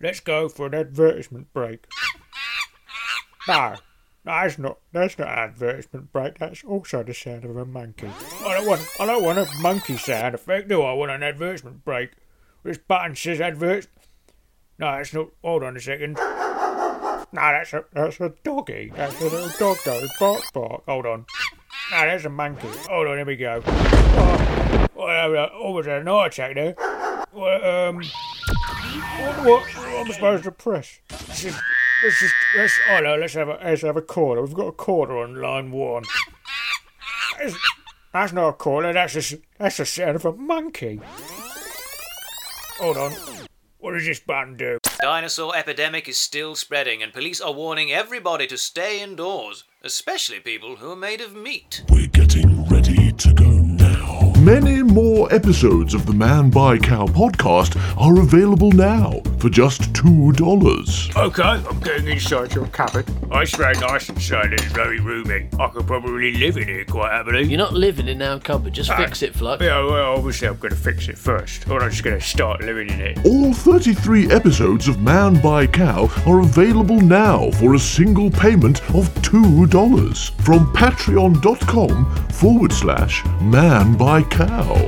Let's 0.00 0.20
go 0.20 0.48
for 0.48 0.64
an 0.64 0.74
advertisement 0.74 1.52
break. 1.52 1.84
No, 3.46 3.74
that's 4.24 4.56
not 4.56 4.78
that's 4.92 5.18
not 5.18 5.28
an 5.28 5.38
advertisement 5.50 6.10
break. 6.10 6.38
That's 6.38 6.64
also 6.64 7.02
the 7.02 7.12
sound 7.12 7.44
of 7.44 7.54
a 7.54 7.66
monkey. 7.66 8.08
I 8.46 8.54
don't 8.54 8.66
want 8.66 8.88
I 8.98 9.04
don't 9.04 9.22
want 9.22 9.38
a 9.38 9.46
monkey 9.60 9.98
sound 9.98 10.34
effect. 10.34 10.68
Do 10.68 10.80
I? 10.80 10.92
I 10.92 10.94
want 10.94 11.10
an 11.10 11.22
advertisement 11.22 11.84
break. 11.84 12.12
This 12.62 12.78
button 12.78 13.14
says 13.14 13.42
advert. 13.42 13.88
No, 14.78 14.90
it's 14.94 15.12
not. 15.12 15.28
Hold 15.42 15.64
on 15.64 15.76
a 15.76 15.80
second. 15.80 16.18
No, 17.34 17.40
that's 17.40 17.72
a 17.72 17.84
that's 17.92 18.20
a 18.20 18.34
doggy. 18.44 18.92
That's 18.94 19.18
a 19.20 19.24
little 19.24 19.48
dog 19.58 19.78
goes 19.84 20.10
bark 20.20 20.42
bark. 20.52 20.82
Hold 20.86 21.06
on. 21.06 21.26
No, 21.90 22.06
that's 22.06 22.24
a 22.24 22.28
monkey. 22.28 22.68
Hold 22.88 23.06
on, 23.08 23.16
here 23.16 23.26
we 23.26 23.36
go. 23.36 23.62
Oh, 23.64 24.86
whatever. 24.94 25.50
Oh, 25.54 25.72
was 25.72 25.86
there 25.86 26.00
an 26.00 26.08
eye 26.08 26.26
attack 26.26 26.54
there? 26.54 26.72
What, 27.32 27.64
um, 27.66 27.96
what, 27.96 29.36
what, 29.38 29.62
what 29.62 29.76
am 29.76 30.06
I 30.06 30.12
supposed 30.12 30.44
to 30.44 30.52
press? 30.52 31.00
This 31.08 31.44
is, 31.46 31.60
this 32.02 32.22
is, 32.22 32.32
let's, 32.56 32.78
oh 32.90 33.00
no, 33.00 33.16
let's 33.16 33.32
have 33.34 33.48
a, 33.48 33.58
let's 33.64 33.82
have 33.82 33.96
a 33.96 34.02
caller. 34.02 34.42
We've 34.42 34.52
got 34.52 34.66
a 34.66 34.72
caller 34.72 35.18
on 35.18 35.40
line 35.40 35.70
one. 35.72 36.04
That's, 37.38 37.56
that's 38.12 38.32
not 38.34 38.48
a 38.48 38.52
caller, 38.52 38.92
that's 38.92 39.32
a, 39.32 39.38
that's 39.58 39.78
the 39.78 39.86
sound 39.86 40.16
of 40.16 40.26
a 40.26 40.32
monkey. 40.32 41.00
Hold 42.78 42.98
on. 42.98 43.12
What 43.82 43.94
does 43.94 44.06
this 44.06 44.20
button 44.20 44.56
do? 44.56 44.78
Dinosaur 45.00 45.56
epidemic 45.56 46.08
is 46.08 46.16
still 46.16 46.54
spreading, 46.54 47.02
and 47.02 47.12
police 47.12 47.40
are 47.40 47.52
warning 47.52 47.90
everybody 47.90 48.46
to 48.46 48.56
stay 48.56 49.02
indoors, 49.02 49.64
especially 49.82 50.38
people 50.38 50.76
who 50.76 50.92
are 50.92 50.96
made 50.96 51.20
of 51.20 51.34
meat. 51.34 51.82
We're 51.88 52.06
getting 52.06 52.64
ready 52.68 53.10
to 53.10 53.34
go 53.34 53.50
now. 53.50 54.32
Many 54.38 54.81
more 54.92 55.32
episodes 55.32 55.94
of 55.94 56.04
the 56.04 56.12
Man 56.12 56.50
by 56.50 56.76
Cow 56.76 57.06
podcast 57.06 57.76
are 57.98 58.20
available 58.20 58.70
now 58.72 59.20
for 59.38 59.48
just 59.48 59.92
$2. 59.94 61.16
Okay, 61.16 61.42
I'm 61.42 61.80
getting 61.80 62.08
inside 62.08 62.54
your 62.54 62.66
cupboard. 62.66 63.08
I 63.30 63.42
it's 63.42 63.56
very 63.56 63.74
nice 63.78 64.08
inside. 64.08 64.52
It's 64.52 64.64
very 64.64 65.00
roomy. 65.00 65.48
I 65.58 65.68
could 65.68 65.86
probably 65.86 66.32
live 66.32 66.56
in 66.58 66.68
here 66.68 66.84
quite 66.84 67.10
happily. 67.10 67.44
You're 67.44 67.58
not 67.58 67.72
living 67.72 68.08
in 68.08 68.20
our 68.20 68.38
cupboard, 68.38 68.74
just 68.74 68.92
fix 68.92 69.22
it, 69.22 69.34
Fluck. 69.34 69.60
Yeah, 69.60 69.82
well, 69.84 70.16
obviously 70.16 70.48
I'm 70.48 70.58
going 70.58 70.74
to 70.74 70.80
fix 70.80 71.08
it 71.08 71.16
first. 71.16 71.68
Or 71.68 71.82
I'm 71.82 71.90
just 71.90 72.04
going 72.04 72.18
to 72.18 72.24
start 72.24 72.60
living 72.62 72.90
in 72.90 73.00
it. 73.00 73.24
All 73.24 73.54
33 73.54 74.30
episodes 74.30 74.88
of 74.88 75.00
Man 75.00 75.40
by 75.40 75.66
Cow 75.66 76.10
are 76.26 76.40
available 76.40 77.00
now 77.00 77.50
for 77.52 77.74
a 77.74 77.78
single 77.78 78.30
payment 78.30 78.82
of 78.94 79.08
$2 79.22 80.30
from 80.42 80.66
patreon.com 80.74 82.28
forward 82.28 82.72
slash 82.72 83.24
man 83.40 83.96
by 83.96 84.22
cow. 84.22 84.81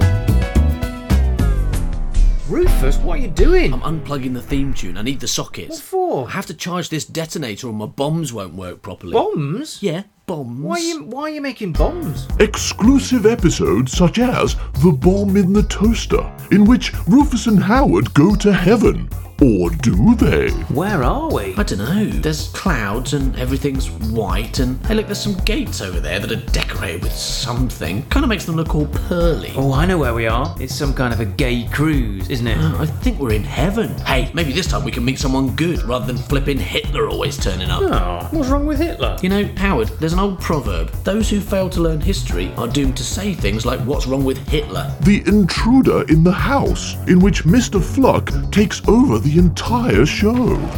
Rufus, 2.48 2.98
what 2.98 3.18
are 3.18 3.22
you 3.22 3.28
doing? 3.28 3.72
I'm 3.72 3.80
unplugging 3.80 4.34
the 4.34 4.42
theme 4.42 4.74
tune. 4.74 4.98
I 4.98 5.02
need 5.02 5.18
the 5.18 5.26
sockets. 5.26 5.70
What 5.70 5.80
for? 5.80 6.28
I 6.28 6.32
have 6.32 6.46
to 6.46 6.54
charge 6.54 6.90
this 6.90 7.04
detonator 7.04 7.68
or 7.68 7.72
my 7.72 7.86
bombs 7.86 8.32
won't 8.32 8.54
work 8.54 8.82
properly. 8.82 9.12
Bombs? 9.12 9.82
Yeah, 9.82 10.02
bombs. 10.26 10.60
Why 10.60 10.76
are 10.76 10.78
you 10.78 11.04
why 11.04 11.22
are 11.22 11.30
you 11.30 11.40
making 11.40 11.72
bombs? 11.72 12.28
Exclusive 12.40 13.24
episodes 13.24 13.92
such 13.92 14.18
as 14.18 14.56
The 14.82 14.92
Bomb 14.92 15.36
in 15.36 15.52
the 15.52 15.62
Toaster, 15.64 16.30
in 16.52 16.64
which 16.64 16.92
Rufus 17.06 17.46
and 17.46 17.62
Howard 17.62 18.12
go 18.12 18.34
to 18.36 18.52
heaven. 18.52 19.08
Or 19.42 19.68
do 19.70 20.14
they? 20.14 20.50
Where 20.72 21.02
are 21.02 21.32
we? 21.32 21.54
I 21.56 21.64
don't 21.64 21.78
know. 21.78 22.06
There's 22.06 22.48
clouds 22.48 23.14
and 23.14 23.36
everything's 23.36 23.90
white, 23.90 24.60
and 24.60 24.84
hey, 24.86 24.94
look, 24.94 25.06
there's 25.06 25.20
some 25.20 25.36
gates 25.44 25.80
over 25.80 25.98
there 25.98 26.20
that 26.20 26.30
are 26.30 26.50
decorated 26.52 27.02
with 27.02 27.12
something. 27.12 28.02
Kind 28.06 28.24
of 28.24 28.28
makes 28.28 28.44
them 28.44 28.54
look 28.54 28.74
all 28.74 28.86
pearly. 28.86 29.52
Oh, 29.56 29.72
I 29.72 29.86
know 29.86 29.98
where 29.98 30.14
we 30.14 30.26
are. 30.26 30.54
It's 30.60 30.74
some 30.74 30.94
kind 30.94 31.12
of 31.12 31.20
a 31.20 31.24
gay 31.24 31.68
cruise, 31.72 32.30
isn't 32.30 32.46
it? 32.46 32.56
Oh, 32.58 32.76
I 32.80 32.86
think 32.86 33.18
we're 33.18 33.32
in 33.32 33.44
heaven. 33.44 33.88
Hey, 33.98 34.30
maybe 34.34 34.52
this 34.52 34.68
time 34.68 34.84
we 34.84 34.92
can 34.92 35.04
meet 35.04 35.18
someone 35.18 35.54
good 35.56 35.82
rather 35.82 36.06
than 36.06 36.16
flipping 36.16 36.58
Hitler 36.58 37.08
always 37.08 37.36
turning 37.36 37.70
up. 37.70 37.82
Oh, 37.82 38.28
what's 38.30 38.48
wrong 38.48 38.66
with 38.66 38.78
Hitler? 38.78 39.16
You 39.20 39.30
know, 39.30 39.44
Howard, 39.56 39.88
there's 39.98 40.12
an 40.12 40.20
old 40.20 40.40
proverb. 40.40 40.90
Those 41.02 41.28
who 41.28 41.40
fail 41.40 41.68
to 41.70 41.80
learn 41.80 42.00
history 42.00 42.52
are 42.56 42.68
doomed 42.68 42.96
to 42.98 43.04
say 43.04 43.34
things 43.34 43.66
like, 43.66 43.80
what's 43.80 44.06
wrong 44.06 44.24
with 44.24 44.38
Hitler? 44.48 44.94
The 45.00 45.22
intruder 45.26 46.02
in 46.08 46.22
the 46.22 46.32
house, 46.32 46.94
in 47.08 47.18
which 47.18 47.44
Mr. 47.44 47.82
Fluck 47.82 48.30
takes 48.52 48.86
over 48.88 49.18
the 49.24 49.38
entire 49.38 50.04
show. 50.04 50.34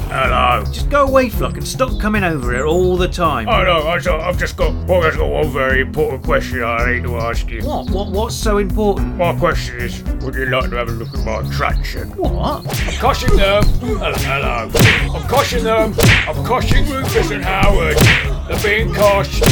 Hello. 0.08 0.64
Just 0.72 0.88
go 0.88 1.04
away, 1.04 1.28
Fluck, 1.28 1.54
and 1.54 1.66
stop 1.66 2.00
coming 2.00 2.22
over 2.22 2.52
here 2.52 2.64
all 2.64 2.96
the 2.96 3.08
time. 3.08 3.48
Oh 3.48 3.64
no, 3.64 3.88
I 3.88 3.96
just- 3.98 4.08
I've 4.08 4.38
just 4.38 4.56
got, 4.56 4.72
well, 4.86 4.98
I've 4.98 5.06
just 5.08 5.18
got 5.18 5.28
one 5.28 5.48
very 5.52 5.80
important 5.80 6.22
question 6.22 6.62
I 6.62 6.92
need 6.92 7.02
to 7.02 7.16
ask 7.16 7.48
you. 7.50 7.62
What? 7.62 7.90
What? 7.90 8.08
What's 8.12 8.36
so 8.36 8.58
important? 8.58 9.16
My 9.16 9.34
question 9.34 9.80
is, 9.80 10.00
would 10.22 10.36
you 10.36 10.46
like 10.46 10.70
to 10.70 10.76
have 10.76 10.88
a 10.88 10.92
look 10.92 11.08
at 11.12 11.24
my 11.24 11.40
attraction? 11.40 12.08
What? 12.10 12.64
I'm 12.86 12.94
cautioning 13.00 13.36
them. 13.36 13.64
Hello, 13.64 14.12
hello. 14.14 14.70
I'm 15.18 15.28
cautioning 15.28 15.64
them. 15.64 15.94
I'm 16.28 16.44
cautioning 16.44 16.88
Rufus 16.88 17.30
and 17.32 17.44
Howard. 17.44 17.96
They're 18.48 18.62
being 18.62 18.94
cautioned. 18.94 19.50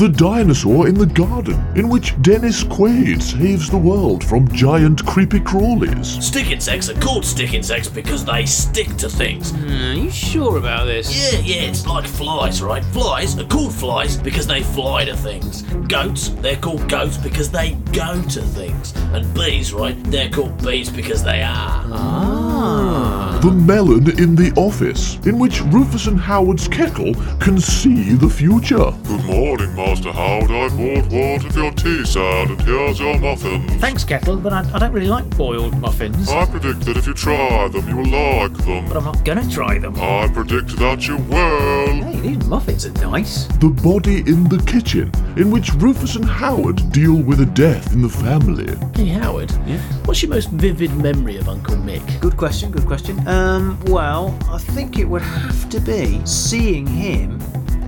The 0.00 0.08
dinosaur 0.08 0.88
in 0.88 0.94
the 0.94 1.04
garden, 1.04 1.62
in 1.76 1.90
which 1.90 2.14
Dennis 2.22 2.64
Quaid 2.64 3.20
saves 3.20 3.68
the 3.68 3.76
world 3.76 4.24
from 4.24 4.48
giant 4.48 5.04
creepy 5.04 5.40
crawlies. 5.40 6.22
Stick 6.22 6.50
insects 6.50 6.88
are 6.88 6.98
called 6.98 7.22
stick 7.22 7.52
insects 7.52 7.90
because 7.90 8.24
they 8.24 8.46
stick 8.46 8.96
to 8.96 9.10
things. 9.10 9.52
are 9.52 9.92
you 9.92 10.10
sure 10.10 10.56
about 10.56 10.86
this? 10.86 11.34
Yeah, 11.34 11.40
yeah, 11.40 11.68
it's 11.68 11.86
like 11.86 12.06
flies, 12.06 12.62
right? 12.62 12.82
Flies 12.82 13.38
are 13.38 13.44
called 13.44 13.74
flies 13.74 14.16
because 14.16 14.46
they 14.46 14.62
fly 14.62 15.04
to 15.04 15.14
things. 15.14 15.64
Goats, 15.86 16.30
they're 16.30 16.56
called 16.56 16.88
goats 16.88 17.18
because 17.18 17.50
they 17.50 17.72
go 17.92 18.22
to 18.22 18.40
things. 18.40 18.96
And 19.12 19.34
bees, 19.34 19.74
right? 19.74 20.02
They're 20.04 20.30
called 20.30 20.64
bees 20.64 20.88
because 20.88 21.22
they 21.22 21.42
are. 21.42 21.84
Ah. 21.92 23.38
The 23.42 23.50
melon 23.50 24.20
in 24.20 24.34
the 24.34 24.52
office, 24.54 25.16
in 25.26 25.38
which 25.38 25.62
Rufus 25.62 26.06
and 26.06 26.20
Howard's 26.20 26.68
kettle 26.68 27.14
can 27.38 27.58
see 27.58 28.12
the 28.12 28.28
future. 28.28 28.92
Good 29.04 29.24
morning, 29.24 29.74
Master 29.90 30.12
Howard. 30.12 30.52
I 30.52 30.68
brought 30.68 31.10
water 31.10 31.50
for 31.50 31.58
your 31.58 31.72
tea, 31.72 32.04
sir, 32.04 32.20
and 32.20 32.60
here's 32.62 33.00
your 33.00 33.18
muffins. 33.18 33.72
Thanks, 33.80 34.04
Kettle, 34.04 34.36
but 34.36 34.52
I, 34.52 34.60
I 34.72 34.78
don't 34.78 34.92
really 34.92 35.08
like 35.08 35.28
boiled 35.36 35.76
muffins. 35.80 36.28
I 36.28 36.46
predict 36.46 36.82
that 36.82 36.96
if 36.96 37.08
you 37.08 37.12
try 37.12 37.66
them, 37.66 37.88
you 37.88 37.96
will 37.96 38.04
like 38.06 38.52
them. 38.52 38.86
But 38.86 38.98
I'm 38.98 39.04
not 39.04 39.24
gonna 39.24 39.50
try 39.50 39.80
them. 39.80 39.96
I 39.96 40.28
predict 40.32 40.76
that 40.76 41.08
you 41.08 41.16
will. 41.16 42.04
Hey, 42.04 42.20
these 42.20 42.46
muffins 42.46 42.86
are 42.86 42.92
nice. 43.10 43.46
The 43.58 43.68
body 43.68 44.18
in 44.18 44.44
the 44.44 44.62
kitchen, 44.64 45.10
in 45.36 45.50
which 45.50 45.72
Rufus 45.74 46.14
and 46.14 46.24
Howard 46.24 46.92
deal 46.92 47.16
with 47.16 47.40
a 47.40 47.46
death 47.46 47.92
in 47.92 48.00
the 48.00 48.08
family. 48.08 48.76
Hey, 48.94 49.08
Howard. 49.08 49.50
Yeah? 49.66 49.80
What's 50.04 50.22
your 50.22 50.30
most 50.30 50.50
vivid 50.50 50.96
memory 50.98 51.36
of 51.36 51.48
Uncle 51.48 51.74
Mick? 51.74 52.20
Good 52.20 52.36
question, 52.36 52.70
good 52.70 52.86
question. 52.86 53.26
Um, 53.26 53.76
well, 53.86 54.38
I 54.48 54.58
think 54.58 55.00
it 55.00 55.04
would 55.06 55.22
have 55.22 55.68
to 55.70 55.80
be 55.80 56.24
seeing 56.24 56.86
him 56.86 57.40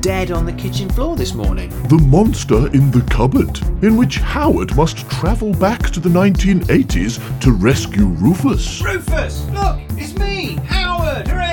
dead 0.03 0.32
on 0.32 0.44
the 0.44 0.53
kitchen 0.53 0.90
floor 0.90 1.14
this 1.14 1.32
morning. 1.32 1.70
The 1.86 1.96
monster 1.96 2.66
in 2.74 2.90
the 2.90 3.03
cupboard, 3.03 3.61
in 3.84 3.96
which 3.96 4.16
Howard 4.16 4.74
must 4.74 5.09
travel 5.09 5.53
back 5.55 5.90
to 5.90 6.00
the 6.00 6.09
1980s 6.09 7.40
to 7.40 7.53
rescue 7.53 8.07
Rufus. 8.07 8.82
Rufus, 8.82 9.48
look, 9.50 9.78
it's 9.90 10.18
me, 10.18 10.55
Howard. 10.66 11.28
Hooray! 11.28 11.51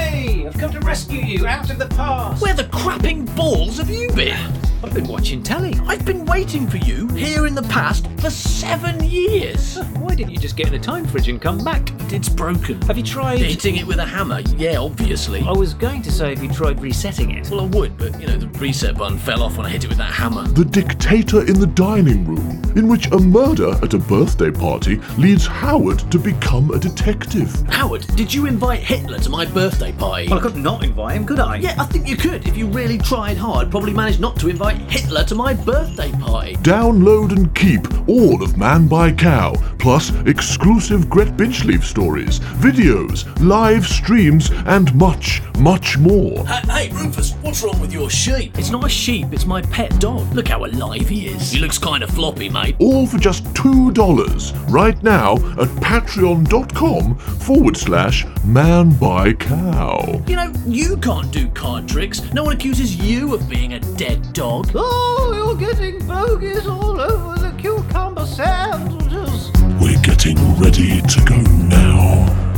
I've 0.60 0.74
come 0.74 0.82
to 0.82 0.86
rescue 0.86 1.22
you 1.22 1.48
out 1.48 1.70
of 1.70 1.80
the 1.80 1.88
past. 1.88 2.42
Where 2.42 2.54
the 2.54 2.66
crapping 2.66 3.34
balls 3.34 3.78
have 3.78 3.90
you 3.90 4.10
been? 4.12 4.36
I've 4.84 4.94
been 4.94 5.08
watching 5.08 5.42
telly. 5.42 5.74
I've 5.86 6.04
been 6.04 6.26
waiting 6.26 6.68
for 6.68 6.78
you 6.78 7.08
here 7.10 7.48
in 7.48 7.56
the 7.56 7.64
past 7.64 8.08
for 8.20 8.30
seven 8.30 9.02
years. 9.04 9.78
Why 9.98 10.16
didn't 10.16 10.32
you 10.32 10.38
just 10.38 10.56
get 10.56 10.68
in 10.68 10.74
a 10.74 10.80
time 10.80 11.06
fridge 11.06 11.30
and 11.30 11.42
come 11.42 11.64
back? 11.64 11.92
It's 12.12 12.30
broken. 12.30 12.82
Have 12.84 12.98
you 12.98 13.04
tried 13.04 13.40
Hitting 13.40 13.76
it 13.76 13.86
with 13.86 14.00
a 14.00 14.06
hammer? 14.06 14.40
Yeah, 14.56 14.78
obviously. 14.78 15.42
I 15.42 15.52
was 15.52 15.74
going 15.74 16.02
to 16.02 16.12
say, 16.12 16.30
have 16.30 16.44
you 16.44 16.50
tried 16.52 16.82
resetting 16.82 17.32
it? 17.32 17.50
Well, 17.50 17.62
I 17.62 17.66
would, 17.66 17.98
but 17.98 18.20
you 18.20 18.28
know, 18.28 18.38
the 18.38 18.48
reset 18.60 18.98
button 18.98 19.18
fell 19.18 19.44
off 19.44 19.58
when 19.58 19.66
I 19.66 19.70
hit 19.70 19.84
it 19.84 19.88
with 19.90 19.98
that 19.98 20.12
hammer. 20.14 20.48
The 20.48 20.66
dictator 20.66 21.46
in 21.46 21.60
the 21.60 21.68
dining 21.68 22.26
room, 22.26 22.62
in 22.76 22.88
which 22.88 23.08
a 23.12 23.20
murder 23.20 23.72
at 23.84 23.94
a 23.94 24.00
birthday 24.00 24.50
party 24.50 24.96
leads 25.18 25.46
Howard 25.46 26.00
to 26.12 26.18
become 26.18 26.72
a 26.72 26.80
detective. 26.80 27.54
Howard, 27.70 28.08
did 28.16 28.34
you 28.34 28.46
invite 28.46 28.80
Hitler 28.80 29.20
to 29.20 29.30
my 29.30 29.46
birthday 29.46 29.92
party? 29.92 30.30
Well, 30.30 30.40
I 30.40 30.42
could 30.52 30.64
not 30.64 30.84
invite 30.84 31.16
him, 31.16 31.26
could 31.26 31.40
I? 31.40 31.58
Yeah, 31.58 31.76
I 31.78 31.86
think 31.86 32.08
you 32.08 32.18
could. 32.18 32.48
If 32.48 32.58
you 32.58 32.68
really 32.68 32.98
tried 32.98 33.38
hard, 33.38 33.70
probably 33.70 33.94
managed 33.94 34.20
not 34.20 34.40
to 34.40 34.50
invite 34.50 34.78
Hitler 34.92 35.24
to 35.26 35.36
my 35.36 35.54
birthday 35.54 36.12
party. 36.14 36.56
Download 36.58 37.32
and 37.32 37.54
keep 37.54 37.82
all 38.10 38.42
of 38.42 38.58
Man 38.58 38.88
by 38.88 39.12
Cow, 39.12 39.54
plus 39.78 40.12
exclusive 40.26 41.08
Gret 41.08 41.38
Binchleaf 41.38 41.84
stories, 41.84 42.40
videos, 42.40 43.28
live 43.46 43.86
streams, 43.86 44.50
and 44.66 44.94
much, 44.96 45.44
much 45.60 46.00
more. 46.00 46.46
Hey, 46.48 46.88
hey, 46.88 46.96
Rufus, 46.96 47.34
what's 47.42 47.62
wrong 47.64 47.80
with 47.80 47.94
your 47.94 48.10
sheep? 48.10 48.58
It's 48.58 48.72
not 48.72 48.86
a 48.86 48.90
sheep, 48.90 49.28
it's 49.32 49.46
my 49.46 49.62
pet 49.62 50.00
dog. 50.00 50.34
Look 50.34 50.48
how 50.48 50.66
alive 50.66 51.08
he 51.08 51.28
is. 51.28 51.52
He 51.52 51.60
looks 51.60 51.78
kind 51.78 52.04
of 52.04 52.10
floppy, 52.10 52.50
mate. 52.50 52.76
All 52.80 53.06
for 53.06 53.20
just 53.20 53.44
$2 53.54 54.72
right 54.72 55.02
now 55.04 55.34
at 55.34 55.70
patreon.com 55.84 57.16
forward 57.18 57.78
slash 57.78 58.26
man 58.44 58.98
by 58.98 59.34
cow. 59.34 60.24
You 60.28 60.39
know, 60.46 60.54
you 60.66 60.98
can't 60.98 61.32
do 61.32 61.48
card 61.50 61.88
tricks. 61.88 62.22
No 62.34 62.44
one 62.44 62.54
accuses 62.54 62.96
you 62.96 63.34
of 63.34 63.50
being 63.50 63.74
a 63.74 63.80
dead 63.98 64.34
dog. 64.34 64.72
Oh, 64.76 65.32
you're 65.36 65.56
getting 65.56 66.06
bogies 66.08 66.68
all 66.68 67.00
over 67.00 67.40
the 67.40 67.56
cucumber 67.58 68.26
sandwiches. 68.26 69.52
We're 69.82 70.02
getting 70.02 70.38
ready 70.60 71.02
to 71.02 71.26
go 71.26 71.36
now. 71.68 72.49